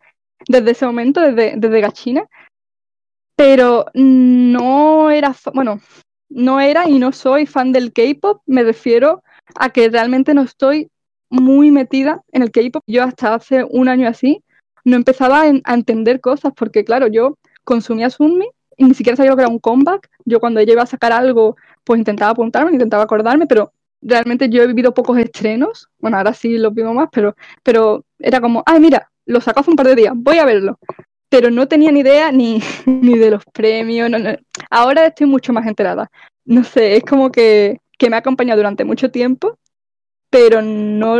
desde 0.47 0.71
ese 0.71 0.85
momento, 0.85 1.19
desde, 1.19 1.55
desde 1.57 1.81
Gachina, 1.81 2.27
pero 3.35 3.85
no 3.93 5.11
era, 5.11 5.35
bueno, 5.53 5.81
no 6.29 6.61
era 6.61 6.87
y 6.87 6.99
no 6.99 7.11
soy 7.11 7.45
fan 7.45 7.73
del 7.73 7.91
K-pop, 7.91 8.41
me 8.45 8.63
refiero 8.63 9.23
a 9.55 9.69
que 9.69 9.89
realmente 9.89 10.33
no 10.33 10.41
estoy 10.41 10.89
muy 11.29 11.71
metida 11.71 12.21
en 12.31 12.41
el 12.41 12.51
K-pop. 12.51 12.83
Yo 12.87 13.03
hasta 13.03 13.33
hace 13.35 13.65
un 13.69 13.87
año 13.89 14.07
así 14.07 14.43
no 14.85 14.95
empezaba 14.95 15.41
a, 15.41 15.73
entender 15.73 16.21
cosas, 16.21 16.53
porque 16.55 16.85
claro, 16.85 17.07
yo 17.07 17.37
consumía 17.63 18.09
Sunmi 18.09 18.47
y 18.77 18.85
ni 18.85 18.93
siquiera 18.93 19.17
sabía 19.17 19.31
lo 19.31 19.37
que 19.37 19.41
era 19.43 19.49
un 19.49 19.59
comeback. 19.59 20.09
Yo 20.25 20.39
cuando 20.39 20.59
ella 20.59 20.73
iba 20.73 20.83
a 20.83 20.87
sacar 20.87 21.11
algo, 21.11 21.57
pues 21.83 21.97
intentaba 21.97 22.31
apuntarme, 22.31 22.71
intentaba 22.71 23.03
acordarme, 23.03 23.47
pero 23.47 23.73
realmente 24.01 24.47
yo 24.49 24.61
he 24.61 24.67
vivido 24.67 24.93
pocos 24.93 25.17
estrenos. 25.17 25.89
Bueno, 25.99 26.17
ahora 26.17 26.33
sí 26.33 26.57
los 26.57 26.73
vivo 26.73 26.93
más, 26.93 27.09
pero, 27.11 27.35
pero 27.63 28.05
era 28.19 28.39
como, 28.39 28.63
ay, 28.65 28.79
mira, 28.79 29.09
lo 29.25 29.41
sacó 29.41 29.61
hace 29.61 29.71
un 29.71 29.75
par 29.75 29.87
de 29.87 29.95
días, 29.95 30.13
voy 30.15 30.37
a 30.37 30.45
verlo. 30.45 30.79
Pero 31.29 31.49
no 31.49 31.67
tenía 31.67 31.91
ni 31.91 32.01
idea 32.01 32.31
ni, 32.31 32.61
ni 32.85 33.17
de 33.17 33.31
los 33.31 33.43
premios. 33.45 34.11
Ahora 34.69 35.07
estoy 35.07 35.27
mucho 35.27 35.51
más 35.51 35.65
enterada. 35.65 36.09
No 36.45 36.63
sé, 36.63 36.95
es 36.95 37.03
como 37.03 37.31
que 37.31 37.79
que 37.97 38.09
me 38.09 38.15
ha 38.15 38.19
acompañado 38.19 38.57
durante 38.57 38.85
mucho 38.85 39.11
tiempo, 39.11 39.57
pero 40.29 40.61
no, 40.61 41.19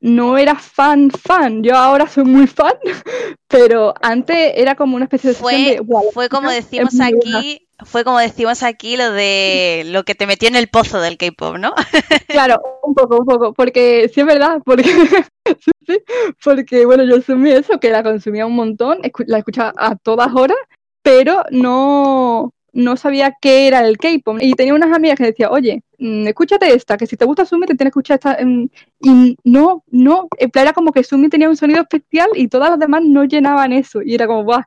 no 0.00 0.38
era 0.38 0.56
fan 0.56 1.10
fan. 1.10 1.62
Yo 1.62 1.76
ahora 1.76 2.08
soy 2.08 2.24
muy 2.24 2.46
fan, 2.46 2.74
pero 3.48 3.94
antes 4.00 4.52
era 4.56 4.74
como 4.74 4.96
una 4.96 5.04
especie 5.04 5.30
de 5.30 5.36
fue, 5.36 5.80
fue 6.12 6.28
como 6.28 6.50
decimos 6.50 6.94
aquí, 7.00 7.68
fue 7.84 8.04
como 8.04 8.18
decimos 8.18 8.62
aquí 8.62 8.96
lo 8.96 9.12
de 9.12 9.84
lo 9.86 10.04
que 10.04 10.14
te 10.14 10.26
metió 10.26 10.48
en 10.48 10.56
el 10.56 10.68
pozo 10.68 11.00
del 11.00 11.18
K-pop, 11.18 11.56
¿no? 11.56 11.74
claro, 12.28 12.60
un 12.82 12.94
poco, 12.94 13.18
un 13.18 13.26
poco, 13.26 13.52
porque 13.52 14.10
sí 14.12 14.20
es 14.20 14.26
verdad, 14.26 14.60
porque 14.64 14.90
porque 16.44 16.86
bueno, 16.86 17.04
yo 17.04 17.16
asumí 17.16 17.50
eso, 17.50 17.78
que 17.78 17.90
la 17.90 18.02
consumía 18.02 18.46
un 18.46 18.56
montón, 18.56 18.98
la 19.26 19.38
escuchaba 19.38 19.72
a 19.76 19.96
todas 19.96 20.34
horas, 20.34 20.58
pero 21.02 21.44
no 21.50 22.52
no 22.72 22.96
sabía 22.96 23.36
qué 23.40 23.66
era 23.66 23.80
el 23.86 23.98
K-pop. 23.98 24.38
Y 24.40 24.54
tenía 24.54 24.74
unas 24.74 24.94
amigas 24.94 25.18
que 25.18 25.26
decían, 25.26 25.50
oye, 25.52 25.82
mm, 25.98 26.28
escúchate 26.28 26.72
esta, 26.72 26.96
que 26.96 27.06
si 27.06 27.16
te 27.16 27.24
gusta 27.24 27.44
Sumi 27.44 27.66
te 27.66 27.74
tienes 27.74 27.92
que 27.92 28.00
escuchar 28.00 28.14
esta. 28.16 28.38
Mm, 28.44 28.68
y 29.00 29.36
no, 29.44 29.84
no, 29.90 30.28
era 30.38 30.72
como 30.72 30.92
que 30.92 31.04
Sumi 31.04 31.28
tenía 31.28 31.48
un 31.48 31.56
sonido 31.56 31.82
especial 31.82 32.28
y 32.34 32.48
todas 32.48 32.70
las 32.70 32.78
demás 32.78 33.02
no 33.04 33.24
llenaban 33.24 33.72
eso. 33.72 34.02
Y 34.02 34.14
era 34.14 34.26
como, 34.26 34.44
guau, 34.44 34.62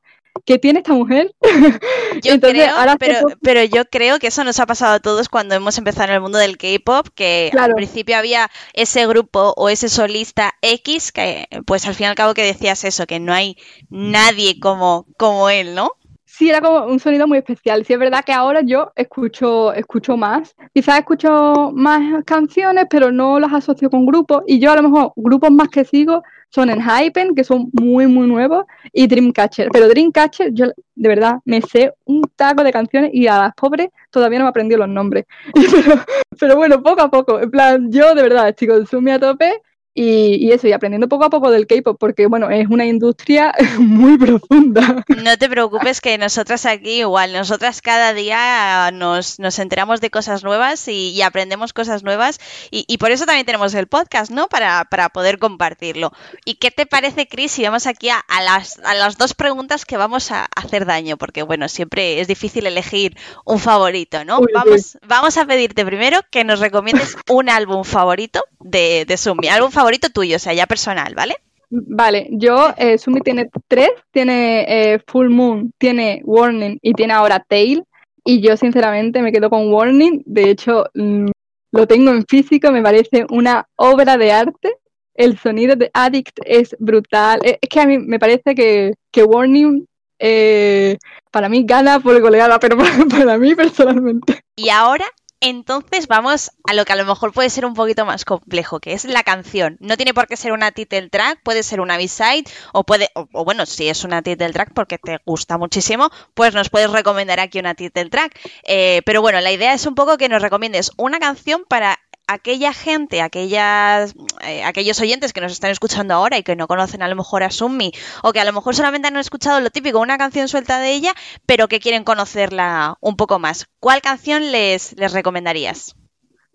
¿qué 0.46 0.60
tiene 0.60 0.80
esta 0.80 0.94
mujer? 0.94 1.34
Yo 2.24 2.40
creo, 2.40 2.76
pero, 3.00 3.20
pero, 3.42 3.64
yo 3.64 3.86
creo 3.86 4.20
que 4.20 4.28
eso 4.28 4.44
nos 4.44 4.60
ha 4.60 4.66
pasado 4.66 4.94
a 4.94 5.00
todos 5.00 5.28
cuando 5.30 5.56
hemos 5.56 5.78
empezado 5.78 6.10
en 6.10 6.16
el 6.16 6.22
mundo 6.22 6.38
del 6.38 6.58
K-pop, 6.58 7.08
que 7.14 7.52
al 7.58 7.74
principio 7.74 8.18
había 8.18 8.50
ese 8.74 9.08
grupo 9.08 9.54
o 9.58 9.70
ese 9.70 9.90
solista 9.90 10.54
X, 10.62 11.12
que 11.12 11.48
pues 11.66 11.88
al 11.88 11.96
fin 11.96 12.06
y 12.06 12.10
al 12.10 12.16
cabo 12.16 12.34
que 12.34 12.44
decías 12.44 12.84
eso, 12.84 13.08
que 13.08 13.20
no 13.20 13.34
hay 13.34 13.58
nadie 13.90 14.60
como, 14.60 15.08
como 15.18 15.50
él, 15.50 15.76
¿no? 15.76 15.92
Sí 16.34 16.50
era 16.50 16.62
como 16.62 16.86
un 16.88 17.00
sonido 17.00 17.28
muy 17.28 17.38
especial. 17.38 17.86
Sí 17.86 17.94
es 17.94 18.00
verdad 18.00 18.24
que 18.26 18.34
ahora 18.34 18.62
yo 18.62 18.92
escucho, 18.96 19.72
escucho 19.74 20.18
más. 20.18 20.56
Quizás 20.74 21.00
escucho 21.00 21.72
más 21.76 22.24
canciones, 22.26 22.86
pero 22.90 23.12
no 23.12 23.40
las 23.40 23.54
asocio 23.54 23.90
con 23.90 24.06
grupos. 24.06 24.42
Y 24.48 24.60
yo 24.60 24.72
a 24.72 24.76
lo 24.76 24.90
mejor 24.90 25.14
grupos 25.16 25.52
más 25.52 25.70
que 25.70 25.86
sigo 25.86 26.24
son 26.50 26.70
en 26.70 26.82
Hypen, 26.82 27.36
que 27.36 27.44
son 27.44 27.70
muy, 27.74 28.08
muy 28.08 28.28
nuevos, 28.28 28.66
y 28.92 29.08
Dreamcatcher. 29.08 29.70
Pero 29.72 29.88
Dreamcatcher, 29.88 30.54
yo 30.54 30.68
de 30.68 31.10
verdad 31.10 31.40
me 31.46 31.62
sé 31.62 31.94
un 32.06 32.24
taco 32.36 32.64
de 32.64 32.72
canciones 32.72 33.12
y 33.14 33.28
a 33.28 33.40
las 33.40 33.56
pobres 33.56 33.90
todavía 34.10 34.40
no 34.40 34.46
me 34.46 34.50
aprendido 34.50 34.80
los 34.80 34.90
nombres. 34.90 35.26
pero, 35.54 36.02
pero 36.40 36.56
bueno, 36.56 36.82
poco 36.82 37.02
a 37.02 37.12
poco. 37.12 37.40
En 37.40 37.52
plan, 37.52 37.92
yo 37.92 38.16
de 38.16 38.22
verdad 38.24 38.50
estoy 38.50 38.68
con 38.68 38.88
Sumi 38.88 39.12
a 39.12 39.20
tope 39.20 39.62
y, 39.96 40.52
eso, 40.52 40.68
y 40.68 40.74
aprendiendo 40.74 41.08
poco 41.08 41.26
a 41.26 41.30
poco 41.30 41.52
del 41.52 41.68
K-pop, 41.68 41.98
porque 42.00 42.26
bueno, 42.26 42.50
es 42.50 42.68
una 42.68 42.86
industria 42.86 43.54
muy 43.78 44.18
profunda. 44.18 45.06
No 45.24 45.38
te 45.38 45.50
preocupes 45.50 46.02
que 46.02 46.18
nosotras 46.18 46.66
aquí 46.66 47.02
igual, 47.02 47.32
nosotras 47.34 47.82
cada 47.82 48.14
día 48.14 48.90
nos, 48.92 49.40
nos 49.40 49.60
enteramos 49.60 50.02
de 50.02 50.10
cosas 50.10 50.44
nuevas 50.44 50.88
y, 50.88 51.22
aprendemos 51.22 51.74
cosas 51.74 52.04
nuevas 52.04 52.40
y, 52.72 52.98
por 52.98 53.12
eso 53.12 53.26
también 53.26 53.46
tenemos 53.46 53.74
el 53.76 53.88
podcast, 53.88 54.32
¿no? 54.32 54.48
Para, 54.48 54.84
para 54.86 55.10
poder 55.10 55.38
compartirlo. 55.38 56.12
¿Y 56.44 56.56
qué 56.56 56.72
te 56.72 56.86
parece, 56.86 57.28
Chris, 57.28 57.52
si 57.52 57.64
vamos 57.64 57.86
aquí 57.88 58.10
a, 58.10 58.24
las, 58.44 58.80
a 58.84 58.94
las 58.94 59.18
dos 59.18 59.34
preguntas 59.34 59.86
que 59.86 59.98
vamos 59.98 60.32
a 60.32 60.48
hacer 60.56 60.86
daño? 60.86 61.18
Porque 61.18 61.44
bueno, 61.44 61.70
siempre 61.70 62.20
es 62.20 62.28
difícil 62.28 62.66
elegir 62.66 63.16
un 63.46 63.60
favorito, 63.60 64.26
¿no? 64.26 64.42
vamos, 64.54 64.98
vamos 65.06 65.38
a 65.38 65.46
pedirte 65.46 65.86
primero 65.86 66.20
que 66.32 66.44
nos 66.44 66.60
recomiendes 66.60 67.16
un 67.30 67.50
álbum 67.50 67.84
favorito 67.84 68.42
de, 68.60 69.06
de 69.08 69.18
Sumi, 69.18 69.48
álbum 69.48 69.72
favorito 69.72 69.83
favorito 69.84 70.10
tuyo, 70.10 70.38
o 70.38 70.40
sea, 70.40 70.54
ya 70.54 70.66
personal, 70.66 71.14
¿vale? 71.14 71.36
Vale, 71.70 72.30
yo, 72.32 72.74
eh, 72.78 72.98
Sumi 72.98 73.20
tiene 73.20 73.50
tres, 73.68 73.90
tiene 74.12 74.64
eh, 74.68 75.00
Full 75.08 75.30
Moon, 75.30 75.74
tiene 75.78 76.22
Warning 76.24 76.78
y 76.82 76.94
tiene 76.94 77.14
ahora 77.14 77.44
Tail. 77.46 77.84
Y 78.24 78.40
yo 78.40 78.56
sinceramente 78.56 79.22
me 79.22 79.34
quedo 79.34 79.50
con 79.50 79.74
Warning. 79.74 80.24
De 80.26 80.50
hecho, 80.50 80.86
mm, 80.94 81.28
lo 81.72 81.86
tengo 81.86 82.12
en 82.12 82.24
físico, 82.26 82.72
me 82.72 82.82
parece 82.82 83.26
una 83.30 83.68
obra 83.76 84.16
de 84.16 84.32
arte. 84.32 84.78
El 85.16 85.38
sonido 85.38 85.76
de 85.76 85.92
Addict 85.94 86.40
es 86.46 86.78
brutal. 86.80 87.42
Es 87.44 87.58
que 87.70 87.82
a 87.82 87.86
mí 87.86 87.98
me 87.98 88.20
parece 88.20 88.56
que, 88.56 88.94
que 89.12 89.24
Warning 89.24 89.86
eh, 90.20 90.98
para 91.30 91.50
mí 91.50 91.66
gana 91.66 92.00
por 92.00 92.22
goleada, 92.22 92.58
pero 92.60 92.78
para 93.10 93.38
mí 93.38 93.54
personalmente. 93.54 94.40
Y 94.56 94.70
ahora 94.70 95.06
entonces 95.44 96.08
vamos 96.08 96.52
a 96.64 96.74
lo 96.74 96.86
que 96.86 96.94
a 96.94 96.96
lo 96.96 97.04
mejor 97.04 97.34
puede 97.34 97.50
ser 97.50 97.66
un 97.66 97.74
poquito 97.74 98.06
más 98.06 98.24
complejo, 98.24 98.80
que 98.80 98.94
es 98.94 99.04
la 99.04 99.24
canción. 99.24 99.76
No 99.82 99.98
tiene 99.98 100.14
por 100.14 100.28
qué 100.28 100.38
ser 100.38 100.54
una 100.54 100.72
title 100.72 101.10
track, 101.10 101.42
puede 101.44 101.64
ser 101.64 101.82
una 101.82 101.98
B-side 101.98 102.46
o 102.72 102.86
puede, 102.86 103.10
o, 103.14 103.44
bueno, 103.44 103.66
si 103.66 103.90
es 103.90 104.06
una 104.06 104.22
title 104.22 104.54
track 104.54 104.72
porque 104.74 104.98
te 104.98 105.20
gusta 105.26 105.58
muchísimo, 105.58 106.10
pues 106.34 106.54
nos 106.54 106.70
puedes 106.70 106.90
recomendar 106.90 107.42
aquí 107.42 107.60
una 107.60 107.76
title 107.76 108.10
track. 108.10 108.40
Eh, 108.64 109.02
pero 109.06 109.22
bueno, 109.22 109.42
la 109.42 109.52
idea 109.52 109.74
es 109.74 109.86
un 109.86 109.96
poco 109.96 110.18
que 110.18 110.30
nos 110.30 110.42
recomiendes 110.42 110.92
una 110.96 111.20
canción 111.20 111.66
para 111.68 112.00
aquella 112.28 112.74
gente, 112.74 113.22
aquellas, 113.22 114.16
eh, 114.42 114.64
aquellos 114.64 115.00
oyentes 115.02 115.34
que 115.34 115.42
nos 115.42 115.52
están 115.52 115.72
escuchando 115.72 116.14
ahora 116.14 116.38
y 116.38 116.44
que 116.44 116.56
no 116.56 116.68
conocen 116.68 117.02
a 117.02 117.08
lo 117.08 117.16
mejor 117.16 117.44
a 117.44 117.52
Summi 117.52 117.92
o 118.22 118.34
que 118.34 118.40
a 118.40 118.46
lo 118.46 118.54
mejor 118.54 118.76
solamente 118.76 119.08
han 119.08 119.18
escuchado 119.18 119.60
lo 119.60 119.70
típico, 119.70 120.00
una 120.00 120.18
canción 120.18 120.48
suelta 120.48 120.80
de 120.80 120.94
ella, 120.94 121.14
pero 121.46 121.68
que 121.68 121.80
quieren 121.80 122.04
conocerla 122.04 122.98
un 123.02 123.16
poco 123.16 123.40
más, 123.40 123.68
¿cuál 123.80 124.02
canción 124.02 124.52
les, 124.52 124.96
les 124.98 125.14
recomendarías? 125.14 125.96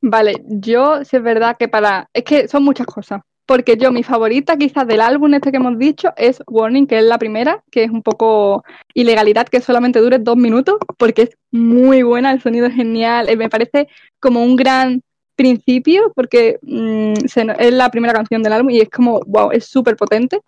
Vale, 0.00 0.42
yo 0.46 1.04
sí 1.04 1.16
es 1.16 1.22
verdad 1.22 1.56
que 1.58 1.68
para... 1.68 2.08
Es 2.12 2.24
que 2.24 2.48
son 2.48 2.62
muchas 2.62 2.86
cosas. 2.86 3.20
Porque 3.46 3.78
yo, 3.78 3.90
mi 3.90 4.02
favorita 4.02 4.58
quizás 4.58 4.86
del 4.86 5.00
álbum 5.00 5.32
este 5.32 5.50
que 5.50 5.56
hemos 5.56 5.78
dicho 5.78 6.12
es 6.18 6.42
Warning, 6.46 6.86
que 6.86 6.98
es 6.98 7.04
la 7.04 7.16
primera, 7.16 7.64
que 7.70 7.84
es 7.84 7.90
un 7.90 8.02
poco 8.02 8.62
ilegalidad 8.92 9.48
que 9.48 9.62
solamente 9.62 10.00
dure 10.00 10.18
dos 10.18 10.36
minutos, 10.36 10.76
porque 10.98 11.22
es 11.22 11.30
muy 11.50 12.02
buena, 12.02 12.30
el 12.30 12.42
sonido 12.42 12.66
es 12.66 12.74
genial, 12.74 13.30
eh, 13.30 13.36
me 13.36 13.48
parece 13.48 13.88
como 14.20 14.44
un 14.44 14.54
gran 14.54 15.02
principio, 15.38 16.12
porque 16.16 16.58
mm, 16.62 17.14
es 17.58 17.72
la 17.72 17.90
primera 17.90 18.12
canción 18.12 18.42
del 18.42 18.52
álbum 18.52 18.70
y 18.70 18.80
es 18.80 18.90
como, 18.90 19.20
wow, 19.20 19.52
es 19.52 19.66
súper 19.66 19.96
potente. 19.96 20.40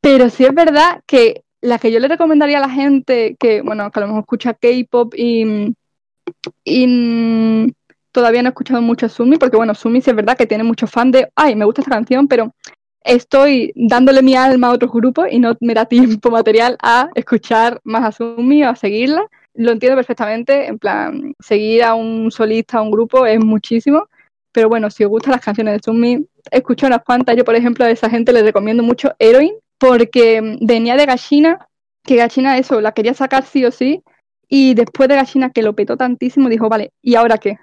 Pero 0.00 0.30
sí 0.30 0.44
es 0.44 0.54
verdad 0.54 1.02
que 1.06 1.44
la 1.60 1.78
que 1.78 1.92
yo 1.92 2.00
le 2.00 2.08
recomendaría 2.08 2.58
a 2.58 2.66
la 2.66 2.70
gente 2.70 3.36
que, 3.38 3.60
bueno, 3.60 3.90
que 3.90 4.00
a 4.00 4.02
lo 4.02 4.06
mejor 4.08 4.22
escucha 4.22 4.54
K-pop 4.54 5.14
y, 5.16 5.74
y 6.64 7.74
todavía 8.10 8.42
no 8.42 8.48
he 8.48 8.52
escuchado 8.52 8.80
mucho 8.80 9.06
a 9.06 9.10
Sumi, 9.10 9.36
porque 9.36 9.56
bueno, 9.56 9.74
Sumi 9.74 10.00
sí 10.00 10.10
es 10.10 10.16
verdad 10.16 10.36
que 10.36 10.46
tiene 10.46 10.64
muchos 10.64 10.90
fans 10.90 11.12
de, 11.12 11.28
ay, 11.36 11.54
me 11.54 11.66
gusta 11.66 11.82
esta 11.82 11.94
canción, 11.94 12.26
pero 12.26 12.52
estoy 13.02 13.72
dándole 13.76 14.22
mi 14.22 14.34
alma 14.34 14.68
a 14.68 14.72
otros 14.72 14.92
grupos 14.92 15.26
y 15.30 15.38
no 15.38 15.56
me 15.60 15.74
da 15.74 15.84
tiempo 15.96 16.30
material 16.30 16.78
a 16.82 17.10
escuchar 17.14 17.80
más 17.84 18.04
a 18.04 18.12
Sumi 18.12 18.64
o 18.64 18.70
a 18.70 18.76
seguirla 18.76 19.28
lo 19.54 19.72
entiendo 19.72 19.96
perfectamente, 19.96 20.66
en 20.66 20.78
plan, 20.78 21.34
seguir 21.38 21.84
a 21.84 21.94
un 21.94 22.30
solista, 22.30 22.78
a 22.78 22.82
un 22.82 22.90
grupo 22.90 23.26
es 23.26 23.42
muchísimo, 23.42 24.08
pero 24.52 24.68
bueno, 24.68 24.90
si 24.90 25.04
os 25.04 25.10
gustan 25.10 25.32
las 25.32 25.40
canciones 25.40 25.74
de 25.74 25.80
Sumi, 25.84 26.26
escucho 26.50 26.86
unas 26.86 27.02
cuantas, 27.04 27.36
yo 27.36 27.44
por 27.44 27.56
ejemplo 27.56 27.84
a 27.84 27.90
esa 27.90 28.10
gente 28.10 28.32
les 28.32 28.44
recomiendo 28.44 28.82
mucho 28.82 29.12
Heroin, 29.18 29.52
porque 29.78 30.58
venía 30.60 30.96
de 30.96 31.06
Gachina, 31.06 31.68
que 32.04 32.16
Gachina 32.16 32.58
eso, 32.58 32.80
la 32.80 32.92
quería 32.92 33.14
sacar 33.14 33.44
sí 33.44 33.64
o 33.64 33.70
sí, 33.70 34.02
y 34.48 34.74
después 34.74 35.08
de 35.08 35.16
Gachina 35.16 35.50
que 35.50 35.62
lo 35.62 35.74
petó 35.74 35.96
tantísimo, 35.96 36.48
dijo, 36.48 36.68
vale, 36.68 36.92
¿y 37.02 37.14
ahora 37.16 37.38
qué? 37.38 37.58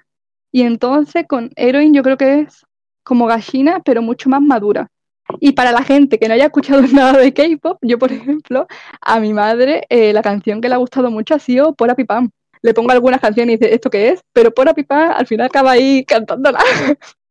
Y 0.50 0.62
entonces 0.62 1.24
con 1.26 1.50
Heroin 1.56 1.94
yo 1.94 2.02
creo 2.02 2.16
que 2.18 2.40
es 2.40 2.66
como 3.02 3.26
Gachina, 3.26 3.80
pero 3.80 4.02
mucho 4.02 4.28
más 4.28 4.42
madura. 4.42 4.91
Y 5.40 5.52
para 5.52 5.72
la 5.72 5.82
gente 5.82 6.18
que 6.18 6.28
no 6.28 6.34
haya 6.34 6.46
escuchado 6.46 6.82
nada 6.92 7.18
de 7.18 7.32
K-pop, 7.32 7.78
yo, 7.82 7.98
por 7.98 8.12
ejemplo, 8.12 8.66
a 9.00 9.20
mi 9.20 9.32
madre 9.32 9.86
la 9.90 10.22
canción 10.22 10.60
que 10.60 10.68
le 10.68 10.74
ha 10.74 10.78
gustado 10.78 11.10
mucho 11.10 11.34
ha 11.34 11.38
sido 11.38 11.74
Pora 11.74 11.94
Pipam. 11.94 12.30
Le 12.62 12.74
pongo 12.74 12.92
algunas 12.92 13.20
canciones 13.20 13.56
y 13.56 13.58
dice, 13.58 13.74
¿esto 13.74 13.90
qué 13.90 14.10
es? 14.10 14.22
Pero 14.32 14.52
Pora 14.52 14.74
Pipam 14.74 15.12
al 15.16 15.26
final 15.26 15.46
acaba 15.46 15.72
ahí 15.72 16.04
cantándola. 16.04 16.60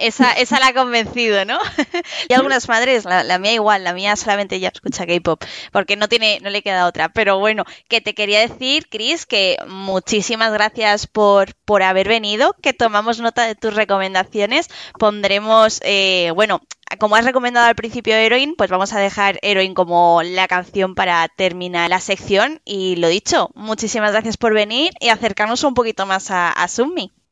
Esa, 0.00 0.32
esa 0.32 0.58
la 0.58 0.68
ha 0.68 0.74
convencido, 0.74 1.44
¿no? 1.44 1.58
y 2.28 2.34
algunas 2.34 2.68
madres, 2.68 3.04
la, 3.04 3.38
mía 3.38 3.52
igual, 3.52 3.84
la 3.84 3.92
mía 3.92 4.16
solamente 4.16 4.58
ya 4.58 4.68
escucha 4.68 5.06
K-pop, 5.06 5.42
porque 5.70 5.96
no 5.96 6.08
tiene, 6.08 6.40
no 6.42 6.50
le 6.50 6.62
queda 6.62 6.86
otra. 6.86 7.10
Pero 7.10 7.38
bueno, 7.38 7.64
que 7.88 8.00
te 8.00 8.14
quería 8.14 8.40
decir, 8.40 8.88
Chris, 8.88 9.24
que 9.24 9.56
muchísimas 9.68 10.52
gracias 10.52 11.06
por, 11.06 11.54
por 11.64 11.82
haber 11.82 12.08
venido, 12.08 12.56
que 12.60 12.72
tomamos 12.72 13.20
nota 13.20 13.46
de 13.46 13.54
tus 13.54 13.74
recomendaciones. 13.74 14.68
Pondremos, 14.98 15.80
eh, 15.84 16.32
bueno, 16.34 16.60
como 16.98 17.16
has 17.16 17.24
recomendado 17.24 17.66
al 17.66 17.76
principio 17.76 18.14
Heroin, 18.14 18.54
pues 18.56 18.70
vamos 18.70 18.92
a 18.92 18.98
dejar 18.98 19.38
Heroin 19.42 19.74
como 19.74 20.22
la 20.24 20.48
canción 20.48 20.94
para 20.94 21.28
terminar 21.28 21.88
la 21.88 22.00
sección. 22.00 22.60
Y 22.64 22.96
lo 22.96 23.08
dicho, 23.08 23.50
muchísimas 23.54 24.12
gracias 24.12 24.36
por 24.36 24.54
venir 24.54 24.92
y 25.00 25.08
acercarnos 25.08 25.62
un 25.64 25.74
poquito 25.74 26.04
más 26.04 26.30
a, 26.30 26.50
a 26.50 26.66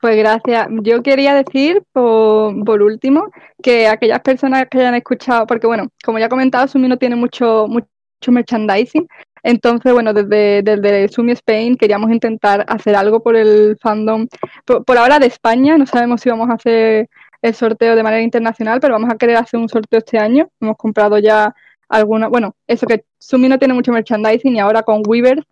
Pues 0.01 0.17
gracias. 0.17 0.69
Yo 0.83 1.03
quería 1.03 1.35
decir, 1.35 1.83
por, 1.93 2.83
último, 2.83 3.31
que 3.63 3.87
aquellas 3.87 4.21
personas 4.21 4.67
que 4.71 4.79
hayan 4.79 4.95
escuchado, 4.95 5.47
porque 5.47 5.67
bueno, 5.67 5.89
como 6.05 6.19
ya 6.19 6.27
he 6.27 6.29
comentado, 6.31 6.67
Sumi 6.69 6.89
no 6.89 6.97
tiene 6.97 7.17
mucho, 7.17 7.67
mucho 7.69 7.87
merchandising. 8.33 9.07
Entonces, 9.43 9.93
bueno, 9.93 10.15
desde, 10.15 11.09
Sumi 11.09 11.33
Spain 11.33 11.77
queríamos 11.77 12.11
intentar 12.11 12.65
hacer 12.69 12.97
algo 12.97 13.23
por 13.23 13.37
el 13.37 13.77
fandom, 13.81 14.27
por 14.65 14.99
ahora 14.99 15.19
de 15.19 15.27
España, 15.27 15.77
no 15.79 15.87
sabemos 15.87 16.21
si 16.21 16.31
vamos 16.31 16.49
a 16.51 16.55
hacer 16.55 17.09
el 17.43 17.55
sorteo 17.55 17.97
de 17.97 18.03
manera 18.03 18.23
internacional, 18.23 18.81
pero 18.81 18.95
vamos 18.95 19.11
a 19.11 19.17
querer 19.17 19.37
hacer 19.37 19.61
un 19.61 19.69
sorteo 19.69 19.99
este 19.99 20.19
año. 20.19 20.49
Hemos 20.61 20.77
comprado 20.77 21.19
ya 21.19 21.55
alguna, 21.89 22.29
bueno, 22.29 22.55
eso 22.67 22.87
que 22.87 23.05
Sumi 23.19 23.49
no 23.49 23.59
tiene 23.59 23.75
mucho 23.75 23.93
merchandising 23.93 24.57
y 24.57 24.61
ahora 24.61 24.83
con 24.83 25.03
Weavers 25.07 25.43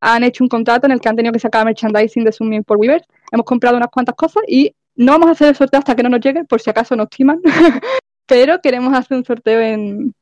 han 0.00 0.24
hecho 0.24 0.44
un 0.44 0.48
contrato 0.48 0.86
en 0.86 0.92
el 0.92 1.00
que 1.00 1.08
han 1.08 1.16
tenido 1.16 1.32
que 1.32 1.38
sacar 1.38 1.64
merchandising 1.64 2.24
de 2.24 2.32
Sumi 2.32 2.60
por 2.62 2.78
Weavers. 2.78 3.04
Hemos 3.30 3.46
comprado 3.46 3.76
unas 3.76 3.90
cuantas 3.90 4.14
cosas 4.14 4.42
y 4.46 4.74
no 4.96 5.12
vamos 5.12 5.28
a 5.28 5.32
hacer 5.32 5.48
el 5.48 5.56
sorteo 5.56 5.78
hasta 5.78 5.94
que 5.94 6.02
no 6.02 6.08
nos 6.08 6.20
llegue, 6.20 6.44
por 6.44 6.60
si 6.60 6.70
acaso 6.70 6.96
nos 6.96 7.08
timan, 7.08 7.40
pero 8.26 8.60
queremos 8.60 8.92
hacer 8.94 9.16
un 9.16 9.24
sorteo 9.24 9.60
en, 9.60 10.14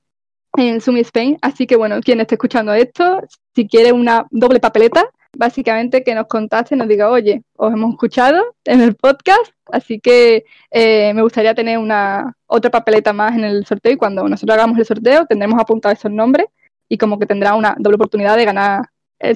en 0.57 0.81
Sumi 0.81 1.01
Spain. 1.01 1.39
Así 1.43 1.67
que 1.67 1.77
bueno, 1.77 2.01
quien 2.01 2.21
esté 2.21 2.35
escuchando 2.35 2.73
esto, 2.75 3.23
si 3.55 3.67
quiere 3.67 3.93
una 3.93 4.27
doble 4.31 4.61
papeleta, 4.61 5.11
básicamente 5.37 6.03
que 6.03 6.15
nos 6.15 6.27
contacte 6.27 6.77
nos 6.77 6.89
diga, 6.89 7.11
oye, 7.11 7.43
os 7.57 7.73
hemos 7.73 7.93
escuchado 7.93 8.57
en 8.65 8.81
el 8.81 8.95
podcast, 8.95 9.53
así 9.71 10.01
que 10.01 10.45
eh, 10.71 11.13
me 11.15 11.23
gustaría 11.23 11.55
tener 11.55 11.79
una 11.79 12.35
otra 12.47 12.71
papeleta 12.71 13.13
más 13.13 13.35
en 13.35 13.45
el 13.45 13.67
sorteo 13.67 13.93
y 13.93 13.97
cuando 13.97 14.29
nosotros 14.29 14.57
hagamos 14.57 14.79
el 14.79 14.87
sorteo 14.87 15.27
tendremos 15.27 15.61
apuntado 15.61 15.93
esos 15.95 16.11
nombres 16.11 16.47
y 16.89 16.99
como 16.99 17.19
que 17.19 17.27
tendrá 17.27 17.55
una 17.55 17.77
doble 17.79 17.97
oportunidad 17.97 18.37
de 18.37 18.45
ganar 18.45 18.83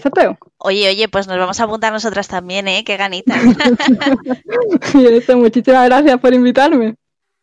sorteo. 0.00 0.38
Oye, 0.58 0.88
oye, 0.88 1.08
pues 1.08 1.26
nos 1.26 1.38
vamos 1.38 1.60
a 1.60 1.64
apuntar 1.64 1.92
nosotras 1.92 2.28
también, 2.28 2.68
¿eh? 2.68 2.84
Qué 2.84 2.96
ganitas. 2.96 3.42
y 4.94 5.06
eso, 5.06 5.36
muchísimas 5.36 5.86
gracias 5.86 6.20
por 6.20 6.34
invitarme. 6.34 6.94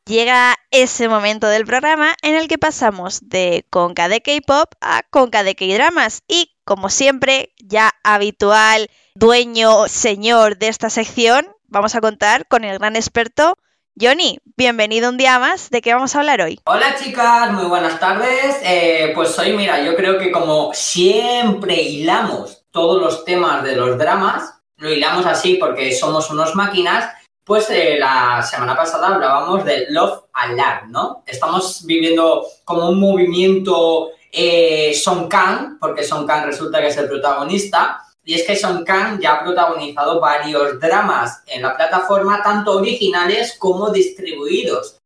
Llega 0.05 0.55
ese 0.71 1.09
momento 1.09 1.47
del 1.47 1.65
programa 1.65 2.15
en 2.21 2.35
el 2.35 2.47
que 2.47 2.57
pasamos 2.57 3.19
de 3.27 3.65
Conca 3.69 4.07
de 4.07 4.21
K-pop 4.21 4.71
a 4.79 5.03
Conca 5.09 5.43
de 5.43 5.55
K-dramas 5.55 6.23
y 6.27 6.53
como 6.67 6.89
siempre, 6.89 7.53
ya 7.63 7.91
habitual 8.03 8.89
dueño, 9.15 9.87
señor 9.87 10.57
de 10.57 10.67
esta 10.67 10.89
sección, 10.89 11.47
vamos 11.67 11.95
a 11.95 12.01
contar 12.01 12.45
con 12.47 12.65
el 12.65 12.77
gran 12.77 12.97
experto 12.97 13.57
Johnny, 13.99 14.37
bienvenido 14.55 15.09
un 15.09 15.17
día 15.17 15.39
más. 15.39 15.71
¿De 15.71 15.81
qué 15.81 15.91
vamos 15.91 16.15
a 16.15 16.19
hablar 16.19 16.41
hoy? 16.41 16.59
Hola 16.65 16.95
chicas, 17.03 17.51
muy 17.51 17.65
buenas 17.65 17.99
tardes. 17.99 18.57
Eh, 18.63 19.11
pues 19.15 19.37
hoy, 19.39 19.53
mira, 19.57 19.83
yo 19.83 19.95
creo 19.95 20.19
que 20.19 20.31
como 20.31 20.71
siempre 20.71 21.81
hilamos 21.81 22.63
todos 22.69 23.01
los 23.01 23.25
temas 23.25 23.63
de 23.63 23.75
los 23.75 23.97
dramas, 23.97 24.53
lo 24.75 24.91
hilamos 24.91 25.25
así 25.25 25.55
porque 25.55 25.91
somos 25.93 26.29
unos 26.29 26.53
máquinas, 26.53 27.11
pues 27.43 27.71
eh, 27.71 27.97
la 27.97 28.43
semana 28.43 28.75
pasada 28.75 29.07
hablábamos 29.07 29.65
de 29.65 29.87
Love 29.89 30.25
Alarm, 30.31 30.91
¿no? 30.91 31.23
Estamos 31.25 31.83
viviendo 31.83 32.45
como 32.65 32.89
un 32.89 32.99
movimiento 32.99 34.11
eh, 34.31 34.93
Song 34.93 35.27
Kang, 35.27 35.79
porque 35.79 36.03
Song 36.03 36.27
Kang 36.27 36.45
resulta 36.45 36.81
que 36.81 36.89
es 36.89 36.97
el 36.97 37.07
protagonista, 37.07 38.03
y 38.27 38.33
es 38.33 38.45
que 38.45 38.57
Song 38.57 38.83
Kang 38.83 39.21
ya 39.21 39.35
ha 39.35 39.43
protagonizado 39.43 40.19
varios 40.19 40.77
dramas 40.81 41.43
en 41.47 41.61
la 41.61 41.77
plataforma, 41.77 42.43
tanto 42.43 42.73
originales 42.73 43.55
como 43.57 43.89
distribuidos. 43.89 44.97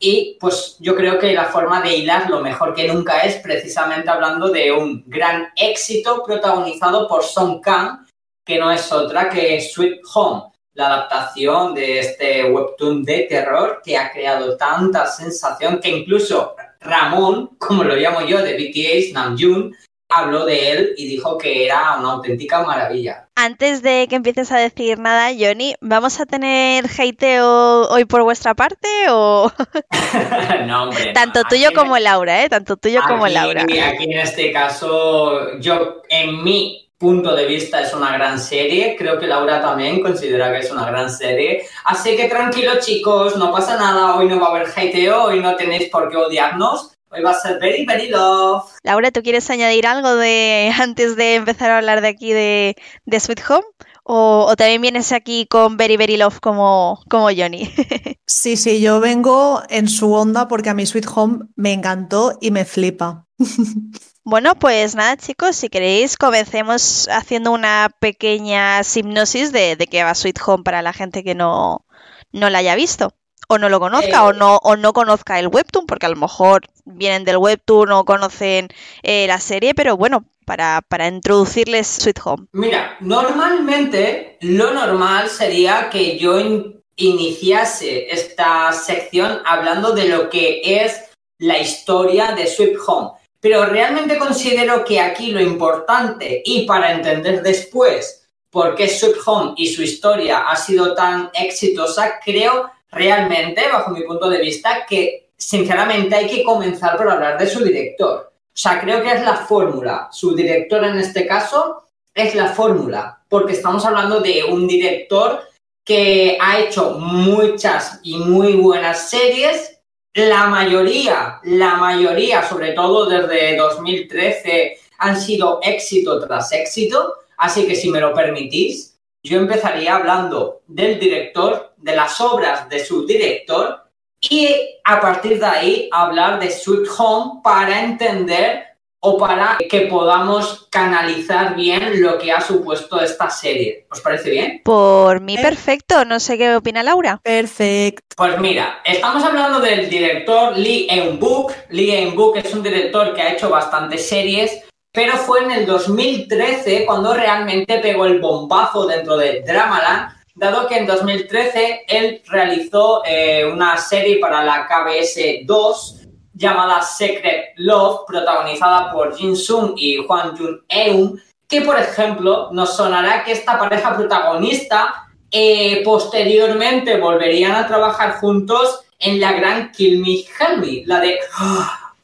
Y 0.00 0.36
pues 0.40 0.76
yo 0.80 0.96
creo 0.96 1.16
que 1.20 1.32
la 1.34 1.44
forma 1.44 1.80
de 1.80 1.96
hilar 1.96 2.28
lo 2.28 2.40
mejor 2.40 2.74
que 2.74 2.88
nunca 2.88 3.20
es 3.20 3.36
precisamente 3.36 4.10
hablando 4.10 4.48
de 4.48 4.72
un 4.72 5.04
gran 5.06 5.50
éxito 5.54 6.24
protagonizado 6.26 7.06
por 7.06 7.22
Song 7.22 7.60
Kang, 7.60 8.04
que 8.44 8.58
no 8.58 8.72
es 8.72 8.90
otra 8.90 9.30
que 9.30 9.60
Sweet 9.60 10.00
Home, 10.12 10.50
la 10.74 10.86
adaptación 10.88 11.76
de 11.76 12.00
este 12.00 12.50
webtoon 12.50 13.04
de 13.04 13.20
terror 13.28 13.82
que 13.84 13.96
ha 13.96 14.10
creado 14.10 14.56
tanta 14.56 15.06
sensación 15.06 15.78
que 15.78 15.90
incluso 15.90 16.56
Ramón, 16.80 17.50
como 17.56 17.84
lo 17.84 17.94
llamo 17.94 18.22
yo, 18.22 18.42
de 18.42 18.54
BTS, 18.54 19.12
Namjoon, 19.12 19.76
habló 20.08 20.44
de 20.44 20.70
él 20.70 20.94
y 20.96 21.06
dijo 21.06 21.38
que 21.38 21.64
era 21.64 21.96
una 21.98 22.12
auténtica 22.12 22.62
maravilla. 22.62 23.28
Antes 23.34 23.82
de 23.82 24.06
que 24.08 24.16
empieces 24.16 24.52
a 24.52 24.58
decir 24.58 24.98
nada, 24.98 25.30
Johnny, 25.36 25.74
¿vamos 25.80 26.20
a 26.20 26.26
tener 26.26 26.84
hateo 26.86 27.88
hoy 27.88 28.04
por 28.04 28.22
vuestra 28.22 28.54
parte 28.54 28.88
o...? 29.10 29.50
no, 30.66 30.84
hombre. 30.84 31.12
Tanto 31.12 31.42
tuyo 31.44 31.70
como 31.74 31.98
Laura, 31.98 32.44
¿eh? 32.44 32.48
Tanto 32.48 32.76
tuyo 32.76 33.00
como 33.06 33.26
Laura. 33.26 33.62
Aquí 33.62 34.04
en 34.04 34.18
este 34.18 34.52
caso, 34.52 35.58
yo, 35.58 36.02
en 36.08 36.44
mi 36.44 36.84
punto 36.96 37.34
de 37.34 37.46
vista 37.46 37.80
es 37.80 37.92
una 37.92 38.12
gran 38.12 38.38
serie. 38.38 38.94
Creo 38.96 39.18
que 39.18 39.26
Laura 39.26 39.60
también 39.60 40.00
considera 40.00 40.52
que 40.52 40.60
es 40.60 40.70
una 40.70 40.86
gran 40.86 41.10
serie. 41.10 41.66
Así 41.84 42.16
que 42.16 42.28
tranquilo 42.28 42.72
chicos, 42.80 43.36
no 43.36 43.52
pasa 43.52 43.76
nada. 43.76 44.16
Hoy 44.16 44.26
no 44.26 44.40
va 44.40 44.46
a 44.46 44.50
haber 44.50 44.68
hateo, 44.68 45.24
hoy 45.24 45.40
no 45.40 45.56
tenéis 45.56 45.90
por 45.90 46.08
qué 46.08 46.16
odiarnos. 46.16 46.93
Hoy 47.10 47.22
va 47.22 47.30
a 47.30 47.40
ser 47.40 47.60
very, 47.60 47.84
very 47.86 48.08
love. 48.08 48.64
Laura, 48.82 49.10
¿tú 49.10 49.22
quieres 49.22 49.48
añadir 49.50 49.86
algo 49.86 50.16
de 50.16 50.72
antes 50.78 51.16
de 51.16 51.36
empezar 51.36 51.70
a 51.70 51.78
hablar 51.78 52.00
de 52.00 52.08
aquí 52.08 52.32
de, 52.32 52.76
de 53.04 53.20
Sweet 53.20 53.40
Home? 53.48 53.64
O, 54.02 54.46
o, 54.48 54.56
también 54.56 54.82
vienes 54.82 55.12
aquí 55.12 55.46
con 55.46 55.76
Very 55.76 55.96
Very 55.96 56.16
Love 56.16 56.40
como, 56.40 57.00
como 57.08 57.26
Johnny? 57.34 57.72
sí, 58.26 58.56
sí, 58.56 58.80
yo 58.80 59.00
vengo 59.00 59.62
en 59.70 59.88
su 59.88 60.12
onda 60.12 60.46
porque 60.48 60.70
a 60.70 60.74
mi 60.74 60.84
Sweet 60.84 61.06
Home 61.14 61.46
me 61.56 61.72
encantó 61.72 62.36
y 62.40 62.50
me 62.50 62.64
flipa. 62.64 63.26
Bueno, 64.26 64.54
pues 64.58 64.94
nada, 64.94 65.18
chicos, 65.18 65.54
si 65.54 65.68
queréis, 65.68 66.16
comencemos 66.16 67.10
haciendo 67.10 67.52
una 67.52 67.90
pequeña 68.00 68.80
hipnosis 68.80 69.52
de, 69.52 69.76
de 69.76 69.86
qué 69.86 70.02
va 70.02 70.14
Sweet 70.14 70.38
Home 70.46 70.64
para 70.64 70.80
la 70.80 70.94
gente 70.94 71.22
que 71.22 71.34
no, 71.34 71.84
no 72.32 72.48
la 72.48 72.58
haya 72.60 72.74
visto. 72.74 73.12
O 73.48 73.58
no 73.58 73.68
lo 73.68 73.78
conozca, 73.80 74.18
Eh. 74.18 74.20
o, 74.28 74.32
no, 74.32 74.56
o 74.62 74.76
no 74.76 74.92
conozca 74.92 75.38
el 75.38 75.48
webtoon, 75.48 75.86
porque 75.86 76.06
a 76.06 76.08
lo 76.10 76.16
mejor 76.16 76.62
vienen 76.84 77.24
del 77.24 77.36
webtoon 77.36 77.92
o 77.92 78.04
conocen 78.04 78.68
eh, 79.02 79.26
la 79.26 79.38
serie, 79.38 79.74
pero 79.74 79.96
bueno, 79.96 80.24
para, 80.46 80.82
para 80.88 81.06
introducirles 81.08 81.86
Sweet 81.86 82.20
Home. 82.24 82.46
Mira, 82.52 82.96
normalmente 83.00 84.36
lo 84.42 84.72
normal 84.72 85.28
sería 85.28 85.88
que 85.90 86.18
yo 86.18 86.38
in- 86.40 86.82
iniciase 86.96 88.10
esta 88.12 88.72
sección 88.72 89.40
hablando 89.46 89.92
de 89.92 90.08
lo 90.08 90.28
que 90.30 90.60
es 90.64 91.00
la 91.38 91.58
historia 91.58 92.32
de 92.32 92.46
Sweet 92.46 92.76
Home. 92.86 93.10
Pero 93.40 93.66
realmente 93.66 94.16
considero 94.18 94.84
que 94.84 95.00
aquí 95.00 95.30
lo 95.30 95.40
importante 95.40 96.42
y 96.44 96.64
para 96.66 96.92
entender 96.92 97.42
después 97.42 98.26
por 98.50 98.74
qué 98.74 98.88
Sweet 98.88 99.16
Home 99.26 99.52
y 99.56 99.66
su 99.74 99.82
historia 99.82 100.38
ha 100.48 100.56
sido 100.56 100.94
tan 100.94 101.30
exitosa, 101.34 102.20
creo 102.24 102.70
realmente, 102.94 103.68
bajo 103.70 103.90
mi 103.90 104.02
punto 104.02 104.28
de 104.28 104.40
vista, 104.40 104.86
que 104.88 105.30
sinceramente 105.36 106.14
hay 106.14 106.26
que 106.26 106.44
comenzar 106.44 106.96
por 106.96 107.10
hablar 107.10 107.38
de 107.38 107.46
su 107.46 107.62
director. 107.62 108.32
O 108.32 108.56
sea, 108.56 108.80
creo 108.80 109.02
que 109.02 109.12
es 109.12 109.22
la 109.22 109.36
fórmula. 109.36 110.08
Su 110.12 110.34
director 110.34 110.84
en 110.84 110.98
este 110.98 111.26
caso 111.26 111.82
es 112.14 112.34
la 112.34 112.48
fórmula, 112.48 113.18
porque 113.28 113.52
estamos 113.52 113.84
hablando 113.84 114.20
de 114.20 114.44
un 114.44 114.68
director 114.68 115.40
que 115.84 116.38
ha 116.40 116.60
hecho 116.60 116.92
muchas 116.98 118.00
y 118.02 118.16
muy 118.16 118.54
buenas 118.54 119.10
series. 119.10 119.80
La 120.14 120.46
mayoría, 120.46 121.40
la 121.42 121.74
mayoría, 121.74 122.48
sobre 122.48 122.72
todo 122.72 123.06
desde 123.06 123.56
2013, 123.56 124.78
han 124.98 125.20
sido 125.20 125.58
éxito 125.62 126.24
tras 126.24 126.52
éxito. 126.52 127.14
Así 127.36 127.66
que 127.66 127.74
si 127.74 127.90
me 127.90 128.00
lo 128.00 128.14
permitís, 128.14 128.93
yo 129.24 129.38
empezaría 129.38 129.96
hablando 129.96 130.60
del 130.66 131.00
director, 131.00 131.74
de 131.78 131.96
las 131.96 132.20
obras 132.20 132.68
de 132.68 132.84
su 132.84 133.06
director 133.06 133.84
y 134.20 134.48
a 134.84 135.00
partir 135.00 135.40
de 135.40 135.46
ahí 135.46 135.88
hablar 135.90 136.38
de 136.38 136.50
Sweet 136.50 136.88
Home 136.98 137.40
para 137.42 137.82
entender 137.82 138.64
o 139.00 139.18
para 139.18 139.58
que 139.68 139.82
podamos 139.82 140.66
canalizar 140.70 141.54
bien 141.54 142.00
lo 142.00 142.18
que 142.18 142.32
ha 142.32 142.40
supuesto 142.40 143.00
esta 143.00 143.28
serie. 143.28 143.86
¿Os 143.90 144.00
parece 144.00 144.30
bien? 144.30 144.62
Por 144.64 145.20
mí, 145.20 145.36
perfecto. 145.36 146.06
No 146.06 146.18
sé 146.20 146.38
qué 146.38 146.56
opina 146.56 146.82
Laura. 146.82 147.20
Perfecto. 147.22 148.16
Pues 148.16 148.38
mira, 148.40 148.80
estamos 148.84 149.22
hablando 149.22 149.60
del 149.60 149.90
director 149.90 150.56
Lee 150.56 150.86
Eun-book. 150.88 151.52
Lee 151.68 151.94
Eun-book 151.94 152.38
es 152.38 152.54
un 152.54 152.62
director 152.62 153.14
que 153.14 153.20
ha 153.20 153.32
hecho 153.34 153.50
bastantes 153.50 154.08
series, 154.08 154.64
pero 154.94 155.16
fue 155.18 155.42
en 155.42 155.50
el 155.50 155.66
2013 155.66 156.86
cuando 156.86 157.12
realmente 157.14 157.80
pegó 157.80 158.06
el 158.06 158.20
bombazo 158.20 158.86
dentro 158.86 159.16
de 159.16 159.42
Dramaland, 159.42 160.12
dado 160.36 160.68
que 160.68 160.78
en 160.78 160.86
2013 160.86 161.84
él 161.88 162.22
realizó 162.28 163.02
eh, 163.04 163.44
una 163.44 163.76
serie 163.76 164.20
para 164.20 164.44
la 164.44 164.68
KBS 164.68 165.44
2 165.44 166.00
llamada 166.34 166.80
Secret 166.80 167.54
Love, 167.56 168.02
protagonizada 168.06 168.92
por 168.92 169.16
Jin 169.16 169.36
Sung 169.36 169.72
y 169.76 169.98
Hwang 169.98 170.38
Jun 170.38 170.64
Eun, 170.68 171.20
que 171.48 171.62
por 171.62 171.76
ejemplo 171.76 172.50
nos 172.52 172.76
sonará 172.76 173.24
que 173.24 173.32
esta 173.32 173.58
pareja 173.58 173.96
protagonista 173.96 175.08
eh, 175.32 175.82
posteriormente 175.84 176.98
volverían 176.98 177.56
a 177.56 177.66
trabajar 177.66 178.20
juntos 178.20 178.84
en 179.00 179.20
la 179.20 179.32
gran 179.32 179.72
Kill 179.72 180.00
Me 180.00 180.20
Help 180.20 180.86
la 180.86 181.00
de 181.00 181.18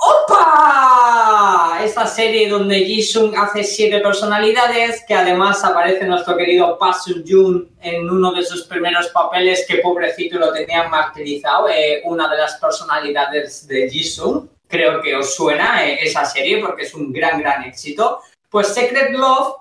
¡Opa! 0.03 1.79
Esa 1.85 2.07
serie 2.07 2.49
donde 2.49 2.85
Jisung 2.85 3.37
hace 3.37 3.65
siete 3.65 4.01
personalidades, 4.01 5.05
que 5.07 5.13
además 5.13 5.63
aparece 5.63 6.07
nuestro 6.07 6.37
querido 6.37 6.79
Pa 6.79 6.95
Sun 6.95 7.23
Jun 7.27 7.69
en 7.83 8.09
uno 8.09 8.33
de 8.33 8.43
sus 8.43 8.65
primeros 8.65 9.09
papeles, 9.09 9.67
que 9.69 9.77
pobrecito 9.77 10.39
lo 10.39 10.53
tenían 10.53 10.91
martirizado, 10.91 11.69
eh, 11.69 12.01
una 12.05 12.29
de 12.29 12.39
las 12.39 12.55
personalidades 12.57 13.67
de 13.69 13.91
Jisung. 13.91 14.49
Creo 14.67 15.03
que 15.03 15.15
os 15.17 15.35
suena 15.35 15.85
eh, 15.85 15.99
esa 16.03 16.25
serie 16.25 16.59
porque 16.59 16.85
es 16.85 16.95
un 16.95 17.13
gran, 17.13 17.39
gran 17.39 17.65
éxito. 17.65 18.21
Pues 18.49 18.69
Secret 18.69 19.13
Love 19.13 19.57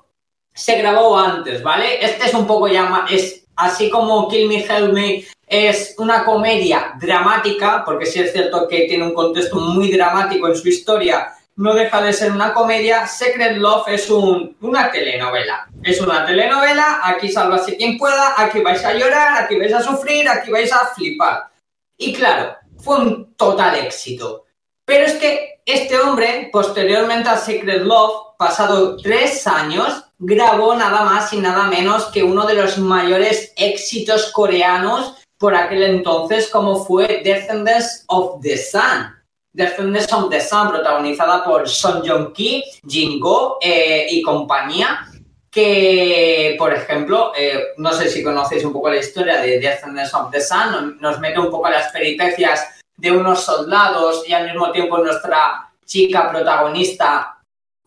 se 0.54 0.78
grabó 0.78 1.18
antes, 1.18 1.62
¿vale? 1.62 2.04
Este 2.04 2.28
es 2.28 2.34
un 2.34 2.48
poco 2.48 2.68
ya 2.70 2.84
más, 2.84 3.12
es 3.12 3.46
así 3.58 3.90
como 3.90 4.30
Kill 4.30 4.48
Me 4.48 4.64
Help 4.64 4.94
Me 4.94 5.26
es 5.50 5.96
una 5.98 6.24
comedia 6.24 6.94
dramática, 7.00 7.84
porque 7.84 8.06
sí 8.06 8.20
es 8.20 8.32
cierto 8.32 8.68
que 8.68 8.82
tiene 8.82 9.04
un 9.04 9.16
contexto 9.16 9.56
muy 9.56 9.92
dramático 9.92 10.48
en 10.48 10.56
su 10.56 10.70
historia, 10.70 11.34
no 11.56 11.74
deja 11.74 12.02
de 12.02 12.14
ser 12.14 12.32
una 12.32 12.54
comedia. 12.54 13.06
Secret 13.08 13.58
Love 13.58 13.90
es 13.90 14.10
un, 14.10 14.56
una 14.62 14.92
telenovela. 14.92 15.68
Es 15.84 16.00
una 16.00 16.26
telenovela, 16.26 17.02
aquí 17.04 17.30
sálvase 17.30 17.76
quien 17.76 17.98
pueda, 17.98 18.36
aquí 18.38 18.62
vais 18.62 18.86
a 18.86 18.94
llorar, 18.94 19.44
aquí 19.44 19.58
vais 19.58 19.74
a 19.74 19.82
sufrir, 19.82 20.30
aquí 20.30 20.52
vais 20.52 20.72
a 20.72 20.88
flipar. 20.96 21.50
Y 21.98 22.14
claro, 22.14 22.56
fue 22.78 22.98
un 23.00 23.34
total 23.34 23.76
éxito. 23.76 24.46
Pero 24.86 25.06
es 25.06 25.14
que 25.16 25.62
este 25.66 26.00
hombre, 26.00 26.50
posteriormente 26.52 27.28
a 27.28 27.38
Secret 27.38 27.82
Love, 27.82 28.36
pasado 28.38 28.96
tres 28.98 29.46
años, 29.46 30.06
grabó 30.18 30.76
nada 30.76 31.04
más 31.04 31.34
y 31.34 31.38
nada 31.38 31.66
menos 31.66 32.06
que 32.06 32.24
uno 32.24 32.46
de 32.46 32.54
los 32.54 32.78
mayores 32.78 33.52
éxitos 33.58 34.32
coreanos 34.32 35.16
por 35.40 35.56
aquel 35.56 35.84
entonces, 35.84 36.50
como 36.50 36.84
fue 36.84 37.22
Descendants 37.24 38.04
of 38.08 38.42
the 38.42 38.58
Sun. 38.58 39.16
Descendants 39.54 40.12
of 40.12 40.30
the 40.30 40.42
Sun, 40.42 40.70
protagonizada 40.70 41.44
por 41.46 41.68
Son 41.68 42.04
Joong-ki, 42.04 42.64
Jin-go 42.86 43.58
eh, 43.62 44.08
y 44.10 44.22
compañía, 44.22 45.08
que, 45.50 46.56
por 46.60 46.74
ejemplo, 46.74 47.32
eh, 47.36 47.70
no 47.78 47.94
sé 47.94 48.10
si 48.10 48.22
conocéis 48.22 48.66
un 48.66 48.74
poco 48.74 48.90
la 48.90 48.98
historia 48.98 49.42
de 49.42 49.60
Descendants 49.60 50.14
of 50.14 50.30
the 50.30 50.42
Sun, 50.42 50.98
nos 51.00 51.20
mete 51.20 51.40
un 51.40 51.50
poco 51.50 51.68
a 51.68 51.72
las 51.72 51.92
peripecias 51.92 52.62
de 52.98 53.10
unos 53.10 53.42
soldados 53.42 54.28
y 54.28 54.34
al 54.34 54.46
mismo 54.46 54.72
tiempo 54.74 54.98
nuestra 54.98 55.72
chica 55.86 56.30
protagonista, 56.30 57.40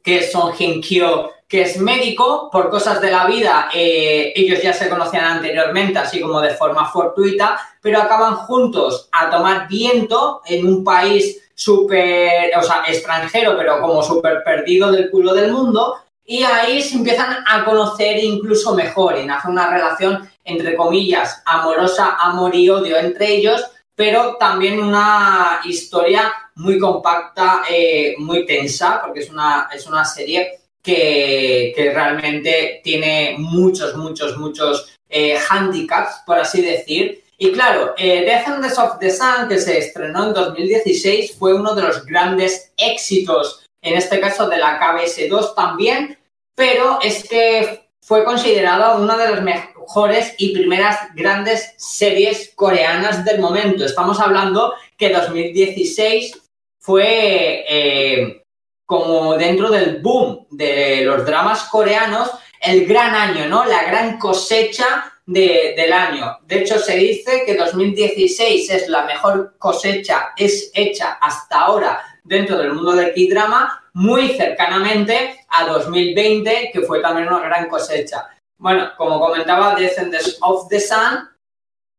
que 0.02 0.18
es 0.18 0.32
Son 0.32 0.52
Jin-kyo, 0.54 1.30
que 1.52 1.60
es 1.60 1.78
médico, 1.78 2.48
por 2.50 2.70
cosas 2.70 2.98
de 3.02 3.10
la 3.10 3.26
vida, 3.26 3.68
eh, 3.74 4.32
ellos 4.34 4.62
ya 4.62 4.72
se 4.72 4.88
conocían 4.88 5.26
anteriormente, 5.26 5.98
así 5.98 6.18
como 6.18 6.40
de 6.40 6.54
forma 6.54 6.90
fortuita, 6.90 7.60
pero 7.82 8.00
acaban 8.00 8.36
juntos 8.36 9.10
a 9.12 9.28
tomar 9.28 9.68
viento 9.68 10.40
en 10.46 10.66
un 10.66 10.82
país 10.82 11.42
súper, 11.54 12.56
o 12.56 12.62
sea, 12.62 12.84
extranjero, 12.88 13.54
pero 13.58 13.82
como 13.82 14.02
súper 14.02 14.42
perdido 14.42 14.90
del 14.90 15.10
culo 15.10 15.34
del 15.34 15.52
mundo, 15.52 15.98
y 16.24 16.42
ahí 16.42 16.80
se 16.80 16.96
empiezan 16.96 17.44
a 17.46 17.66
conocer 17.66 18.24
incluso 18.24 18.74
mejor 18.74 19.18
y 19.18 19.26
nace 19.26 19.48
una 19.48 19.68
relación, 19.68 20.26
entre 20.44 20.74
comillas, 20.74 21.42
amorosa, 21.44 22.16
amor 22.18 22.54
y 22.54 22.70
odio 22.70 22.96
entre 22.96 23.28
ellos, 23.28 23.62
pero 23.94 24.36
también 24.36 24.82
una 24.82 25.60
historia 25.64 26.32
muy 26.54 26.78
compacta, 26.78 27.60
eh, 27.68 28.14
muy 28.16 28.46
tensa, 28.46 29.02
porque 29.02 29.20
es 29.20 29.28
una, 29.28 29.68
es 29.70 29.86
una 29.86 30.06
serie 30.06 30.61
que, 30.82 31.92
realmente 31.94 32.80
tiene 32.82 33.36
muchos, 33.38 33.96
muchos, 33.96 34.36
muchos 34.36 34.98
eh, 35.08 35.38
handicaps, 35.48 36.22
por 36.26 36.38
así 36.38 36.62
decir. 36.62 37.22
Y 37.38 37.52
claro, 37.52 37.94
eh, 37.96 38.24
Descendants 38.24 38.78
of 38.78 38.98
the 38.98 39.10
Sun, 39.10 39.48
que 39.48 39.58
se 39.58 39.78
estrenó 39.78 40.28
en 40.28 40.34
2016, 40.34 41.36
fue 41.38 41.54
uno 41.54 41.74
de 41.74 41.82
los 41.82 42.04
grandes 42.04 42.72
éxitos, 42.76 43.64
en 43.80 43.94
este 43.94 44.20
caso 44.20 44.48
de 44.48 44.58
la 44.58 44.78
KBS2 44.80 45.54
también, 45.54 46.18
pero 46.54 46.98
es 47.02 47.28
que 47.28 47.82
fue 48.00 48.24
considerada 48.24 48.96
una 48.96 49.16
de 49.16 49.30
las 49.30 49.42
mejores 49.42 50.34
y 50.38 50.52
primeras 50.52 50.98
grandes 51.14 51.74
series 51.78 52.52
coreanas 52.54 53.24
del 53.24 53.40
momento. 53.40 53.84
Estamos 53.84 54.20
hablando 54.20 54.74
que 54.96 55.08
2016 55.08 56.38
fue 56.78 57.64
eh, 57.68 58.41
como 58.86 59.36
dentro 59.36 59.70
del 59.70 60.00
boom 60.00 60.46
de 60.50 61.02
los 61.04 61.24
dramas 61.24 61.64
coreanos, 61.64 62.30
el 62.60 62.86
gran 62.86 63.14
año, 63.14 63.48
¿no? 63.48 63.64
La 63.64 63.84
gran 63.84 64.18
cosecha 64.18 65.12
de, 65.26 65.74
del 65.76 65.92
año. 65.92 66.38
De 66.46 66.60
hecho, 66.60 66.78
se 66.78 66.96
dice 66.96 67.42
que 67.44 67.56
2016 67.56 68.70
es 68.70 68.88
la 68.88 69.04
mejor 69.04 69.56
cosecha 69.58 70.32
es 70.36 70.70
hecha 70.74 71.18
hasta 71.20 71.60
ahora 71.60 72.02
dentro 72.24 72.58
del 72.58 72.72
mundo 72.72 72.92
del 72.92 73.12
K-drama 73.12 73.82
muy 73.94 74.28
cercanamente 74.30 75.44
a 75.48 75.66
2020, 75.66 76.70
que 76.72 76.80
fue 76.82 77.00
también 77.00 77.28
una 77.28 77.40
gran 77.40 77.68
cosecha. 77.68 78.28
Bueno, 78.58 78.92
como 78.96 79.20
comentaba, 79.20 79.74
Descendants 79.74 80.38
of 80.40 80.68
the 80.68 80.80
Sun 80.80 81.28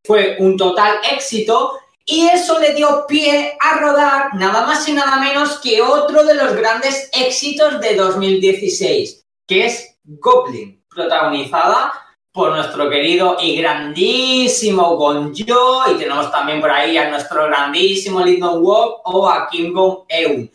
fue 0.04 0.36
un 0.40 0.56
total 0.56 0.96
éxito 1.12 1.78
y 2.06 2.28
eso 2.28 2.58
le 2.60 2.74
dio 2.74 3.06
pie 3.06 3.56
a 3.60 3.78
rodar 3.78 4.34
nada 4.34 4.66
más 4.66 4.86
y 4.88 4.92
nada 4.92 5.16
menos 5.16 5.58
que 5.60 5.80
otro 5.80 6.24
de 6.24 6.34
los 6.34 6.54
grandes 6.54 7.10
éxitos 7.12 7.80
de 7.80 7.96
2016, 7.96 9.24
que 9.46 9.66
es 9.66 9.96
Goblin, 10.04 10.82
protagonizada 10.88 11.92
por 12.32 12.50
nuestro 12.50 12.90
querido 12.90 13.36
y 13.40 13.56
grandísimo 13.56 14.96
Gonjo 14.96 15.84
y 15.90 15.98
tenemos 15.98 16.30
también 16.30 16.60
por 16.60 16.70
ahí 16.70 16.98
a 16.98 17.08
nuestro 17.08 17.46
grandísimo 17.46 18.20
Lyndon 18.20 18.62
Wok 18.62 19.02
o 19.04 19.28
a 19.28 19.48
Kim 19.48 19.72
Gong 19.72 20.04
Eun. 20.08 20.50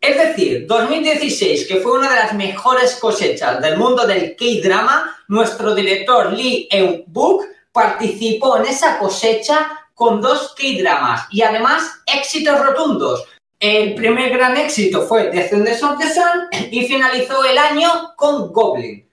Es 0.00 0.16
decir, 0.16 0.64
2016, 0.68 1.66
que 1.66 1.76
fue 1.76 1.98
una 1.98 2.08
de 2.08 2.16
las 2.16 2.34
mejores 2.34 2.94
cosechas 2.96 3.60
del 3.60 3.76
mundo 3.76 4.06
del 4.06 4.36
K-drama, 4.36 5.16
nuestro 5.26 5.74
director 5.74 6.32
Lee 6.32 6.68
Eun-buk 6.70 7.44
participó 7.72 8.58
en 8.58 8.66
esa 8.66 8.96
cosecha 8.98 9.87
con 9.98 10.20
dos 10.20 10.54
K-dramas 10.56 11.26
y 11.32 11.42
además 11.42 12.00
éxitos 12.06 12.64
rotundos. 12.64 13.24
El 13.58 13.96
primer 13.96 14.30
gran 14.30 14.56
éxito 14.56 15.02
fue 15.02 15.30
Descendants 15.30 15.82
of 15.82 15.98
the 15.98 16.08
Sun 16.08 16.70
y 16.70 16.86
finalizó 16.86 17.44
el 17.44 17.58
año 17.58 18.14
con 18.16 18.52
Goblin. 18.52 19.04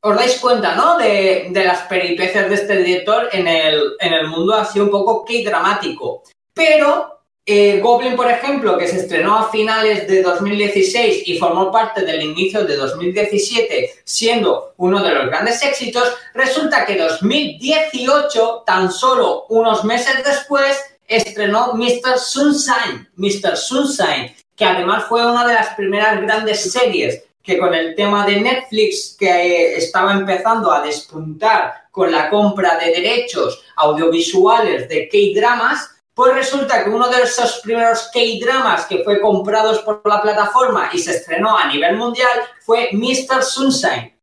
Os 0.00 0.16
dais 0.16 0.40
cuenta, 0.40 0.74
¿no? 0.74 0.98
De, 0.98 1.48
las 1.54 1.82
peripecias 1.82 2.48
de 2.48 2.56
este 2.56 2.76
director 2.78 3.28
en 3.30 3.46
el, 3.46 3.92
en 4.00 4.12
el 4.12 4.26
mundo 4.26 4.54
así 4.54 4.80
un 4.80 4.90
poco 4.90 5.24
K-dramático. 5.24 6.24
Pero 6.52 7.15
eh, 7.48 7.78
Goblin, 7.80 8.16
por 8.16 8.28
ejemplo, 8.28 8.76
que 8.76 8.88
se 8.88 8.96
estrenó 8.96 9.36
a 9.36 9.50
finales 9.50 10.08
de 10.08 10.20
2016 10.20 11.22
y 11.26 11.38
formó 11.38 11.70
parte 11.70 12.04
del 12.04 12.20
inicio 12.20 12.64
de 12.64 12.74
2017, 12.74 14.02
siendo 14.04 14.74
uno 14.78 15.00
de 15.00 15.14
los 15.14 15.26
grandes 15.26 15.62
éxitos, 15.62 16.12
resulta 16.34 16.84
que 16.84 16.98
2018, 16.98 18.64
tan 18.66 18.90
solo 18.90 19.46
unos 19.48 19.84
meses 19.84 20.24
después, 20.24 20.76
estrenó 21.06 21.74
Mr. 21.74 22.18
Sunshine, 22.18 23.08
Mr. 23.14 23.56
Sunshine, 23.56 24.34
que 24.56 24.64
además 24.64 25.04
fue 25.04 25.24
una 25.24 25.46
de 25.46 25.54
las 25.54 25.68
primeras 25.76 26.20
grandes 26.20 26.72
series 26.72 27.22
que 27.44 27.58
con 27.58 27.72
el 27.74 27.94
tema 27.94 28.26
de 28.26 28.40
Netflix 28.40 29.16
que 29.16 29.28
eh, 29.28 29.76
estaba 29.76 30.14
empezando 30.14 30.72
a 30.72 30.82
despuntar 30.82 31.74
con 31.92 32.10
la 32.10 32.28
compra 32.28 32.76
de 32.76 32.90
derechos 32.90 33.62
audiovisuales 33.76 34.88
de 34.88 35.08
K-dramas, 35.08 35.95
pues 36.16 36.34
resulta 36.34 36.82
que 36.82 36.88
uno 36.88 37.08
de 37.10 37.24
esos 37.24 37.60
primeros 37.60 38.08
K-dramas 38.10 38.86
que 38.86 39.04
fue 39.04 39.20
comprados 39.20 39.80
por 39.80 40.00
la 40.06 40.22
plataforma 40.22 40.88
y 40.90 40.98
se 40.98 41.10
estrenó 41.10 41.58
a 41.58 41.66
nivel 41.66 41.94
mundial 41.94 42.40
fue 42.62 42.88
Mr. 42.92 43.42
Sunshine. 43.42 44.16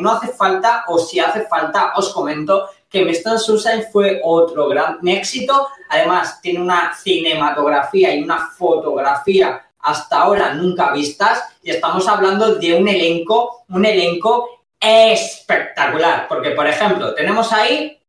no 0.00 0.10
hace 0.10 0.32
falta, 0.32 0.86
o 0.88 0.98
si 0.98 1.20
hace 1.20 1.42
falta, 1.42 1.92
os 1.94 2.12
comento 2.12 2.68
que 2.88 3.04
Mr. 3.04 3.38
Sunshine 3.38 3.84
fue 3.92 4.20
otro 4.24 4.68
gran 4.68 5.06
éxito. 5.06 5.68
Además, 5.88 6.40
tiene 6.42 6.62
una 6.62 6.96
cinematografía 6.96 8.12
y 8.12 8.24
una 8.24 8.48
fotografía 8.48 9.64
hasta 9.78 10.22
ahora 10.22 10.52
nunca 10.54 10.90
vistas 10.90 11.44
y 11.62 11.70
estamos 11.70 12.08
hablando 12.08 12.56
de 12.56 12.74
un 12.74 12.88
elenco, 12.88 13.62
un 13.68 13.86
elenco 13.86 14.64
espectacular, 14.80 16.26
porque 16.26 16.50
por 16.50 16.66
ejemplo, 16.66 17.14
tenemos 17.14 17.52
ahí 17.52 17.99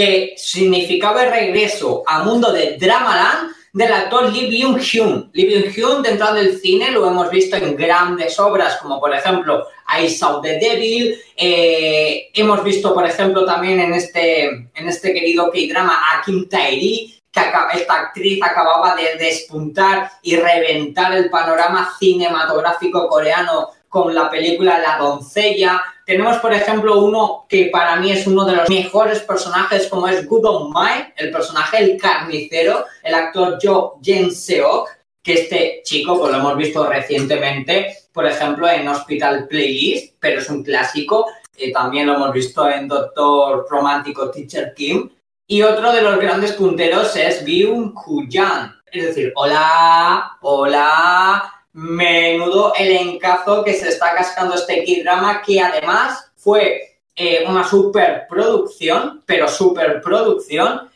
que 0.00 0.32
significaba 0.38 1.24
el 1.24 1.30
regreso 1.30 2.02
al 2.06 2.24
mundo 2.24 2.50
de 2.52 2.78
Dramaland 2.78 3.50
del 3.70 3.92
actor 3.92 4.32
Lee 4.32 4.48
Byung-hyun. 4.48 5.28
Lee 5.34 5.46
Byung-hyun 5.46 6.00
dentro 6.00 6.32
del 6.32 6.58
cine 6.58 6.90
lo 6.90 7.06
hemos 7.06 7.28
visto 7.28 7.56
en 7.56 7.76
grandes 7.76 8.40
obras 8.40 8.78
como 8.78 8.98
por 8.98 9.14
ejemplo 9.14 9.66
I 10.00 10.08
Saw 10.08 10.40
the 10.40 10.58
Devil, 10.58 11.20
eh, 11.36 12.30
hemos 12.32 12.64
visto 12.64 12.94
por 12.94 13.04
ejemplo 13.04 13.44
también 13.44 13.78
en 13.78 13.92
este, 13.92 14.46
en 14.46 14.88
este 14.88 15.12
querido 15.12 15.50
K-drama 15.50 15.94
a 15.94 16.22
Kim 16.24 16.48
Tae-ri, 16.48 17.20
que 17.30 17.40
esta 17.74 18.00
actriz 18.00 18.42
acababa 18.42 18.96
de 18.96 19.22
despuntar 19.22 20.12
y 20.22 20.34
reventar 20.34 21.12
el 21.12 21.28
panorama 21.28 21.92
cinematográfico 21.98 23.06
coreano 23.06 23.68
con 23.90 24.14
la 24.14 24.30
película 24.30 24.78
La 24.78 24.96
doncella. 24.98 25.82
Tenemos, 26.06 26.38
por 26.38 26.54
ejemplo, 26.54 27.02
uno 27.02 27.44
que 27.48 27.66
para 27.66 27.96
mí 27.96 28.12
es 28.12 28.26
uno 28.26 28.44
de 28.46 28.56
los 28.56 28.70
mejores 28.70 29.20
personajes, 29.20 29.88
como 29.88 30.08
es 30.08 30.26
Good 30.26 30.46
On 30.46 30.72
el 31.16 31.30
personaje 31.30 31.78
El 31.78 32.00
Carnicero, 32.00 32.86
el 33.02 33.14
actor 33.14 33.58
Jo 33.62 33.98
Jen 34.02 34.30
Seok, 34.30 34.88
que 35.22 35.34
este 35.34 35.82
chico, 35.84 36.18
pues 36.18 36.32
lo 36.32 36.38
hemos 36.38 36.56
visto 36.56 36.86
recientemente, 36.86 37.96
por 38.12 38.26
ejemplo, 38.26 38.68
en 38.68 38.88
Hospital 38.88 39.48
Playlist, 39.48 40.14
pero 40.20 40.40
es 40.40 40.48
un 40.48 40.62
clásico. 40.62 41.26
Eh, 41.56 41.72
también 41.72 42.06
lo 42.06 42.14
hemos 42.14 42.32
visto 42.32 42.68
en 42.70 42.88
Doctor 42.88 43.66
Romántico 43.68 44.30
Teacher 44.30 44.72
Kim. 44.74 45.10
Y 45.46 45.62
otro 45.62 45.92
de 45.92 46.02
los 46.02 46.18
grandes 46.18 46.52
punteros 46.52 47.16
es 47.16 47.44
Byung 47.44 47.92
Kuyan. 47.92 48.80
Es 48.86 49.06
decir, 49.06 49.32
hola, 49.34 50.38
hola, 50.40 51.59
menudo 51.72 52.74
elencazo 52.74 53.62
que 53.64 53.74
se 53.74 53.88
está 53.88 54.14
cascando 54.14 54.54
este 54.54 54.84
K-drama 54.84 55.42
que 55.42 55.60
además 55.60 56.32
fue 56.36 56.98
eh, 57.14 57.44
una 57.46 57.64
superproducción, 57.68 59.22
pero 59.26 59.46
superproducción, 59.46 60.90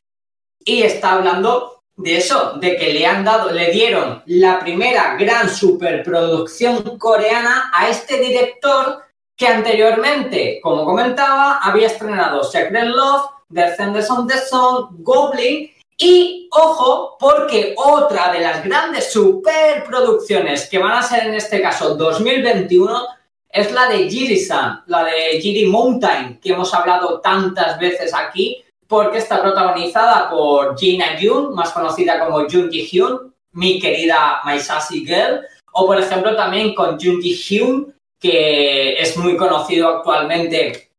y 0.64 0.82
está 0.82 1.12
hablando 1.12 1.82
de 1.96 2.16
eso, 2.16 2.54
de 2.54 2.76
que 2.76 2.92
le 2.92 3.06
han 3.06 3.24
dado, 3.24 3.52
le 3.52 3.70
dieron 3.70 4.22
la 4.26 4.58
primera 4.58 5.16
gran 5.16 5.48
superproducción 5.48 6.98
coreana 6.98 7.70
a 7.72 7.88
este 7.88 8.18
director 8.18 9.04
que 9.36 9.46
anteriormente, 9.46 10.60
como 10.62 10.84
comentaba, 10.84 11.58
había 11.58 11.88
estrenado 11.88 12.42
Secret 12.42 12.86
Love, 12.86 13.30
Descendants 13.48 14.10
on 14.10 14.26
the 14.26 14.38
Sun, 14.38 15.02
Goblin 15.02 15.70
y 15.96 16.48
ojo, 16.52 17.16
porque 17.18 17.74
otra 17.76 18.32
de 18.32 18.40
las 18.40 18.64
grandes 18.64 19.12
superproducciones 19.12 20.68
que 20.68 20.78
van 20.78 20.92
a 20.92 21.02
ser 21.02 21.26
en 21.26 21.34
este 21.34 21.60
caso 21.60 21.94
2021 21.94 23.06
es 23.48 23.70
la 23.70 23.88
de 23.88 24.10
Jiri-san, 24.10 24.82
la 24.86 25.04
de 25.04 25.40
Jiri 25.40 25.66
Mountain, 25.66 26.40
que 26.40 26.52
hemos 26.52 26.74
hablado 26.74 27.20
tantas 27.20 27.78
veces 27.78 28.12
aquí, 28.12 28.64
porque 28.88 29.18
está 29.18 29.40
protagonizada 29.40 30.28
por 30.28 30.76
Jina 30.76 31.18
Yoon, 31.18 31.54
más 31.54 31.70
conocida 31.70 32.18
como 32.18 32.48
Jun 32.48 32.70
Ji 32.70 32.86
Hyun, 32.86 33.32
mi 33.52 33.78
querida 33.78 34.40
My 34.44 34.58
Sassy 34.58 35.06
Girl, 35.06 35.40
o 35.72 35.86
por 35.86 36.00
ejemplo 36.00 36.34
también 36.34 36.74
con 36.74 36.98
Jun 36.98 37.22
Ji 37.22 37.34
Hyun, 37.34 37.94
que 38.18 39.00
es 39.00 39.16
muy 39.16 39.36
conocido 39.36 39.88
actualmente 39.88 40.90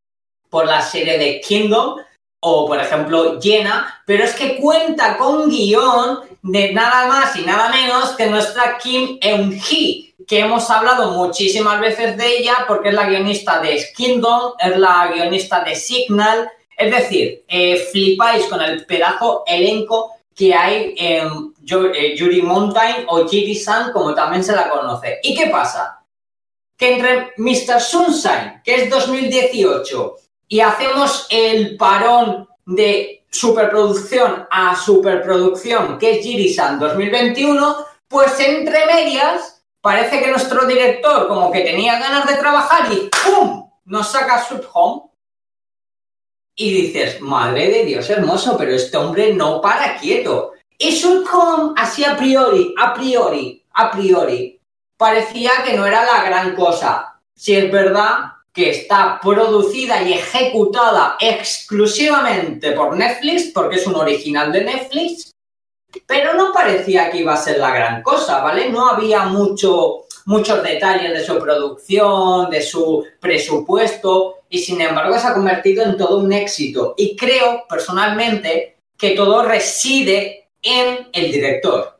por 0.49 0.65
la 0.65 0.81
serie 0.81 1.17
de 1.17 1.41
Kingdom, 1.41 1.97
o 2.39 2.67
por 2.67 2.79
ejemplo 2.79 3.39
Llena, 3.39 4.01
pero 4.05 4.23
es 4.23 4.33
que 4.35 4.57
cuenta 4.57 5.17
con 5.17 5.49
guion 5.49 6.19
de 6.41 6.73
nada 6.73 7.07
más 7.07 7.35
y 7.35 7.41
nada 7.41 7.69
menos 7.69 8.11
que 8.11 8.27
nuestra 8.27 8.77
Kim 8.77 9.17
Eun-hee, 9.19 10.13
que 10.27 10.39
hemos 10.39 10.69
hablado 10.69 11.11
muchísimas 11.11 11.79
veces 11.79 12.17
de 12.17 12.37
ella 12.37 12.65
porque 12.67 12.89
es 12.89 12.95
la 12.95 13.07
guionista 13.07 13.59
de 13.59 13.83
Kingdom, 13.95 14.53
es 14.59 14.77
la 14.77 15.11
guionista 15.13 15.63
de 15.63 15.75
Signal, 15.75 16.49
es 16.77 16.91
decir, 16.91 17.43
eh, 17.47 17.77
flipáis 17.91 18.45
con 18.45 18.61
el 18.61 18.85
pedazo 18.85 19.43
elenco 19.47 20.11
que 20.35 20.53
hay 20.53 20.93
en 20.97 21.53
eh, 21.95 22.15
Yuri 22.15 22.41
Mountain 22.41 23.05
o 23.07 23.27
Jiri-san, 23.27 23.91
como 23.91 24.13
también 24.13 24.43
se 24.43 24.55
la 24.55 24.69
conoce. 24.69 25.19
¿Y 25.23 25.35
qué 25.35 25.47
pasa? 25.47 26.03
Que 26.77 26.93
entre 26.93 27.33
Mr. 27.37 27.79
Sunshine, 27.79 28.61
que 28.63 28.75
es 28.75 28.89
2018, 28.89 30.15
y 30.47 30.59
hacemos 30.59 31.27
el 31.29 31.77
parón 31.77 32.47
de 32.65 33.25
superproducción 33.29 34.47
a 34.49 34.75
superproducción, 34.75 35.97
que 35.97 36.17
es 36.17 36.23
Girisan 36.23 36.79
2021, 36.79 37.85
pues 38.07 38.39
entre 38.39 38.85
medias 38.85 39.63
parece 39.81 40.21
que 40.21 40.31
nuestro 40.31 40.65
director 40.65 41.27
como 41.27 41.51
que 41.51 41.61
tenía 41.61 41.99
ganas 41.99 42.27
de 42.27 42.37
trabajar 42.37 42.91
y 42.91 43.09
¡pum! 43.09 43.69
nos 43.85 44.09
saca 44.09 44.43
Sweet. 44.43 44.63
Y 46.57 46.71
dices, 46.71 47.19
madre 47.21 47.69
de 47.69 47.85
Dios 47.85 48.09
hermoso, 48.09 48.55
pero 48.57 48.71
este 48.71 48.95
hombre 48.97 49.33
no 49.33 49.59
para 49.59 49.97
quieto. 49.97 50.53
Y 50.77 50.95
Sweet 50.95 51.27
Home, 51.31 51.73
así 51.77 52.03
a 52.03 52.15
priori, 52.15 52.73
a 52.77 52.93
priori, 52.93 53.63
a 53.73 53.91
priori, 53.91 54.59
parecía 54.97 55.51
que 55.65 55.73
no 55.73 55.85
era 55.85 56.05
la 56.05 56.23
gran 56.23 56.55
cosa. 56.55 57.19
Si 57.35 57.55
es 57.55 57.69
verdad 57.69 58.34
que 58.55 58.69
está 58.69 59.19
producida 59.21 60.01
y 60.01 60.13
ejecutada 60.13 61.17
exclusivamente 61.19 62.71
por 62.71 62.95
Netflix, 62.95 63.51
porque 63.53 63.75
es 63.75 63.85
un 63.85 63.95
original 63.95 64.49
de 64.53 64.63
Netflix, 64.63 65.33
pero 66.07 66.33
no 66.33 66.53
parecía 66.53 67.11
que 67.11 67.17
iba 67.17 67.33
a 67.33 67.37
ser 67.37 67.59
la 67.59 67.75
gran 67.75 68.01
cosa, 68.01 68.39
¿vale? 68.39 68.69
No 68.69 68.87
había 68.87 69.25
mucho, 69.25 70.05
muchos 70.25 70.63
detalles 70.63 71.11
de 71.11 71.25
su 71.25 71.37
producción, 71.37 72.49
de 72.49 72.61
su 72.61 73.05
presupuesto, 73.19 74.37
y 74.49 74.59
sin 74.59 74.79
embargo 74.79 75.19
se 75.19 75.27
ha 75.27 75.33
convertido 75.33 75.83
en 75.83 75.97
todo 75.97 76.19
un 76.19 76.31
éxito. 76.31 76.93
Y 76.97 77.17
creo 77.17 77.65
personalmente 77.67 78.77
que 78.97 79.11
todo 79.11 79.43
reside 79.43 80.47
en 80.61 81.09
el 81.11 81.31
director. 81.31 81.94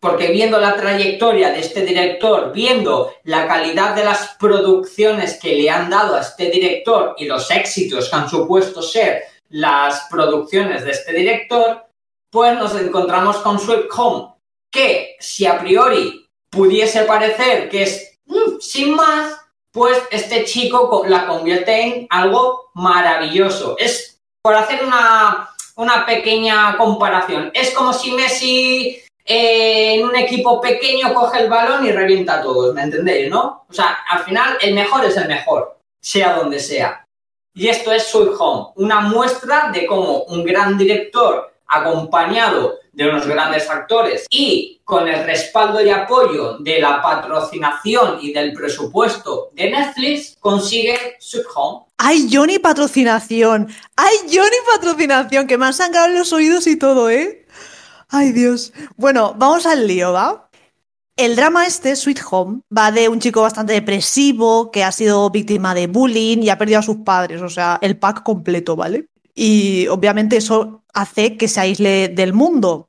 Porque 0.00 0.28
viendo 0.28 0.58
la 0.58 0.76
trayectoria 0.76 1.50
de 1.50 1.60
este 1.60 1.82
director, 1.84 2.52
viendo 2.52 3.12
la 3.24 3.48
calidad 3.48 3.94
de 3.94 4.04
las 4.04 4.36
producciones 4.38 5.38
que 5.40 5.56
le 5.56 5.70
han 5.70 5.90
dado 5.90 6.14
a 6.14 6.20
este 6.20 6.50
director 6.50 7.14
y 7.18 7.26
los 7.26 7.50
éxitos 7.50 8.08
que 8.08 8.16
han 8.16 8.30
supuesto 8.30 8.80
ser 8.80 9.24
las 9.48 10.06
producciones 10.10 10.84
de 10.84 10.92
este 10.92 11.12
director, 11.12 11.86
pues 12.30 12.56
nos 12.56 12.74
encontramos 12.76 13.38
con 13.38 13.58
Sweet 13.58 13.86
Home, 13.96 14.34
que 14.70 15.16
si 15.18 15.46
a 15.46 15.58
priori 15.58 16.28
pudiese 16.50 17.02
parecer 17.04 17.68
que 17.68 17.82
es 17.82 18.18
mm, 18.26 18.60
sin 18.60 18.94
más, 18.94 19.36
pues 19.72 19.98
este 20.10 20.44
chico 20.44 21.04
la 21.06 21.26
convierte 21.26 21.80
en 21.80 22.06
algo 22.10 22.70
maravilloso. 22.74 23.76
Es, 23.78 24.20
por 24.42 24.54
hacer 24.54 24.84
una, 24.84 25.50
una 25.76 26.06
pequeña 26.06 26.76
comparación, 26.76 27.50
es 27.54 27.70
como 27.72 27.92
si 27.92 28.12
Messi 28.12 29.02
eh, 29.30 29.96
en 29.96 30.06
un 30.06 30.16
equipo 30.16 30.58
pequeño 30.58 31.12
coge 31.12 31.40
el 31.42 31.50
balón 31.50 31.84
y 31.84 31.92
revienta 31.92 32.38
a 32.38 32.42
todos, 32.42 32.74
¿me 32.74 32.82
entendéis, 32.82 33.28
no? 33.28 33.66
O 33.68 33.72
sea, 33.72 33.98
al 34.08 34.24
final 34.24 34.56
el 34.62 34.74
mejor 34.74 35.04
es 35.04 35.18
el 35.18 35.28
mejor, 35.28 35.78
sea 36.00 36.34
donde 36.36 36.58
sea. 36.58 37.04
Y 37.52 37.68
esto 37.68 37.92
es 37.92 38.04
Sweet 38.04 38.30
Home, 38.38 38.68
una 38.76 39.00
muestra 39.00 39.70
de 39.70 39.84
cómo 39.86 40.22
un 40.24 40.44
gran 40.44 40.78
director 40.78 41.52
acompañado 41.66 42.78
de 42.92 43.06
unos 43.08 43.26
grandes 43.26 43.68
actores 43.68 44.26
y 44.30 44.80
con 44.82 45.06
el 45.06 45.24
respaldo 45.24 45.84
y 45.84 45.90
apoyo 45.90 46.56
de 46.60 46.80
la 46.80 47.02
patrocinación 47.02 48.18
y 48.22 48.32
del 48.32 48.54
presupuesto 48.54 49.50
de 49.52 49.70
Netflix, 49.70 50.36
consigue 50.40 51.16
Sweet 51.20 51.46
Home. 51.54 51.84
¡Ay, 51.98 52.28
Johnny 52.32 52.58
patrocinación! 52.58 53.68
¡Ay, 53.94 54.16
Johnny 54.32 54.56
patrocinación! 54.74 55.46
Que 55.46 55.58
me 55.58 55.66
han 55.66 55.74
sangrado 55.74 56.08
los 56.08 56.32
oídos 56.32 56.66
y 56.66 56.76
todo, 56.76 57.10
¿eh? 57.10 57.44
¡Ay, 58.08 58.32
Dios! 58.32 58.72
Bueno, 58.96 59.34
vamos 59.36 59.66
al 59.66 59.86
lío, 59.86 60.12
¿va? 60.12 60.48
El 61.16 61.36
drama 61.36 61.66
este, 61.66 61.94
Sweet 61.94 62.20
Home, 62.30 62.60
va 62.74 62.90
de 62.90 63.08
un 63.08 63.20
chico 63.20 63.42
bastante 63.42 63.74
depresivo 63.74 64.70
que 64.70 64.82
ha 64.82 64.92
sido 64.92 65.28
víctima 65.30 65.74
de 65.74 65.88
bullying 65.88 66.38
y 66.38 66.48
ha 66.48 66.56
perdido 66.56 66.78
a 66.78 66.82
sus 66.82 66.98
padres, 66.98 67.42
o 67.42 67.48
sea, 67.50 67.78
el 67.82 67.98
pack 67.98 68.22
completo, 68.22 68.76
¿vale? 68.76 69.08
Y 69.34 69.88
obviamente 69.88 70.36
eso 70.36 70.84
hace 70.94 71.36
que 71.36 71.48
se 71.48 71.60
aísle 71.60 72.08
del 72.08 72.32
mundo. 72.32 72.88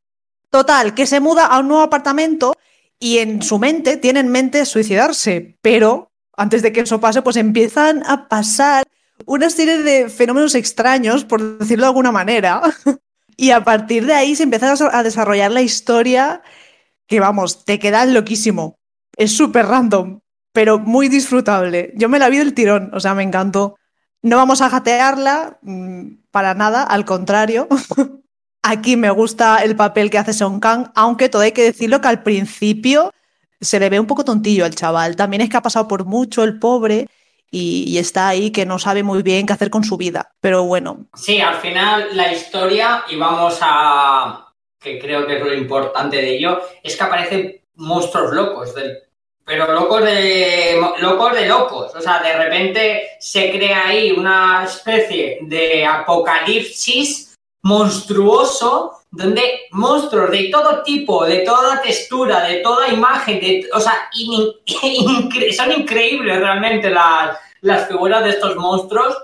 Total, 0.50 0.94
que 0.94 1.06
se 1.06 1.20
muda 1.20 1.48
a 1.48 1.60
un 1.60 1.68
nuevo 1.68 1.84
apartamento 1.84 2.56
y 3.00 3.18
en 3.18 3.42
su 3.42 3.60
mente 3.60 3.98
tiene 3.98 4.22
en 4.22 4.30
mente 4.30 4.66
suicidarse, 4.66 5.58
pero 5.62 6.12
antes 6.38 6.62
de 6.62 6.72
que 6.72 6.82
eso 6.82 7.02
pase, 7.02 7.22
pues 7.22 7.36
empiezan 7.36 8.04
a 8.06 8.30
pasar 8.30 8.86
una 9.26 9.50
serie 9.50 9.80
de 9.80 10.10
fenómenos 10.10 10.56
extraños, 10.56 11.26
por 11.26 11.60
decirlo 11.60 11.84
de 11.84 11.90
alguna 11.90 12.12
manera, 12.12 12.62
y 13.40 13.52
a 13.52 13.64
partir 13.64 14.06
de 14.06 14.14
ahí 14.14 14.36
se 14.36 14.44
empieza 14.44 14.74
a 14.92 15.04
desarrollar 15.04 15.52
la 15.52 15.62
historia 15.62 16.42
que, 17.08 17.22
vamos, 17.22 17.64
te 17.64 17.80
queda 17.80 18.06
loquísimo. 18.06 18.78
Es 19.16 19.36
súper 19.36 19.66
random, 19.66 20.20
pero 20.52 20.78
muy 20.78 21.08
disfrutable. 21.08 21.94
Yo 21.96 22.10
me 22.10 22.20
la 22.20 22.28
vi 22.28 22.38
del 22.38 22.54
tirón, 22.54 22.92
o 22.94 23.00
sea, 23.00 23.16
me 23.16 23.24
encantó. 23.24 23.78
No 24.22 24.36
vamos 24.36 24.62
a 24.62 24.70
jatearla 24.70 25.58
mm, 25.62 26.08
para 26.32 26.54
nada, 26.54 26.84
al 26.84 27.06
contrario. 27.06 27.70
Aquí 28.62 28.98
me 28.98 29.10
gusta 29.10 29.64
el 29.64 29.78
papel 29.78 30.10
que 30.10 30.18
hace 30.18 30.34
Song 30.34 30.60
Kang, 30.60 30.92
aunque 30.94 31.30
todo 31.30 31.44
hay 31.44 31.54
que 31.54 31.64
decirlo 31.64 32.02
que 32.02 32.10
al 32.10 32.24
principio 32.24 33.14
se 33.62 33.80
le 33.80 33.90
ve 33.90 34.02
un 34.02 34.08
poco 34.08 34.26
tontillo 34.26 34.66
al 34.66 34.76
chaval. 34.76 35.16
También 35.16 35.42
es 35.42 35.50
que 35.50 35.56
ha 35.56 35.62
pasado 35.62 35.88
por 35.88 36.04
mucho 36.04 36.44
el 36.44 36.60
pobre 36.60 37.08
y, 37.52 37.98
está 37.98 38.28
ahí 38.28 38.52
que 38.52 38.66
no 38.66 38.80
sabe 38.80 39.04
muy 39.04 39.24
bien 39.24 39.46
qué 39.46 39.54
hacer 39.54 39.70
con 39.70 39.84
su 39.84 39.98
vida. 39.98 40.32
Pero 40.40 40.64
bueno. 40.64 41.08
Sí, 41.16 41.40
al 41.42 41.56
final 41.56 42.10
la 42.14 42.32
historia, 42.32 43.04
y 43.10 43.16
vamos 43.16 43.58
a. 43.62 44.54
que 44.80 45.00
creo 45.00 45.26
que 45.28 45.38
es 45.38 45.44
lo 45.44 45.54
importante 45.54 46.18
de 46.18 46.38
ello, 46.38 46.62
es 46.84 46.96
que 46.96 47.04
aparecen 47.04 47.62
monstruos 47.76 48.34
locos 48.34 48.74
pero 49.50 49.74
locos 49.74 50.04
de 50.04 50.80
locos 51.00 51.34
de 51.34 51.48
locos. 51.48 51.96
O 51.96 52.02
sea, 52.02 52.22
de 52.22 52.38
repente 52.38 53.10
se 53.20 53.52
crea 53.52 53.88
ahí 53.88 54.12
una 54.12 54.64
especie 54.64 55.40
de 55.42 55.84
apocalipsis 55.84 57.36
monstruoso 57.64 58.99
donde 59.12 59.68
monstruos 59.72 60.30
de 60.32 60.50
todo 60.52 60.84
tipo, 60.84 61.26
de 61.26 61.40
toda 61.40 61.82
textura, 61.82 62.42
de 62.42 62.58
toda 62.58 62.90
imagen, 62.90 63.40
de, 63.40 63.68
o 63.74 63.80
sea, 63.80 64.10
son 65.56 65.72
increíbles 65.72 66.40
realmente 66.40 66.90
las, 66.90 67.38
las 67.62 67.88
figuras 67.88 68.24
de 68.24 68.30
estos 68.32 68.56
monstruos 68.56 69.18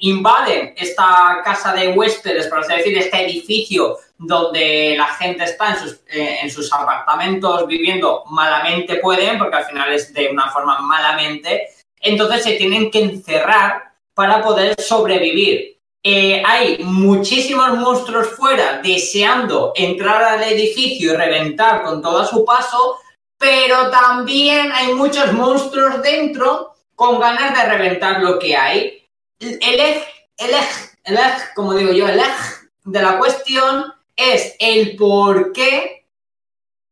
invaden 0.00 0.74
esta 0.76 1.40
casa 1.44 1.72
de 1.72 1.88
huéspedes, 1.88 2.46
por 2.46 2.60
así 2.60 2.72
decir, 2.74 2.96
este 2.96 3.24
edificio 3.24 3.96
donde 4.16 4.94
la 4.96 5.06
gente 5.06 5.44
está 5.44 5.70
en 5.70 5.76
sus, 5.76 5.92
eh, 6.08 6.38
en 6.42 6.50
sus 6.50 6.72
apartamentos 6.72 7.66
viviendo 7.66 8.24
malamente 8.26 8.96
pueden, 8.96 9.38
porque 9.38 9.56
al 9.56 9.64
final 9.64 9.92
es 9.92 10.12
de 10.12 10.28
una 10.28 10.50
forma 10.50 10.78
malamente, 10.80 11.68
entonces 12.00 12.44
se 12.44 12.52
tienen 12.52 12.90
que 12.90 13.02
encerrar 13.02 13.92
para 14.14 14.42
poder 14.42 14.80
sobrevivir. 14.80 15.77
Eh, 16.10 16.42
hay 16.42 16.78
muchísimos 16.84 17.76
monstruos 17.76 18.28
fuera 18.28 18.80
deseando 18.82 19.72
entrar 19.76 20.22
al 20.22 20.42
edificio 20.42 21.12
y 21.12 21.16
reventar 21.16 21.82
con 21.82 22.00
todo 22.00 22.24
su 22.24 22.46
paso, 22.46 22.96
pero 23.36 23.90
también 23.90 24.72
hay 24.72 24.94
muchos 24.94 25.34
monstruos 25.34 26.00
dentro 26.00 26.72
con 26.94 27.20
ganas 27.20 27.54
de 27.54 27.62
reventar 27.68 28.22
lo 28.22 28.38
que 28.38 28.56
hay 28.56 29.06
el 29.38 29.60
eje, 29.60 30.06
el 30.38 30.50
eje, 30.50 30.90
el 31.04 31.18
eje, 31.18 31.42
como 31.54 31.74
digo 31.74 31.92
yo, 31.92 32.08
el 32.08 32.20
eje 32.20 32.54
de 32.84 33.02
la 33.02 33.18
cuestión 33.18 33.92
es 34.16 34.56
el 34.60 34.96
por 34.96 35.52
qué 35.52 36.06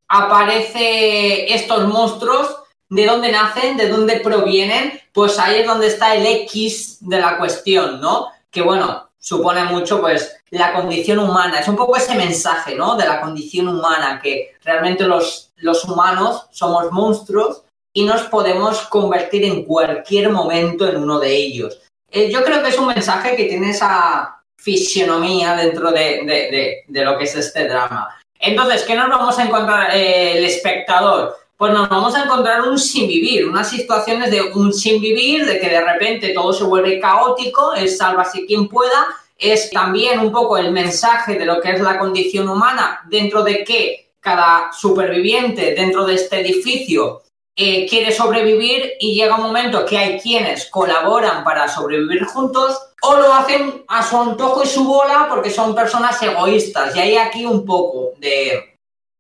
aparece 0.09 1.55
estos 1.55 1.89
monstruos, 1.89 2.55
de 2.91 3.07
dónde 3.07 3.33
nacen, 3.33 3.79
de 3.79 3.89
dónde 3.89 4.21
provienen, 4.21 5.01
pues 5.15 5.39
ahí 5.39 5.61
es 5.61 5.67
donde 5.67 5.87
está 5.87 6.15
el 6.15 6.27
X 6.27 6.99
de 7.01 7.19
la 7.19 7.39
cuestión, 7.39 7.99
¿no? 7.99 8.29
Que 8.51 8.61
bueno, 8.61 9.06
supone 9.27 9.65
mucho 9.65 10.01
pues 10.01 10.37
la 10.51 10.73
condición 10.73 11.19
humana, 11.19 11.59
es 11.59 11.67
un 11.67 11.75
poco 11.75 11.97
ese 11.97 12.15
mensaje, 12.15 12.77
¿no? 12.77 12.95
De 12.95 13.05
la 13.05 13.21
condición 13.21 13.67
humana, 13.67 14.21
que 14.23 14.55
realmente 14.63 15.05
los, 15.05 15.51
los 15.57 15.85
humanos 15.85 16.47
somos 16.53 16.93
monstruos 16.93 17.65
y 17.93 18.05
nos 18.05 18.23
podemos 18.23 18.83
convertir 18.83 19.45
en 19.45 19.65
cualquier 19.65 20.31
momento 20.31 20.89
en 20.89 20.99
uno 20.99 21.19
de 21.19 21.35
ellos. 21.35 21.81
Eh, 22.09 22.31
yo 22.31 22.45
creo 22.45 22.63
que 22.63 22.69
es 22.69 22.79
un 22.79 22.87
mensaje 22.87 23.35
que 23.35 23.47
tiene 23.47 23.71
esa 23.71 24.45
fisionomía 24.57 25.57
dentro 25.57 25.91
de, 25.91 26.85
lo 26.89 27.19
que 27.19 27.25
es 27.25 27.35
este 27.35 27.67
drama. 27.67 28.17
Entonces, 28.39 28.85
¿qué 28.85 28.95
nos 28.95 29.09
vamos 29.09 29.37
a 29.41 29.45
encontrar 29.45 29.91
eh, 29.97 30.39
el 30.39 30.45
espectador? 30.45 31.37
Pues 31.57 31.73
nos 31.73 31.89
vamos 31.89 32.15
a 32.15 32.25
encontrar 32.25 32.69
un 32.69 32.79
sin 32.79 33.09
vivir, 33.09 33.49
unas 33.49 33.71
situaciones 33.71 34.31
de 34.31 34.43
un 34.43 34.73
sin 34.73 35.01
vivir, 35.01 35.47
de 35.47 35.59
que 35.59 35.71
de 35.71 35.81
repente 35.81 36.35
todo 36.35 36.53
se 36.53 36.65
vuelve 36.65 37.01
caótico, 37.01 37.73
es 37.73 37.97
sálvase 37.97 38.45
quien 38.45 38.69
pueda, 38.69 39.07
es 39.39 39.71
también 39.71 40.21
un 40.21 40.33
poco 40.33 40.59
el 40.59 40.71
mensaje 40.73 41.39
de 41.39 41.47
lo 41.47 41.61
que 41.61 41.73
es 41.73 41.81
la 41.81 41.99
condición 41.99 42.49
humana, 42.49 43.01
dentro 43.09 43.43
de 43.43 43.65
que 43.65 44.07
cada 44.21 44.73
superviviente 44.73 45.75
dentro 45.75 46.05
de 46.05 46.15
este 46.15 46.41
edificio 46.41 47.23
eh, 47.55 47.87
quiere 47.89 48.11
sobrevivir 48.11 48.95
y 48.99 49.15
llega 49.15 49.37
un 49.37 49.45
momento 49.45 49.87
que 49.87 49.97
hay 49.97 50.19
quienes 50.19 50.67
colaboran 50.67 51.45
para 51.45 51.69
sobrevivir 51.69 52.25
juntos 52.25 52.77
o 53.03 53.17
lo 53.17 53.33
hacen 53.33 53.85
a 53.87 54.03
su 54.03 54.17
antojo 54.19 54.65
y 54.65 54.67
su 54.67 54.85
bola 54.85 55.27
porque 55.31 55.51
son 55.51 55.77
personas 55.77 56.21
egoístas. 56.21 56.95
Y 56.97 56.99
hay 56.99 57.17
aquí 57.17 57.47
un 57.47 57.65
poco 57.65 58.11
de, 58.19 58.79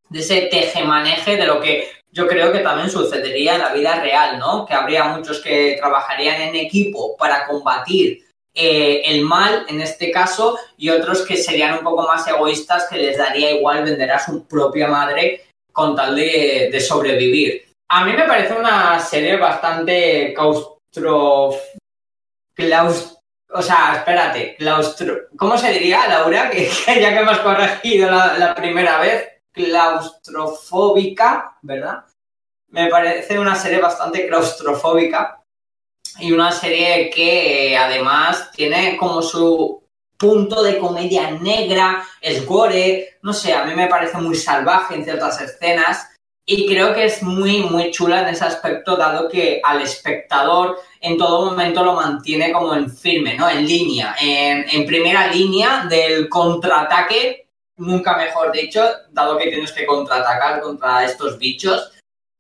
de 0.09 0.19
ese 0.19 0.43
tejemaneje 0.43 1.37
de 1.37 1.47
lo 1.47 1.61
que 1.61 1.89
yo 2.17 2.27
creo 2.27 2.51
que 2.51 2.61
también 2.61 2.89
sucedería 2.89 3.57
en 3.57 3.61
la 3.61 3.75
vida 3.75 4.01
real, 4.01 4.39
¿no? 4.39 4.65
Que 4.65 4.73
habría 4.73 5.05
muchos 5.05 5.39
que 5.41 5.77
trabajarían 5.79 6.41
en 6.41 6.57
equipo 6.57 7.15
para 7.15 7.47
combatir 7.47 8.25
eh, 8.55 9.03
el 9.05 9.21
mal, 9.21 9.67
en 9.69 9.83
este 9.83 10.11
caso, 10.11 10.59
y 10.79 10.89
otros 10.89 11.27
que 11.27 11.37
serían 11.37 11.75
un 11.75 11.85
poco 11.85 12.05
más 12.05 12.27
egoístas, 12.27 12.87
que 12.89 12.97
les 12.97 13.19
daría 13.19 13.51
igual 13.51 13.85
vender 13.85 14.11
a 14.11 14.19
su 14.19 14.47
propia 14.47 14.89
madre 14.89 15.43
con 15.71 15.95
tal 15.95 16.17
de, 16.17 16.81
sobrevivir. 16.81 17.67
A 17.91 18.07
mí 18.07 18.15
me 18.15 18.25
parece 18.25 18.55
una 18.55 18.99
serie 18.99 19.37
bastante 19.37 20.33
claustro... 20.35 21.55
O 23.53 23.63
sea, 23.63 23.97
espérate, 23.97 24.57
claustro... 24.57 25.29
¿Cómo 25.37 25.59
se 25.59 25.71
diría, 25.71 26.09
Laura? 26.09 26.49
Que, 26.51 26.71
ya 26.99 27.11
que 27.11 27.19
hemos 27.19 27.39
corregido 27.41 28.11
la, 28.11 28.55
primera 28.55 29.01
vez, 29.01 29.36
claustrofóbica, 29.57 31.57
¿verdad? 31.63 32.05
Me 32.69 32.89
parece 32.89 33.39
una 33.39 33.55
serie 33.55 33.81
bastante 33.81 34.29
claustrofóbica 34.29 35.43
y 36.21 36.33
una 36.33 36.53
serie 36.53 37.11
que 37.11 37.77
además 37.77 38.51
tiene 38.53 38.97
como 38.99 39.23
su 39.23 39.83
punto 40.19 40.63
de 40.63 40.79
comedia 40.79 41.31
negra, 41.31 42.07
es 42.21 42.45
gore, 42.47 43.19
no 43.23 43.33
sé, 43.33 43.55
a 43.55 43.65
mí 43.65 43.75
me 43.75 43.87
parece 43.87 44.19
muy 44.19 44.35
salvaje 44.35 44.95
en 44.95 45.05
ciertas 45.05 45.41
escenas 45.41 46.11
y 46.47 46.67
creo 46.67 46.95
que 46.95 47.07
es 47.07 47.23
muy, 47.23 47.63
muy 47.63 47.91
chula 47.91 48.23
en 48.23 48.29
ese 48.29 48.45
aspecto, 48.45 48.97
dado 48.97 49.29
que 49.29 49.61
al 49.65 49.83
espectador 49.83 50.79
en 51.01 51.19
todo 51.19 51.47
momento 51.47 51.85
lo 51.85 51.95
mantiene 51.95 52.53
como 52.53 52.75
en 52.75 52.91
firme, 52.91 53.35
¿no? 53.35 53.49
En 53.49 53.67
línea, 53.67 54.15
en, 54.21 54.87
primera 54.87 55.27
línea 55.27 55.87
del 55.89 56.29
contraataque 56.29 57.46
nunca 57.77 58.17
mejor 58.17 58.53
dicho, 58.53 58.83
dado 59.11 59.39
que 59.39 59.51
tienes 59.51 59.73
que 59.73 59.87
contraatacar 59.87 60.61
contra 60.61 61.05
estos 61.05 61.39
bichos. 61.39 61.93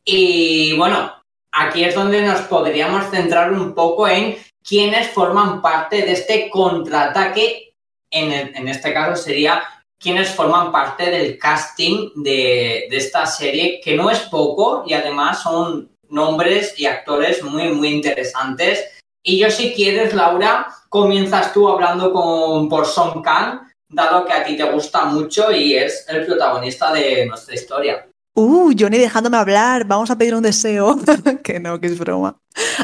Y 0.04 0.76
bueno, 0.76 1.12
aquí 1.52 1.84
es 1.84 1.94
donde 1.94 2.22
nos 2.22 2.42
podríamos 2.42 3.10
centrar 3.10 3.52
un 3.52 3.74
poco 3.74 4.08
en 4.08 4.36
quiénes 4.62 5.10
forman 5.10 5.60
parte 5.60 6.02
de 6.02 6.12
este 6.12 6.50
contraataque. 6.50 7.74
En, 8.10 8.32
en 8.32 8.68
este 8.68 8.94
caso 8.94 9.20
sería 9.20 9.62
quienes 9.98 10.30
forman 10.30 10.70
parte 10.70 11.10
del 11.10 11.38
casting 11.38 12.10
de, 12.16 12.86
de, 12.90 12.96
esta 12.96 13.26
serie, 13.26 13.80
que 13.82 13.96
no 13.96 14.10
es 14.10 14.20
poco 14.20 14.84
y 14.86 14.92
además 14.92 15.42
son 15.42 15.90
nombres 16.08 16.78
y 16.78 16.86
actores 16.86 17.42
muy, 17.42 17.70
muy 17.70 17.88
interesantes. 17.88 18.84
Y 19.22 19.38
yo 19.38 19.50
si 19.50 19.74
quieres, 19.74 20.14
Laura, 20.14 20.68
comienzas 20.88 21.52
tú 21.52 21.68
hablando 21.68 22.12
con, 22.12 22.68
por 22.68 22.86
Song 22.86 23.22
Kang, 23.22 23.65
dado 23.96 24.26
que 24.26 24.32
a 24.32 24.44
ti 24.44 24.56
te 24.56 24.70
gusta 24.70 25.06
mucho 25.06 25.50
y 25.50 25.74
es 25.74 26.04
el 26.08 26.26
protagonista 26.26 26.92
de 26.92 27.26
nuestra 27.26 27.54
historia. 27.54 28.06
Uh, 28.34 28.70
Johnny 28.78 28.98
dejándome 28.98 29.38
hablar, 29.38 29.86
vamos 29.86 30.10
a 30.10 30.18
pedir 30.18 30.34
un 30.34 30.42
deseo. 30.42 30.98
que 31.42 31.58
no, 31.58 31.80
que 31.80 31.86
es 31.86 31.98
broma. 31.98 32.38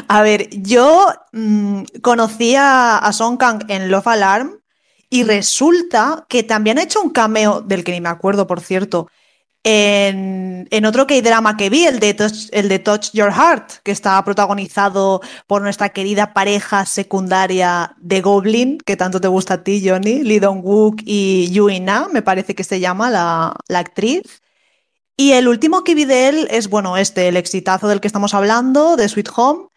A 0.07 0.23
ver, 0.23 0.49
yo 0.49 1.07
mmm, 1.31 1.83
conocí 2.01 2.55
a, 2.55 2.97
a 2.97 3.13
Song 3.13 3.37
Kang 3.37 3.63
en 3.67 3.91
Love 3.91 4.07
Alarm 4.07 4.59
y 5.11 5.23
resulta 5.23 6.25
que 6.27 6.41
también 6.41 6.79
ha 6.79 6.83
hecho 6.83 6.99
un 6.99 7.11
cameo, 7.11 7.61
del 7.61 7.83
que 7.83 7.91
ni 7.91 8.01
me 8.01 8.09
acuerdo, 8.09 8.47
por 8.47 8.59
cierto, 8.61 9.07
en, 9.63 10.85
otro 10.85 11.07
K-drama 11.07 11.55
que 11.55 11.69
vi, 11.69 11.85
el 11.85 11.99
de, 11.99 12.13
Touch, 12.13 13.11
Your 13.13 13.31
Heart, 13.31 13.81
que 13.83 13.91
está 13.91 14.23
protagonizado 14.23 15.21
por 15.47 15.61
nuestra 15.61 15.89
querida 15.89 16.33
pareja 16.33 16.85
secundaria 16.85 17.95
de 17.99 18.21
Goblin, 18.21 18.77
que 18.79 18.97
tanto 18.97 19.21
te 19.21 19.27
gusta 19.27 19.55
a 19.55 19.63
ti, 19.63 19.81
Johnny, 19.85 20.23
Lee 20.23 20.39
Dong-wook 20.39 21.01
y 21.05 21.49
Yui 21.51 21.79
Na, 21.79 22.07
me 22.11 22.21
parece 22.21 22.55
que 22.55 22.63
se 22.63 22.79
llama 22.79 23.09
la, 23.09 23.55
la 23.67 23.79
actriz. 23.79 24.41
Y 25.15 25.33
el 25.33 25.47
último 25.47 25.83
que 25.83 25.95
vi 25.95 26.05
de 26.05 26.27
él 26.27 26.47
es, 26.51 26.69
bueno, 26.69 26.97
este, 26.97 27.27
el 27.27 27.37
exitazo 27.37 27.87
del 27.87 28.01
que 28.01 28.07
estamos 28.07 28.33
hablando, 28.33 28.95
de 28.97 29.07
Sweet 29.07 29.29
Home. 29.35 29.67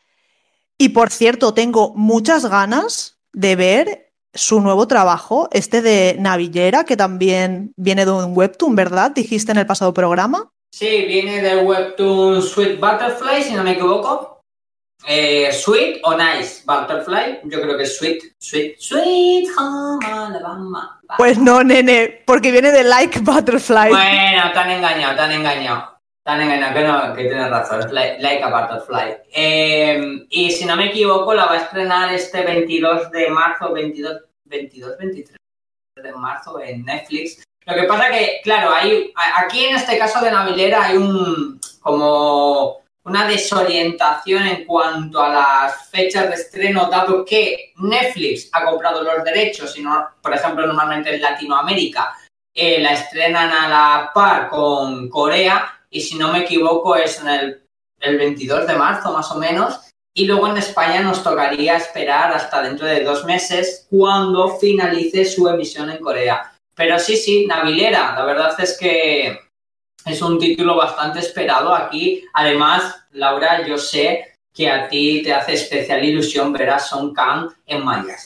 Y 0.79 0.91
por 0.91 1.11
cierto, 1.11 1.55
tengo 1.55 1.95
muchas 1.95 2.47
ganas 2.47 3.19
de 3.33 3.57
ver 3.57 4.06
su 4.37 4.61
nuevo 4.61 4.87
trabajo, 4.87 5.49
este 5.53 5.83
de 5.83 6.17
Navillera, 6.19 6.85
que 6.85 6.97
también 6.97 7.73
viene 7.77 8.05
de 8.05 8.13
un 8.13 8.37
webtoon, 8.37 8.75
¿verdad? 8.77 9.11
Dijiste 9.11 9.53
en 9.53 9.59
el 9.59 9.67
pasado 9.67 9.93
programa. 9.93 10.51
Sí, 10.73 11.05
viene 11.07 11.43
del 11.43 11.65
webtoon 11.67 12.43
Sweet 12.43 12.79
Butterfly, 12.79 13.43
si 13.43 13.55
no 13.55 13.63
me 13.63 13.73
equivoco. 13.73 14.37
Eh, 15.09 15.53
sweet 15.53 16.01
o 16.03 16.17
Nice 16.17 16.63
Butterfly, 16.65 17.41
yo 17.45 17.61
creo 17.61 17.77
que 17.77 17.85
es 17.85 17.97
Sweet, 17.97 18.23
Sweet, 18.39 18.77
Sweet 18.79 19.49
Home 19.57 20.05
Alabama. 20.05 21.01
Pues 21.17 21.39
no, 21.39 21.63
nene, 21.63 22.23
porque 22.27 22.51
viene 22.51 22.73
de 22.73 22.83
Like 22.83 23.21
Butterfly. 23.21 23.91
Bueno, 23.91 24.53
te 24.53 24.59
han 24.59 24.71
engañado, 24.71 25.15
te 25.15 25.23
han 25.23 25.33
engañado. 25.33 25.97
Te 26.25 26.33
han 26.33 26.41
engañado, 26.41 26.75
que, 26.75 26.83
no, 26.83 27.15
que 27.15 27.23
tienes 27.23 27.51
razón, 27.51 27.81
es 27.81 27.93
like, 27.93 28.21
like 28.21 28.43
a 28.43 28.49
Butterfly. 28.49 29.17
Eh, 29.33 30.27
y 30.29 30.51
si 30.51 30.65
no 30.65 30.75
me 30.75 30.87
equivoco, 30.87 31.33
la 31.35 31.47
va 31.47 31.53
a 31.53 31.59
estrenar 31.59 32.13
este 32.13 32.43
22 32.43 33.13
de 33.13 33.31
marzo, 33.31 33.73
22, 33.73 34.23
22, 34.49 34.99
23 34.99 35.37
de 36.03 36.13
marzo 36.13 36.61
en 36.61 36.85
Netflix. 36.85 37.43
Lo 37.65 37.75
que 37.75 37.85
pasa 37.85 38.11
que, 38.11 38.41
claro, 38.43 38.73
hay, 38.73 39.13
aquí 39.37 39.65
en 39.65 39.77
este 39.77 39.99
caso 39.99 40.21
de 40.25 40.31
Navilera 40.31 40.85
hay 40.85 40.97
un 40.97 41.61
como 41.81 42.83
una 43.05 43.27
desorientación 43.29 44.43
en 44.47 44.65
cuanto 44.65 45.23
a 45.23 45.29
las 45.29 45.89
fechas 45.91 46.29
de 46.29 46.35
estreno, 46.35 46.89
dado 46.91 47.25
que 47.25 47.73
Netflix 47.77 48.49
ha 48.53 48.65
comprado 48.65 49.03
los 49.03 49.23
derechos, 49.23 49.79
y 49.79 49.83
no, 49.83 50.09
por 50.21 50.35
ejemplo, 50.35 50.67
normalmente 50.67 51.15
en 51.15 51.23
Latinoamérica 51.23 52.17
eh, 52.53 52.81
la 52.81 52.95
estrenan 52.95 53.51
a 53.51 53.69
la 53.69 54.11
par 54.13 54.49
con 54.49 55.09
Corea, 55.09 55.85
y 55.89 56.01
si 56.01 56.17
no 56.19 56.33
me 56.33 56.41
equivoco 56.41 56.97
es 56.97 57.21
en 57.21 57.29
el, 57.29 57.63
el 58.01 58.19
22 58.19 58.67
de 58.67 58.75
marzo 58.75 59.13
más 59.13 59.31
o 59.31 59.39
menos, 59.39 59.93
y 60.17 60.25
luego 60.25 60.49
en 60.49 60.57
España 60.57 61.03
nos 61.03 61.23
tocaría 61.23 61.77
esperar 61.77 62.33
hasta 62.33 62.63
dentro 62.63 62.87
de 62.87 63.05
dos 63.05 63.27
meses 63.27 63.87
cuando 63.91 64.57
finalice 64.57 65.27
su 65.27 65.47
emisión 65.47 65.91
en 65.91 65.99
Corea. 65.99 66.55
Pero 66.75 66.99
sí, 66.99 67.19
sí, 67.19 67.47
Navilera, 67.47 68.15
la 68.17 68.25
verdad 68.25 68.59
es 68.59 68.79
que 68.79 69.39
es 70.07 70.23
un 70.23 70.39
título 70.39 70.75
bastante 70.75 71.19
esperado 71.19 71.75
aquí. 71.75 72.25
Además, 72.33 73.05
Laura, 73.13 73.67
yo 73.67 73.77
sé 73.77 74.37
que 74.55 74.71
a 74.71 74.89
ti 74.89 75.21
te 75.23 75.35
hace 75.35 75.53
especial 75.53 76.03
ilusión 76.03 76.51
ver 76.51 76.71
a 76.71 76.79
Son 76.79 77.13
Kang 77.13 77.51
en 77.67 77.85
mayas. 77.85 78.25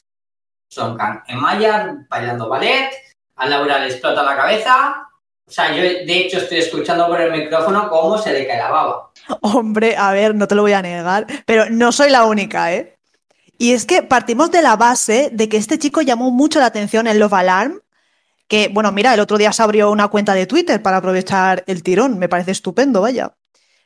Son 0.70 0.96
Kang 0.96 1.24
en 1.26 1.40
mayas, 1.40 2.08
bailando 2.08 2.48
ballet, 2.48 2.92
a 3.34 3.48
Laura 3.48 3.80
le 3.80 3.86
explota 3.86 4.22
la 4.22 4.36
cabeza. 4.36 5.09
O 5.50 5.52
sea, 5.52 5.74
yo 5.74 5.82
de 5.82 6.16
hecho 6.16 6.38
estoy 6.38 6.58
escuchando 6.58 7.08
por 7.08 7.20
el 7.20 7.32
micrófono 7.32 7.90
cómo 7.90 8.16
se 8.16 8.32
le 8.32 8.46
cae 8.46 8.58
la 8.58 8.70
baba. 8.70 9.10
Hombre, 9.40 9.96
a 9.96 10.12
ver, 10.12 10.32
no 10.32 10.46
te 10.46 10.54
lo 10.54 10.62
voy 10.62 10.74
a 10.74 10.80
negar, 10.80 11.26
pero 11.44 11.68
no 11.68 11.90
soy 11.90 12.08
la 12.08 12.24
única, 12.24 12.72
¿eh? 12.72 12.96
Y 13.58 13.72
es 13.72 13.84
que 13.84 14.04
partimos 14.04 14.52
de 14.52 14.62
la 14.62 14.76
base 14.76 15.28
de 15.32 15.48
que 15.48 15.56
este 15.56 15.76
chico 15.76 16.02
llamó 16.02 16.30
mucho 16.30 16.60
la 16.60 16.66
atención 16.66 17.08
en 17.08 17.18
Love 17.18 17.32
Alarm 17.32 17.80
que, 18.46 18.68
bueno, 18.72 18.92
mira, 18.92 19.12
el 19.12 19.18
otro 19.18 19.38
día 19.38 19.52
se 19.52 19.62
abrió 19.62 19.90
una 19.90 20.06
cuenta 20.06 20.34
de 20.34 20.46
Twitter 20.46 20.80
para 20.80 20.98
aprovechar 20.98 21.64
el 21.66 21.82
tirón, 21.82 22.18
me 22.18 22.28
parece 22.28 22.52
estupendo, 22.52 23.00
vaya. 23.00 23.34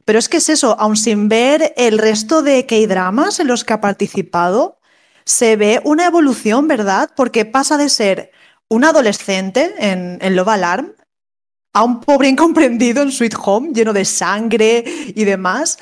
Pero 0.05 0.19
es 0.19 0.29
que 0.29 0.37
es 0.37 0.51
eso, 0.51 0.77
aun 0.79 0.97
sin 0.97 1.31
ver 1.31 1.73
el 1.79 1.99
resto 1.99 2.43
de 2.43 2.67
K-dramas 2.67 3.41
en 3.41 3.47
los 3.47 3.65
que 3.65 3.73
ha 3.73 3.81
participado, 3.81 4.79
se 5.25 5.57
ve 5.57 5.81
una 5.85 6.05
evolución, 6.05 6.69
¿verdad? 6.69 7.11
Porque 7.17 7.47
pasa 7.47 7.79
de 7.79 7.89
ser 7.89 8.33
un 8.69 8.85
adolescente 8.85 9.75
en, 9.79 10.19
en 10.21 10.37
Love 10.37 10.49
Alarm 10.49 10.93
a 11.75 11.83
un 11.83 12.01
pobre 12.01 12.29
incomprendido 12.29 13.03
en 13.03 13.13
Sweet 13.13 13.35
Home, 13.45 13.71
lleno 13.75 13.93
de 13.93 14.05
sangre 14.05 14.85
y 15.15 15.25
demás. 15.25 15.79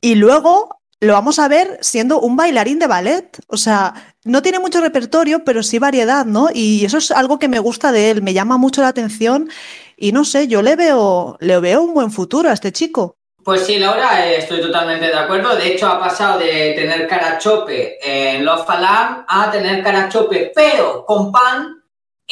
Y 0.00 0.16
luego 0.16 0.80
lo 1.00 1.14
vamos 1.14 1.38
a 1.38 1.48
ver 1.48 1.78
siendo 1.80 2.20
un 2.20 2.36
bailarín 2.36 2.78
de 2.78 2.88
ballet. 2.88 3.38
O 3.46 3.56
sea, 3.56 4.14
no 4.24 4.42
tiene 4.42 4.58
mucho 4.58 4.80
repertorio, 4.80 5.44
pero 5.44 5.62
sí 5.62 5.78
variedad, 5.78 6.26
¿no? 6.26 6.48
Y 6.52 6.84
eso 6.84 6.98
es 6.98 7.10
algo 7.12 7.38
que 7.38 7.48
me 7.48 7.60
gusta 7.60 7.92
de 7.92 8.10
él, 8.10 8.22
me 8.22 8.34
llama 8.34 8.58
mucho 8.58 8.82
la 8.82 8.88
atención 8.88 9.48
y 9.96 10.12
no 10.12 10.24
sé, 10.24 10.48
yo 10.48 10.62
le 10.62 10.74
veo, 10.74 11.36
le 11.40 11.60
veo 11.60 11.82
un 11.82 11.94
buen 11.94 12.10
futuro 12.10 12.50
a 12.50 12.52
este 12.52 12.72
chico. 12.72 13.16
Pues 13.44 13.66
sí, 13.66 13.78
Laura, 13.78 14.28
estoy 14.32 14.60
totalmente 14.60 15.06
de 15.06 15.14
acuerdo. 15.14 15.56
De 15.56 15.72
hecho, 15.72 15.88
ha 15.88 15.98
pasado 15.98 16.38
de 16.38 16.74
tener 16.76 17.08
cara 17.08 17.38
chope 17.38 17.98
en 18.02 18.44
Love 18.44 18.68
Alarm 18.68 19.24
a 19.26 19.50
tener 19.50 19.82
cara 19.82 20.08
chope, 20.08 20.52
pero 20.54 21.04
con 21.04 21.32
pan 21.32 21.81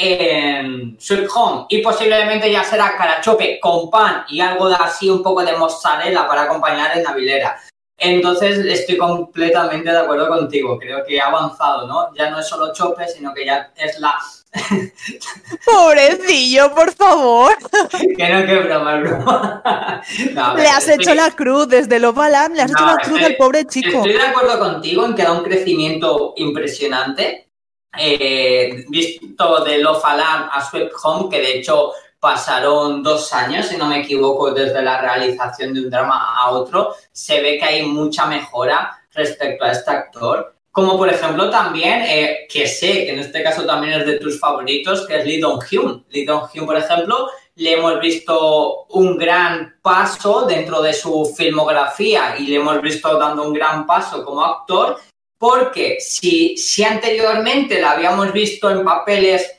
en 0.01 0.97
Sweet 0.99 1.29
Home. 1.35 1.67
Y 1.69 1.83
posiblemente 1.83 2.51
ya 2.51 2.65
será 2.65 2.97
cara 2.97 3.21
chope 3.21 3.61
con 3.61 3.91
pan 3.91 4.25
y 4.29 4.41
algo 4.41 4.69
de 4.69 4.77
así, 4.77 5.11
un 5.11 5.23
poco 5.23 5.45
de 5.45 5.57
mozzarella 5.57 6.27
para 6.27 6.43
acompañar 6.43 6.97
en 6.97 7.03
Navilera. 7.03 7.61
Entonces 8.03 8.65
estoy 8.65 8.97
completamente 8.97 9.91
de 9.91 9.99
acuerdo 9.99 10.29
contigo. 10.29 10.79
Creo 10.79 11.05
que 11.07 11.21
ha 11.21 11.27
avanzado, 11.27 11.87
¿no? 11.87 12.15
Ya 12.15 12.31
no 12.31 12.41
es 12.41 12.49
solo 12.49 12.73
chope, 12.73 13.07
sino 13.07 13.35
que 13.35 13.45
ya 13.45 13.71
es 13.77 14.01
la. 14.01 14.15
Pobrecillo, 15.67 16.75
por 16.75 16.93
favor. 16.95 17.55
que 18.17 18.29
no, 18.29 18.47
que 18.47 18.57
broma, 18.57 18.97
broma. 18.97 19.63
No, 20.33 20.57
le 20.57 20.67
has 20.67 20.89
estoy... 20.89 21.05
hecho 21.05 21.15
la 21.15 21.31
cruz 21.31 21.69
desde 21.69 21.99
los 21.99 22.15
Balam, 22.15 22.55
le 22.55 22.63
has 22.63 22.71
no, 22.71 22.79
hecho 22.79 22.87
la 22.87 22.97
cruz 22.97 23.23
al 23.23 23.37
pobre 23.37 23.67
chico. 23.67 23.99
Estoy 23.99 24.15
de 24.15 24.23
acuerdo 24.23 24.59
contigo 24.59 25.05
en 25.05 25.15
que 25.15 25.23
da 25.23 25.33
un 25.33 25.45
crecimiento 25.45 26.33
impresionante. 26.37 27.50
Eh, 27.99 28.85
visto 28.89 29.65
de 29.65 29.79
Love 29.79 30.05
Alarm 30.05 30.49
a 30.53 30.65
Sweet 30.65 30.93
Home, 31.03 31.29
que 31.29 31.41
de 31.41 31.59
hecho 31.59 31.93
pasaron 32.21 33.03
dos 33.03 33.33
años, 33.33 33.67
si 33.67 33.77
no 33.77 33.87
me 33.87 34.01
equivoco, 34.01 34.53
desde 34.53 34.83
la 34.83 35.01
realización 35.01 35.75
de 35.75 35.81
un 35.81 35.91
drama 35.91 36.35
a 36.37 36.51
otro, 36.51 36.95
se 37.11 37.41
ve 37.41 37.59
que 37.59 37.65
hay 37.65 37.83
mucha 37.87 38.27
mejora 38.27 39.01
respecto 39.13 39.65
a 39.65 39.73
este 39.73 39.91
actor. 39.91 40.55
Como 40.71 40.97
por 40.97 41.09
ejemplo 41.09 41.51
también, 41.51 42.03
eh, 42.07 42.47
que 42.49 42.69
sé 42.69 43.05
que 43.05 43.11
en 43.11 43.19
este 43.19 43.43
caso 43.43 43.65
también 43.65 44.01
es 44.01 44.07
de 44.07 44.19
tus 44.21 44.39
favoritos, 44.39 45.07
que 45.07 45.19
es 45.19 45.27
Lee 45.27 45.41
Dong-hyun. 45.41 46.05
Lee 46.11 46.25
Dong-hyun, 46.25 46.65
por 46.65 46.77
ejemplo, 46.77 47.29
le 47.57 47.73
hemos 47.73 48.01
visto 48.01 48.87
un 48.91 49.19
gran 49.19 49.75
paso 49.83 50.47
dentro 50.47 50.81
de 50.81 50.93
su 50.93 51.35
filmografía 51.37 52.37
y 52.39 52.47
le 52.47 52.57
hemos 52.57 52.81
visto 52.81 53.19
dando 53.19 53.43
un 53.43 53.53
gran 53.53 53.85
paso 53.85 54.25
como 54.25 54.45
actor, 54.45 54.97
porque 55.41 55.97
si, 56.01 56.55
si 56.59 56.85
anteriormente 56.85 57.81
la 57.81 57.93
habíamos 57.93 58.31
visto 58.31 58.71
en 58.71 58.85
papeles 58.85 59.51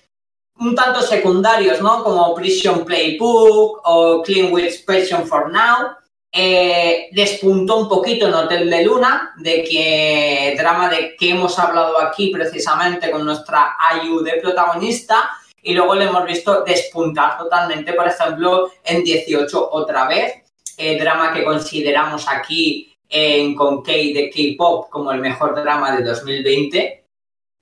un 0.60 0.76
tanto 0.76 1.02
secundarios, 1.02 1.82
¿no? 1.82 2.04
Como 2.04 2.36
Prison 2.36 2.86
Playbook 2.86 3.82
o 3.84 4.22
Clean 4.22 4.54
with 4.54 4.86
Passion 4.86 5.26
for 5.28 5.52
Now. 5.52 5.96
Eh, 6.32 7.10
despuntó 7.14 7.78
un 7.78 7.90
poquito 7.90 8.28
en 8.28 8.36
Hotel 8.36 8.70
de 8.70 8.86
Luna, 8.86 9.34
de 9.38 9.64
que 9.64 10.56
drama 10.56 10.88
de 10.88 11.16
que 11.18 11.32
hemos 11.32 11.58
hablado 11.58 12.00
aquí 12.00 12.30
precisamente 12.30 13.10
con 13.10 13.26
nuestra 13.26 13.76
de 14.24 14.40
protagonista, 14.40 15.32
y 15.64 15.74
luego 15.74 15.96
le 15.96 16.06
hemos 16.06 16.26
visto 16.26 16.64
despuntar 16.64 17.40
totalmente, 17.40 17.94
por 17.94 18.08
ejemplo, 18.08 18.72
en 18.84 19.04
18 19.04 19.70
otra 19.72 20.08
vez, 20.08 20.44
eh, 20.78 21.00
drama 21.00 21.34
que 21.34 21.44
consideramos 21.44 22.28
aquí 22.28 22.91
en 23.12 23.54
Con 23.54 23.84
K 23.84 23.92
de 23.92 24.32
K-Pop 24.34 24.90
como 24.90 25.12
el 25.12 25.20
mejor 25.20 25.54
drama 25.56 25.96
de 25.96 26.04
2020 26.04 27.02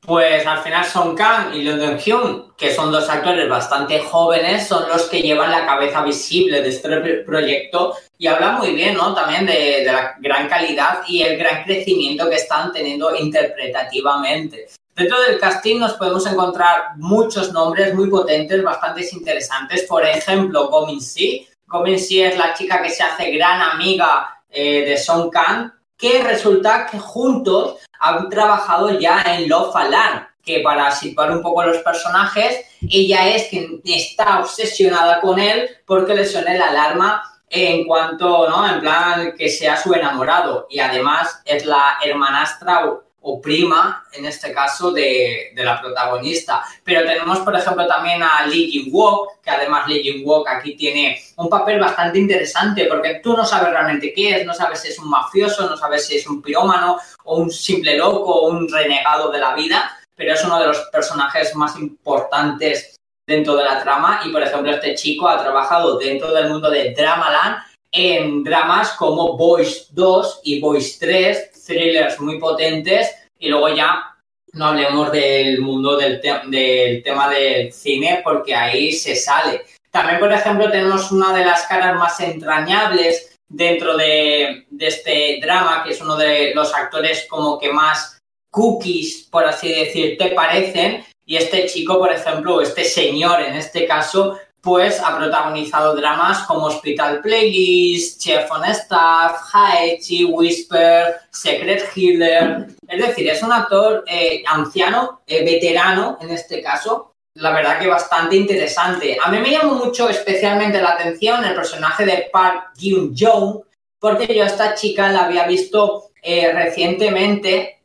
pues 0.02 0.48
al 0.48 0.60
final 0.60 0.86
Song 0.86 1.16
Kang 1.16 1.54
y 1.54 1.64
London 1.64 2.00
Hyun, 2.00 2.54
que 2.58 2.74
son 2.74 2.92
dos 2.92 3.10
actores 3.10 3.50
bastante 3.50 4.00
jóvenes, 4.00 4.68
son 4.68 4.88
los 4.88 5.04
que 5.04 5.22
llevan 5.22 5.52
la 5.52 5.66
cabeza 5.66 6.02
visible 6.04 6.62
de 6.62 6.70
este 6.70 6.90
proyecto 7.26 7.96
y 8.18 8.28
habla 8.28 8.54
muy 8.54 8.74
bien, 8.74 8.96
¿no? 8.96 9.14
También 9.14 9.46
de, 9.46 9.84
la 9.86 10.16
gran 10.20 10.48
calidad 10.48 11.02
y 11.08 11.22
el 11.22 11.38
gran 11.38 11.64
crecimiento 11.64 12.30
que 12.30 12.38
están 12.38 12.72
teniendo 12.72 13.14
interpretativamente. 13.16 14.70
Dentro 14.96 15.22
del 15.22 15.40
casting 15.40 15.80
nos 15.80 15.94
podemos 15.94 16.26
encontrar 16.26 16.98
muchos 16.98 17.52
nombres 17.52 17.94
muy 17.94 18.10
potentes, 18.10 18.64
bastante 18.64 19.08
interesantes. 19.12 19.84
Por 19.84 20.06
ejemplo, 20.06 20.70
Gomin 20.70 21.02
Si. 21.02 21.48
Gomin 21.68 22.00
Si 22.00 22.22
es 22.22 22.38
la 22.38 22.54
chica 22.54 22.82
que 22.82 22.90
se 22.90 23.04
hace 23.04 23.32
gran 23.32 23.62
amiga 23.62 24.39
eh, 24.50 24.86
de 24.86 24.98
Song 24.98 25.30
Kang, 25.30 25.72
que 25.98 26.24
resulta 26.24 26.88
que 26.90 26.98
juntos 26.98 27.78
han 28.00 28.30
trabajado 28.30 28.98
ya 28.98 29.22
en 29.26 29.50
Love 29.50 29.76
Alarm, 29.76 30.28
que 30.44 30.62
para 30.62 30.90
situar 30.92 31.32
un 31.32 31.42
poco 31.42 31.64
los 31.64 31.78
personajes, 31.80 32.66
ella 32.90 33.28
es 33.28 33.48
quien 33.50 33.82
está 33.84 34.40
obsesionada 34.40 35.20
con 35.20 35.40
él 35.40 35.70
porque 35.86 36.16
le 36.16 36.26
suena 36.26 36.54
la 36.54 36.70
alarma 36.70 37.24
en 37.50 37.86
cuanto, 37.86 38.48
¿no? 38.50 38.68
En 38.68 38.80
plan 38.80 39.34
que 39.38 39.50
sea 39.50 39.76
su 39.76 39.94
enamorado 39.94 40.68
y 40.70 40.80
además 40.80 41.42
es 41.46 41.66
la 41.66 41.98
hermanastra 42.04 42.86
o 43.22 43.42
prima, 43.42 44.06
en 44.14 44.26
este 44.26 44.54
caso, 44.54 44.92
de, 44.92 45.52
la 45.56 45.80
protagonista. 45.82 46.64
Pero 46.84 47.02
tenemos, 47.02 47.40
por 47.40 47.56
ejemplo, 47.56 47.86
también 47.88 48.24
a 48.24 48.46
Lee 48.46 48.72
Jin-wook, 48.72 49.42
que 49.42 49.50
además 49.50 49.88
Lee 49.88 50.04
Jin-wook 50.04 50.48
aquí 50.48 50.76
tiene 50.76 51.22
un 51.36 51.50
papel 51.50 51.80
bastante 51.80 52.20
interesante, 52.20 52.86
porque 52.86 53.20
tú 53.22 53.36
no 53.36 53.46
sabes 53.46 53.72
realmente 53.72 54.14
qué 54.14 54.38
es, 54.38 54.46
no 54.46 54.54
sabes 54.54 54.82
si 54.82 54.90
es 54.90 55.00
un 55.00 55.10
mafioso, 55.10 55.70
no 55.70 55.78
sabes 55.78 56.08
si 56.08 56.18
es 56.18 56.28
un 56.28 56.42
pirómano, 56.42 56.98
o 57.26 57.38
un 57.38 57.52
simple 57.52 57.98
loco, 57.98 58.32
o 58.32 58.50
un 58.50 58.70
renegado 58.70 59.32
de 59.32 59.40
la 59.40 59.54
vida, 59.54 59.98
pero 60.16 60.34
es 60.34 60.44
uno 60.44 60.60
de 60.60 60.68
los 60.68 60.80
personajes 60.92 61.56
más 61.56 61.78
importantes 61.78 62.96
dentro 63.28 63.56
de 63.56 63.66
la 63.66 63.82
trama. 63.82 64.22
Y, 64.26 64.30
por 64.30 64.44
ejemplo, 64.44 64.72
este 64.72 64.96
chico 64.96 65.28
ha 65.28 65.42
trabajado 65.42 65.98
dentro 65.98 66.34
del 66.34 66.50
mundo 66.50 66.70
de 66.70 66.94
Dramaland 66.94 67.58
en 67.92 68.44
dramas 68.44 68.92
como 68.94 69.36
Boys 69.36 69.88
2 69.92 70.42
y 70.44 70.60
Boys 70.60 71.00
3, 71.00 71.49
thrillers 71.66 72.20
muy 72.20 72.40
potentes 72.40 73.16
y 73.38 73.50
luego 73.50 73.70
ya 73.70 74.16
no 74.54 74.66
hablemos 74.66 75.12
del 75.12 75.62
mundo 75.62 75.96
del, 75.98 76.22
del 76.48 77.04
tema 77.04 77.30
del 77.30 77.72
cine 77.72 78.22
porque 78.24 78.56
ahí 78.56 78.92
se 78.92 79.16
sale. 79.16 79.66
También, 79.92 80.20
por 80.20 80.32
ejemplo, 80.32 80.70
tenemos 80.70 81.12
una 81.12 81.34
de 81.34 81.46
las 81.46 81.64
caras 81.68 81.96
más 81.96 82.20
entrañables 82.20 83.36
dentro 83.48 83.98
de, 83.98 84.66
de, 84.70 84.88
este 84.88 85.40
drama, 85.42 85.84
que 85.84 85.92
es 85.92 86.02
uno 86.02 86.16
de 86.16 86.54
los 86.54 86.74
actores 86.74 87.26
como 87.30 87.58
que 87.58 87.72
más 87.72 88.20
cookies, 88.52 89.28
por 89.32 89.46
así 89.46 89.70
decir, 89.70 90.18
te 90.18 90.30
parecen. 90.30 91.04
Y 91.26 91.38
este 91.38 91.66
chico, 91.68 91.98
por 92.00 92.12
ejemplo, 92.12 92.62
este 92.62 92.84
señor 92.84 93.42
en 93.42 93.56
este 93.56 93.86
caso, 93.86 94.38
pues 94.62 95.00
ha 95.00 95.18
protagonizado 95.18 95.96
dramas 95.96 96.40
como 96.46 96.66
Hospital 96.66 97.22
Playlist, 97.22 98.22
Chef 98.22 98.52
on 98.52 98.66
Staff, 98.66 99.54
Haechi, 99.54 100.26
Whisper, 100.26 101.16
Secret 101.32 101.90
Healer. 101.96 102.68
Es 102.88 103.08
decir, 103.08 103.30
es 103.30 103.42
un 103.42 103.52
actor 103.52 104.04
eh, 104.08 104.44
anciano, 104.48 105.22
eh, 105.26 105.46
veterano 105.46 106.18
en 106.22 106.32
este 106.32 106.62
caso. 106.62 107.14
La 107.36 107.52
verdad 107.52 107.80
que 107.80 107.88
bastante 107.88 108.36
interesante. 108.36 109.18
A 109.24 109.32
mí 109.32 109.40
me 109.40 109.52
llamó 109.52 109.76
mucho 109.76 110.10
especialmente 110.10 110.82
la 110.82 110.92
atención 110.92 111.46
el 111.46 111.56
personaje 111.56 112.06
de 112.06 112.30
Park 112.32 112.74
Gyun-jong, 112.78 113.64
porque 114.00 114.34
yo 114.34 114.44
a 114.44 114.48
esta 114.48 114.76
chica 114.76 115.10
la 115.10 115.26
había 115.26 115.48
visto 115.48 116.12
eh, 116.22 116.52
recientemente 116.52 117.78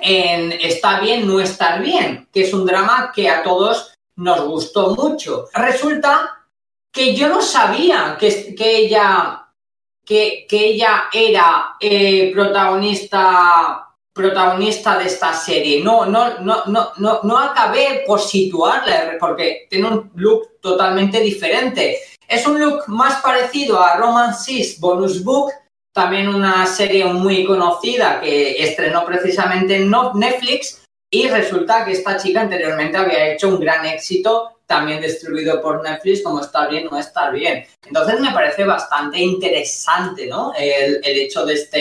en 0.00 0.52
Está 0.52 1.00
bien, 1.00 1.26
no 1.26 1.40
estar 1.40 1.80
bien, 1.80 2.28
que 2.32 2.42
es 2.42 2.52
un 2.52 2.66
drama 2.66 3.12
que 3.14 3.28
a 3.28 3.42
todos 3.42 3.93
nos 4.16 4.40
gustó 4.42 4.94
mucho. 4.94 5.46
Resulta 5.54 6.44
que 6.92 7.14
yo 7.14 7.28
no 7.28 7.42
sabía 7.42 8.16
que, 8.18 8.54
que 8.54 8.76
ella, 8.76 9.48
que, 10.04 10.46
ella 10.48 11.04
era 11.12 11.74
eh, 11.80 12.30
protagonista, 12.32 13.88
protagonista 14.12 14.98
de 14.98 15.06
esta 15.06 15.32
serie. 15.32 15.82
No, 15.82 16.06
no, 16.06 16.38
no, 16.38 16.64
no, 16.66 16.92
no, 16.96 17.20
no 17.24 17.38
acabé 17.38 18.04
por 18.06 18.20
situarla 18.20 19.16
porque 19.18 19.66
tiene 19.68 19.88
un 19.88 20.12
look 20.14 20.60
totalmente 20.60 21.20
diferente. 21.20 21.98
Es 22.28 22.46
un 22.46 22.60
look 22.60 22.84
más 22.86 23.20
parecido 23.20 23.82
a 23.82 23.96
Romances 23.96 24.78
Bonus 24.78 25.22
Book, 25.22 25.52
también 25.92 26.28
una 26.28 26.66
serie 26.66 27.04
muy 27.06 27.44
conocida 27.44 28.20
que 28.20 28.62
estrenó 28.62 29.04
precisamente 29.04 29.76
en 29.76 29.92
Netflix, 30.14 30.83
y 31.14 31.28
resulta 31.28 31.84
que 31.84 31.92
esta 31.92 32.16
chica 32.16 32.40
anteriormente 32.40 32.96
había 32.96 33.32
hecho 33.32 33.46
un 33.46 33.60
gran 33.60 33.86
éxito, 33.86 34.58
también 34.66 35.00
distribuido 35.00 35.62
por 35.62 35.80
Netflix, 35.80 36.24
como 36.24 36.40
Estar 36.40 36.68
bien 36.68 36.88
no 36.90 36.98
estar 36.98 37.32
bien. 37.32 37.64
Entonces 37.86 38.18
me 38.18 38.32
parece 38.32 38.64
bastante 38.64 39.20
interesante, 39.20 40.26
¿no? 40.26 40.52
El, 40.58 41.00
hecho 41.04 41.46
de 41.46 41.54
este, 41.54 41.78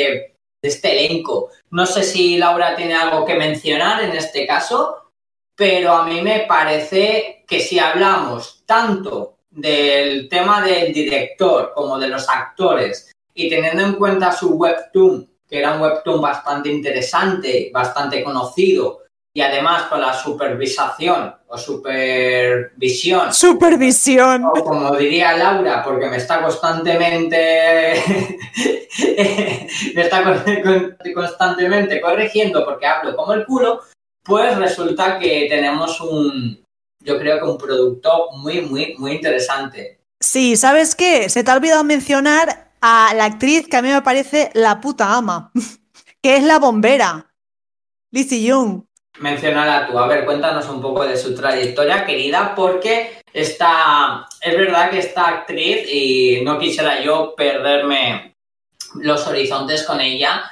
de 0.62 0.70
este 0.70 1.06
elenco. 1.08 1.50
No 1.72 1.88
sé 1.88 2.04
si 2.04 2.38
Laura 2.38 2.76
tiene 2.76 2.94
algo 2.94 3.26
que 3.26 3.34
mencionar 3.34 4.04
en 4.04 4.12
este 4.12 4.46
caso, 4.46 5.10
pero 5.56 5.94
a 5.94 6.06
mí 6.06 6.22
me 6.22 6.42
parece 6.42 7.44
que 7.48 7.60
si 7.60 7.80
hablamos 7.80 8.62
tanto 8.68 9.38
del 9.50 10.30
tema 10.30 10.62
del 10.64 10.94
director 10.94 11.72
como 11.74 11.98
de 11.98 12.10
los 12.10 12.30
actores 12.30 13.12
y 13.34 13.50
teniendo 13.50 13.84
en 13.84 13.94
cuenta 13.94 14.32
su 14.32 14.54
webtoon, 14.54 15.28
que 15.50 15.58
era 15.58 15.74
un 15.74 15.82
webtoon 15.82 16.22
bastante 16.22 16.70
interesante, 16.70 17.72
bastante 17.74 18.24
conocido, 18.24 19.03
y 19.36 19.42
además 19.42 19.84
con 19.84 20.00
la 20.00 20.14
supervisación 20.14 21.34
o 21.48 21.58
supervisión. 21.58 23.34
Supervisión. 23.34 24.46
O 24.46 24.64
como 24.64 24.96
diría 24.96 25.36
Laura, 25.36 25.84
porque 25.84 26.08
me 26.08 26.18
está 26.18 26.42
constantemente. 26.42 28.04
me 29.96 30.02
está 30.02 30.24
constantemente 31.16 32.00
corrigiendo 32.00 32.64
porque 32.64 32.86
hablo 32.86 33.16
como 33.16 33.34
el 33.34 33.46
culo, 33.46 33.82
pues 34.24 34.56
resulta 34.58 35.18
que 35.18 35.48
tenemos 35.50 36.00
un. 36.00 36.64
Yo 37.00 37.18
creo 37.18 37.40
que 37.40 37.46
un 37.46 37.58
producto 37.58 38.30
muy, 38.38 38.62
muy, 38.62 38.96
muy 38.98 39.14
interesante. 39.14 40.00
Sí, 40.22 40.56
¿sabes 40.56 40.96
qué? 40.96 41.28
Se 41.28 41.44
te 41.44 41.52
ha 41.52 41.56
olvidado 41.56 41.84
mencionar 41.84 42.72
a 42.82 43.14
la 43.16 43.26
actriz 43.26 43.68
que 43.68 43.78
a 43.78 43.82
mí 43.82 43.90
me 43.90 44.02
parece 44.04 44.52
la 44.54 44.80
puta 44.80 45.16
ama, 45.16 45.52
que 46.22 46.38
es 46.38 46.44
la 46.44 46.60
bombera, 46.60 47.34
Lizzie 48.12 48.44
Young. 48.44 48.84
Mencionala 49.20 49.88
tú. 49.88 49.97
A 49.99 50.07
ver, 50.07 50.26
cuéntanos 50.26 50.68
un 50.70 50.82
poco 50.82 51.05
de 51.05 51.18
su 51.18 51.36
trayectoria, 51.36 52.05
querida, 52.05 52.53
porque 52.55 53.22
está, 53.32 54.26
es 54.41 54.57
verdad 54.57 54.89
que 54.89 54.99
esta 54.99 55.28
actriz, 55.28 55.88
y 55.91 56.41
no 56.43 56.57
quisiera 56.57 57.01
yo 57.01 57.36
perderme 57.36 58.36
los 58.95 59.28
horizontes 59.28 59.84
con 59.84 60.01
ella, 60.01 60.43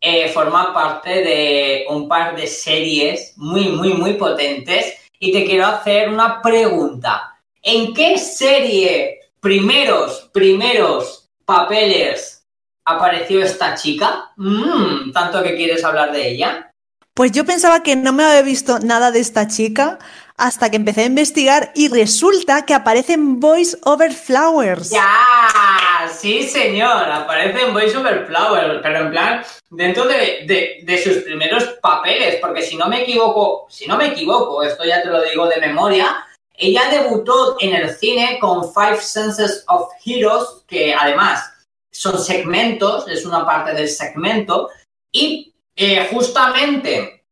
eh, 0.00 0.28
forma 0.28 0.72
parte 0.72 1.10
de 1.22 1.86
un 1.88 2.08
par 2.08 2.36
de 2.36 2.46
series 2.46 3.34
muy, 3.36 3.68
muy, 3.68 3.94
muy 3.94 4.14
potentes. 4.14 4.94
Y 5.20 5.32
te 5.32 5.44
quiero 5.44 5.66
hacer 5.66 6.08
una 6.08 6.40
pregunta. 6.40 7.36
¿En 7.62 7.92
qué 7.92 8.18
serie, 8.18 9.20
primeros, 9.40 10.30
primeros 10.32 11.28
papeles, 11.44 12.44
apareció 12.84 13.42
esta 13.42 13.74
chica? 13.74 14.30
Mm, 14.36 15.10
¿Tanto 15.12 15.42
que 15.42 15.56
quieres 15.56 15.84
hablar 15.84 16.12
de 16.12 16.30
ella? 16.30 16.70
Pues 17.18 17.32
yo 17.32 17.44
pensaba 17.44 17.82
que 17.82 17.96
no 17.96 18.12
me 18.12 18.22
había 18.22 18.42
visto 18.42 18.78
nada 18.78 19.10
de 19.10 19.18
esta 19.18 19.48
chica 19.48 19.98
hasta 20.36 20.70
que 20.70 20.76
empecé 20.76 21.00
a 21.00 21.06
investigar 21.06 21.72
y 21.74 21.88
resulta 21.88 22.64
que 22.64 22.74
aparece 22.74 23.14
en 23.14 23.40
Voice 23.40 23.76
Over 23.82 24.12
Flowers. 24.12 24.90
¡Ya! 24.90 26.08
Sí, 26.16 26.44
señor, 26.44 27.10
aparece 27.10 27.60
en 27.60 27.72
Voice 27.72 27.96
Over 27.96 28.24
Flowers, 28.24 28.78
pero 28.84 29.00
en 29.00 29.10
plan, 29.10 29.44
dentro 29.68 30.06
de, 30.06 30.80
de, 30.84 31.02
sus 31.02 31.24
primeros 31.24 31.64
papeles, 31.82 32.36
porque 32.40 32.62
si 32.62 32.76
no 32.76 32.86
me 32.86 33.02
equivoco, 33.02 33.66
si 33.68 33.88
no 33.88 33.96
me 33.96 34.06
equivoco, 34.12 34.62
esto 34.62 34.84
ya 34.84 35.02
te 35.02 35.08
lo 35.08 35.20
digo 35.24 35.48
de 35.48 35.60
memoria, 35.60 36.24
ella 36.54 36.88
debutó 36.88 37.56
en 37.58 37.74
el 37.74 37.96
cine 37.96 38.38
con 38.40 38.72
Five 38.72 39.00
Senses 39.00 39.64
of 39.66 39.88
Heroes, 40.06 40.62
que 40.68 40.94
además 40.94 41.52
son 41.90 42.16
segmentos, 42.16 43.08
es 43.08 43.26
una 43.26 43.44
parte 43.44 43.74
del 43.74 43.88
segmento, 43.88 44.70
y 45.10 45.52
eh, 45.78 46.08
justamente 46.10 47.22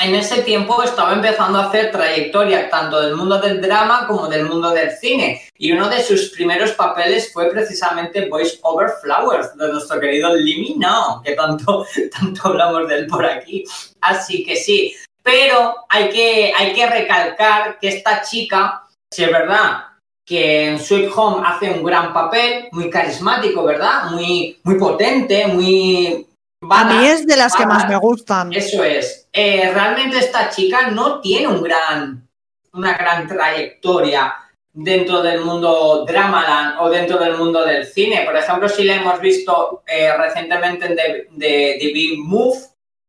en 0.00 0.14
ese 0.14 0.40
tiempo 0.42 0.82
estaba 0.82 1.12
empezando 1.12 1.58
a 1.58 1.66
hacer 1.66 1.90
trayectoria 1.90 2.70
tanto 2.70 2.98
del 2.98 3.14
mundo 3.14 3.38
del 3.38 3.60
drama 3.60 4.06
como 4.06 4.26
del 4.26 4.46
mundo 4.46 4.70
del 4.70 4.92
cine. 4.92 5.42
Y 5.58 5.72
uno 5.72 5.90
de 5.90 6.02
sus 6.02 6.30
primeros 6.30 6.72
papeles 6.72 7.30
fue 7.30 7.50
precisamente 7.50 8.26
Voice 8.30 8.58
Over 8.62 8.88
Flowers, 9.02 9.54
de 9.54 9.70
nuestro 9.70 10.00
querido 10.00 10.34
Limi 10.34 10.76
No, 10.78 11.20
que 11.22 11.32
tanto, 11.32 11.86
tanto 12.18 12.48
hablamos 12.48 12.88
de 12.88 12.94
él 13.00 13.06
por 13.06 13.26
aquí. 13.26 13.64
Así 14.00 14.42
que 14.44 14.56
sí. 14.56 14.96
Pero 15.22 15.84
hay 15.90 16.08
que, 16.08 16.54
hay 16.56 16.72
que 16.72 16.86
recalcar 16.86 17.78
que 17.78 17.88
esta 17.88 18.22
chica, 18.22 18.84
si 19.12 19.24
es 19.24 19.30
verdad, 19.30 19.88
que 20.24 20.68
en 20.68 20.78
Sweet 20.78 21.10
Home 21.14 21.46
hace 21.46 21.70
un 21.70 21.84
gran 21.84 22.14
papel, 22.14 22.68
muy 22.72 22.88
carismático, 22.88 23.62
¿verdad? 23.64 24.10
Muy, 24.12 24.58
muy 24.62 24.78
potente, 24.78 25.46
muy 25.46 26.26
a 26.68 26.84
mí 26.84 27.06
es 27.06 27.26
de 27.26 27.36
las 27.36 27.56
que 27.56 27.66
más 27.66 27.88
me 27.88 27.96
gustan. 27.96 28.52
Eso 28.52 28.84
es. 28.84 29.28
eh, 29.32 29.70
realmente 29.72 30.18
esta 30.18 30.50
chica 30.50 30.90
no 30.90 31.20
tiene 31.20 31.48
un 31.48 31.62
gran, 31.62 32.28
una 32.72 32.92
gran 32.94 33.26
trayectoria 33.26 34.34
dentro 34.72 35.22
del 35.22 35.40
mundo 35.40 36.04
Dramaland 36.06 36.80
o 36.80 36.88
dentro 36.90 37.18
del 37.18 37.36
mundo 37.36 37.64
del 37.64 37.86
cine. 37.86 38.22
Por 38.24 38.36
ejemplo, 38.36 38.68
si 38.68 38.84
la 38.84 38.96
hemos 38.96 39.20
visto 39.20 39.82
eh, 39.86 40.16
recientemente 40.16 40.86
en 40.86 40.96
The, 40.96 41.78
The, 41.78 42.14
Move, 42.18 42.58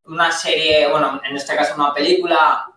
una 0.05 0.31
serie, 0.31 0.87
bueno, 0.89 1.21
en 1.27 1.35
este 1.35 1.55
caso 1.55 1.75
una 1.75 1.93
película 1.93 2.67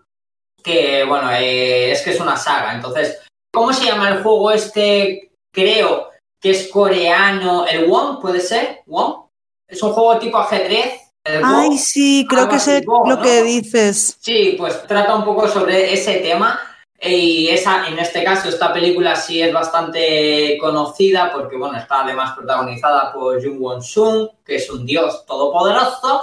que, 0.62 1.05
bueno, 1.05 1.31
eh, 1.33 1.93
es 1.93 2.03
que 2.03 2.11
es 2.11 2.20
una 2.20 2.37
saga. 2.37 2.75
Entonces, 2.75 3.20
¿cómo 3.53 3.72
se 3.72 3.87
llama 3.87 4.09
el 4.11 4.22
juego 4.22 4.51
este? 4.51 5.31
Creo 5.53 6.11
que 6.41 6.51
es 6.51 6.68
coreano. 6.68 7.66
¿El 7.66 7.87
Wong 7.87 8.20
puede 8.20 8.41
ser? 8.41 8.83
¿Wong? 8.87 9.24
Es 9.69 9.83
un 9.83 9.93
juego 9.93 10.19
tipo 10.19 10.39
ajedrez. 10.39 11.01
Ay, 11.25 11.79
sí, 11.79 12.27
creo 12.29 12.49
que 12.49 12.59
sé 12.59 12.85
lo 12.87 13.21
que 13.21 13.43
dices. 13.43 14.19
Sí, 14.21 14.57
pues 14.59 14.87
trata 14.87 15.17
un 15.17 15.25
poco 15.25 15.49
sobre 15.49 15.93
ese 15.93 16.17
tema. 16.17 16.61
Y 17.01 17.49
esa, 17.49 17.87
en 17.87 17.99
este 17.99 18.25
caso, 18.25 18.49
esta 18.49 18.73
película 18.73 19.17
sí 19.17 19.43
es 19.43 19.53
bastante 19.53 20.57
conocida 20.59 21.31
porque, 21.33 21.57
bueno, 21.57 21.77
está 21.77 22.03
además 22.03 22.35
protagonizada 22.35 23.12
por 23.12 23.43
Jung 23.43 23.61
Won-sung, 23.61 24.29
que 24.45 24.57
es 24.57 24.71
un 24.71 24.87
dios 24.87 25.25
todopoderoso, 25.27 26.23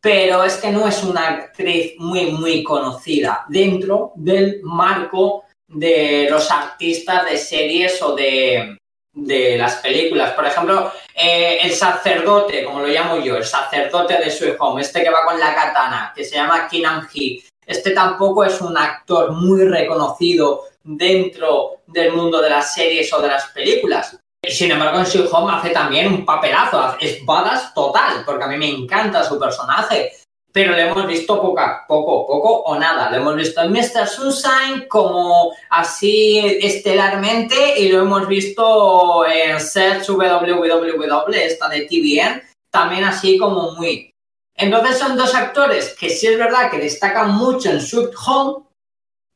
pero 0.00 0.42
es 0.44 0.56
que 0.56 0.70
no 0.70 0.88
es 0.88 1.04
una 1.04 1.28
actriz 1.28 1.94
muy, 1.98 2.32
muy 2.32 2.64
conocida 2.64 3.44
dentro 3.48 4.12
del 4.16 4.60
marco 4.62 5.44
de 5.68 6.28
los 6.30 6.50
artistas 6.50 7.24
de 7.30 7.36
series 7.36 8.00
o 8.02 8.14
de, 8.16 8.78
las 9.26 9.76
películas. 9.76 10.32
Por 10.32 10.46
ejemplo, 10.46 10.92
eh, 11.14 11.58
el 11.62 11.72
sacerdote, 11.72 12.64
como 12.64 12.80
lo 12.80 12.88
llamo 12.88 13.18
yo, 13.18 13.36
el 13.36 13.44
sacerdote 13.44 14.18
de 14.18 14.30
Sweet 14.30 14.56
Home, 14.58 14.82
este 14.82 15.02
que 15.02 15.10
va 15.10 15.24
con 15.24 15.38
la 15.38 15.54
katana, 15.54 16.12
que 16.14 16.24
se 16.24 16.36
llama 16.36 16.68
Kim 16.68 16.84
Hee, 17.12 17.44
este 17.66 17.90
tampoco 17.90 18.44
es 18.44 18.60
un 18.60 18.76
actor 18.76 19.32
muy 19.32 19.64
reconocido 19.64 20.64
dentro 20.82 21.82
del 21.86 22.12
mundo 22.12 22.40
de 22.40 22.50
las 22.50 22.74
series 22.74 23.12
o 23.12 23.20
de 23.20 23.28
las 23.28 23.46
películas. 23.48 24.16
Sin 24.42 24.70
embargo, 24.70 25.00
en 25.00 25.06
Sweet 25.06 25.28
Home 25.32 25.52
hace 25.52 25.70
también 25.70 26.06
un 26.06 26.24
papelazo, 26.24 26.96
es 27.00 27.24
badass 27.24 27.74
total, 27.74 28.22
porque 28.24 28.44
a 28.44 28.46
mí 28.46 28.56
me 28.56 28.70
encanta 28.70 29.24
su 29.24 29.38
personaje. 29.38 30.12
Pero 30.58 30.72
lo 30.72 30.78
hemos 30.78 31.06
visto 31.06 31.40
poca, 31.40 31.84
poco, 31.86 32.26
poco 32.26 32.62
o 32.62 32.76
nada. 32.76 33.08
Lo 33.12 33.18
hemos 33.18 33.36
visto 33.36 33.62
en 33.62 33.70
Mr. 33.70 34.08
Sunshine 34.08 34.88
como 34.88 35.52
así 35.70 36.58
estelarmente 36.60 37.78
y 37.78 37.88
lo 37.90 38.00
hemos 38.00 38.26
visto 38.26 39.24
en 39.24 39.60
Search 39.60 40.08
WWW, 40.08 41.32
esta 41.34 41.68
de 41.68 41.82
TVN, 41.82 42.42
también 42.72 43.04
así 43.04 43.38
como 43.38 43.70
muy, 43.76 44.12
entonces 44.56 44.98
son 44.98 45.16
dos 45.16 45.32
actores 45.36 45.94
que 45.96 46.10
sí 46.10 46.26
es 46.26 46.36
verdad 46.36 46.72
que 46.72 46.78
destacan 46.78 47.36
mucho 47.36 47.70
en 47.70 47.80
Sweet 47.80 48.10
Home, 48.26 48.64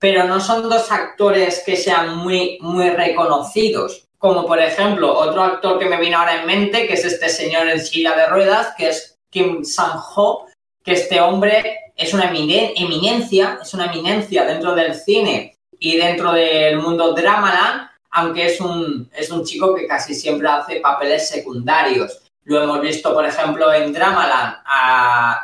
pero 0.00 0.24
no 0.24 0.40
son 0.40 0.68
dos 0.68 0.90
actores 0.90 1.62
que 1.64 1.76
sean 1.76 2.18
muy, 2.18 2.58
muy 2.60 2.90
reconocidos. 2.90 4.08
Como 4.18 4.44
por 4.44 4.58
ejemplo, 4.58 5.16
otro 5.16 5.44
actor 5.44 5.78
que 5.78 5.88
me 5.88 6.00
viene 6.00 6.16
ahora 6.16 6.40
en 6.40 6.46
mente, 6.48 6.88
que 6.88 6.94
es 6.94 7.04
este 7.04 7.28
señor 7.28 7.68
en 7.68 7.80
silla 7.80 8.16
de 8.16 8.26
ruedas, 8.26 8.74
que 8.76 8.88
es 8.88 9.16
Kim 9.30 9.64
Sang-ho, 9.64 10.48
que 10.84 10.92
este 10.92 11.20
hombre 11.20 11.78
es 11.96 12.14
una 12.14 12.30
eminencia, 12.30 13.58
es 13.62 13.74
una 13.74 13.86
eminencia 13.86 14.44
dentro 14.44 14.74
del 14.74 14.94
cine 14.94 15.56
y 15.78 15.96
dentro 15.96 16.32
del 16.32 16.78
mundo 16.78 17.12
Dramaland, 17.12 17.88
aunque 18.10 18.46
es 18.46 18.60
un, 18.60 19.10
es 19.14 19.30
un 19.30 19.44
chico 19.44 19.74
que 19.74 19.86
casi 19.86 20.14
siempre 20.14 20.48
hace 20.48 20.80
papeles 20.80 21.28
secundarios. 21.28 22.18
Lo 22.44 22.60
hemos 22.60 22.80
visto, 22.80 23.14
por 23.14 23.24
ejemplo, 23.24 23.72
en 23.72 23.92
Dramaland, 23.92 24.56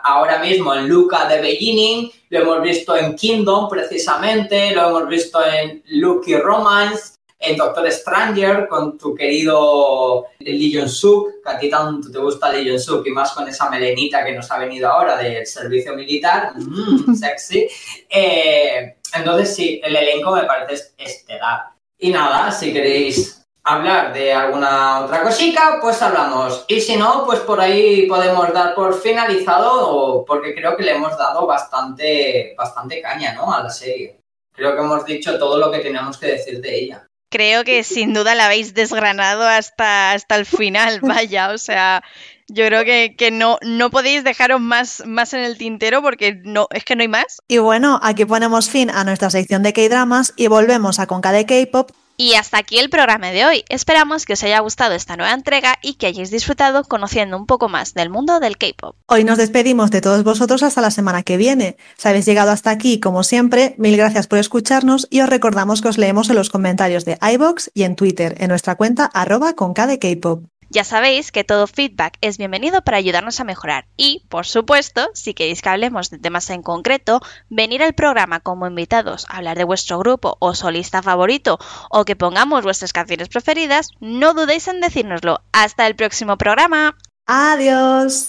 ahora 0.03 0.39
mismo 0.41 0.75
en 0.75 0.89
Luca 0.89 1.29
de 1.29 1.41
Beginning, 1.41 2.11
lo 2.31 2.41
hemos 2.41 2.63
visto 2.63 2.97
en 2.97 3.15
Kingdom, 3.15 3.69
precisamente, 3.69 4.75
lo 4.75 4.89
hemos 4.89 5.09
visto 5.09 5.39
en 5.45 5.83
Lucky 5.87 6.37
Romance, 6.37 7.18
en 7.39 7.57
Doctor 7.57 7.91
Stranger, 7.91 8.67
con 8.67 8.99
tu 8.99 9.15
querido 9.15 10.27
Lee 10.41 10.75
Jong-suk, 10.75 11.43
que 11.45 11.51
a 11.51 11.59
ti 11.59 11.71
tanto 11.71 12.11
te 12.11 12.19
gusta 12.19 12.53
Lee 12.53 12.69
Jong-suk, 12.69 13.07
y 13.07 13.11
más 13.11 13.33
con 13.33 13.49
esa 13.49 13.71
melenita 13.71 14.25
que 14.25 14.33
nos 14.33 14.51
ha 14.51 14.59
venido 14.59 14.91
ahora 14.91 15.17
del 15.17 15.47
servicio 15.47 15.95
militar, 15.95 16.53
mm, 16.57 17.15
sexy. 17.19 17.69
Eh, 18.09 18.97
entonces, 19.15 19.55
sí, 19.55 19.81
el 19.83 19.95
elenco 19.95 20.33
me 20.33 20.45
parece 20.45 20.93
estelar. 20.99 21.71
Y 21.99 22.11
nada, 22.11 22.51
si 22.51 22.73
queréis 22.73 23.39
hablar 23.65 24.13
de 24.13 24.33
alguna 24.33 25.05
otra 25.05 25.23
cosita, 25.23 25.79
pues 25.81 26.01
hablamos. 26.03 26.65
Y 26.69 26.81
si 26.81 26.97
no, 26.97 27.25
pues 27.25 27.41
por 27.41 27.61
ahí 27.61 28.07
podemos 28.07 28.53
dar 28.53 28.75
por 28.75 28.95
finalizado, 28.95 30.25
porque 30.27 30.55
creo 30.55 30.77
que 30.77 30.83
le 30.83 30.93
hemos 30.93 31.17
dado 31.17 31.47
bastante, 31.47 32.55
bastante 32.57 33.01
caña, 33.01 33.35
¿no? 33.35 33.53
A 33.53 33.63
la 33.63 33.71
serie. 33.71 34.21
Creo 34.53 34.75
que 34.75 34.81
hemos 34.81 35.05
dicho 35.05 35.39
todo 35.39 35.59
lo 35.59 35.71
que 35.71 35.79
teníamos 35.79 36.19
que 36.19 36.27
decir 36.27 36.61
de 36.61 36.79
ella. 36.79 37.08
Creo 37.29 37.65
que 37.65 37.85
sin 37.85 38.15
duda 38.15 38.35
la 38.35 38.47
habéis 38.47 38.75
desgranado 38.75 39.47
hasta, 39.47 40.13
hasta 40.13 40.37
el 40.37 40.47
final, 40.47 41.01
vaya, 41.03 41.51
o 41.51 41.59
sea, 41.59 42.03
yo 42.49 42.67
creo 42.67 42.85
que, 42.85 43.15
que, 43.17 43.31
no, 43.31 43.59
no 43.63 43.91
podéis 43.91 44.25
dejaros 44.25 44.61
más, 44.61 45.03
más 45.07 45.35
en 45.35 45.41
el 45.41 45.59
tintero 45.59 46.03
porque 46.03 46.41
no, 46.45 46.69
es 46.71 46.85
que 46.85 46.97
no 46.97 47.03
hay 47.03 47.09
más. 47.09 47.43
Y 47.47 47.59
bueno, 47.59 48.01
aquí 48.03 48.25
ponemos 48.25 48.71
fin 48.71 48.91
a 48.91 49.05
nuestra 49.05 49.31
sección 49.31 49.63
de 49.63 49.73
K-Dramas 49.73 50.33
y 50.37 50.47
volvemos 50.47 50.99
a 50.99 51.07
Conca 51.07 51.33
de 51.33 51.45
K-Pop 51.45 51.91
y 52.19 52.35
hasta 52.35 52.59
aquí 52.59 52.79
el 52.79 52.91
programa 52.91 53.31
de 53.31 53.47
hoy. 53.47 53.65
Esperamos 53.71 54.27
que 54.27 54.35
os 54.35 54.43
haya 54.43 54.59
gustado 54.59 54.95
esta 54.95 55.17
nueva 55.17 55.33
entrega 55.33 55.79
y 55.81 55.95
que 55.95 56.09
hayáis 56.09 56.31
disfrutado 56.31 56.85
conociendo 56.85 57.39
un 57.39 57.47
poco 57.47 57.69
más 57.71 57.95
del 57.95 58.11
mundo 58.11 58.41
del 58.41 58.59
K-pop. 58.59 58.97
Hoy 59.07 59.25
nos 59.25 59.39
despedimos 59.39 59.91
de 59.91 60.03
todos 60.03 60.25
vosotros 60.25 60.63
hasta 60.63 60.83
la 60.83 60.91
semana 60.91 61.23
que 61.23 61.37
viene. 61.37 61.79
Si 61.97 62.09
habéis 62.09 62.27
llegado 62.27 62.51
hasta 62.51 62.71
aquí, 62.71 63.01
como 63.01 63.23
siempre, 63.23 63.75
mil 63.79 63.97
gracias 63.97 64.27
por 64.27 64.41
escucharnos 64.41 65.07
y 65.11 65.21
os 65.21 65.31
recordamos 65.31 65.81
que 65.81 65.89
os 65.89 65.97
leemos 65.97 66.29
en 66.29 66.37
los 66.37 66.51
comentarios 66.51 67.05
de 67.05 67.19
iBox 67.23 67.71
y 67.73 67.85
en 67.85 67.95
Twitter 67.95 68.35
en 68.39 68.49
nuestra 68.49 68.75
cuenta 68.75 69.07
arroba 69.07 69.55
con 69.55 69.73
K-pop. 69.73 70.45
Ya 70.71 70.85
sabéis 70.85 71.33
que 71.33 71.45
todo 71.45 71.67
feedback 71.67 72.19
es 72.21 72.37
bienvenido 72.37 72.83
para 72.83 72.99
ayudarnos 72.99 73.41
a 73.41 73.45
mejorar 73.45 73.87
y, 73.97 74.27
por 74.29 74.47
supuesto, 74.47 75.09
si 75.15 75.33
queréis 75.33 75.63
que 75.63 75.71
hablemos 75.71 76.11
de 76.11 76.19
temas 76.19 76.51
en 76.51 76.63
concreto, 76.63 77.21
venir 77.49 77.83
al 77.83 77.95
programa 77.95 78.41
como 78.41 78.67
invitados 78.67 79.25
a 79.31 79.39
hablar 79.39 79.57
de 79.57 79.65
vuestro 79.65 79.99
grupo 79.99 80.37
o 80.41 80.55
solista 80.55 81.03
favorito 81.03 81.59
o 81.91 82.05
que 82.05 82.17
pongamos 82.17 82.65
vuestras 82.65 82.93
canciones 82.93 83.29
preferidas, 83.29 83.91
no 84.01 84.35
dudéis 84.35 84.69
en 84.69 84.81
decírnoslo. 84.81 85.41
Hasta 85.53 85.87
el 85.87 85.97
próximo 85.97 86.37
programa. 86.37 86.97
Adiós. 87.27 88.27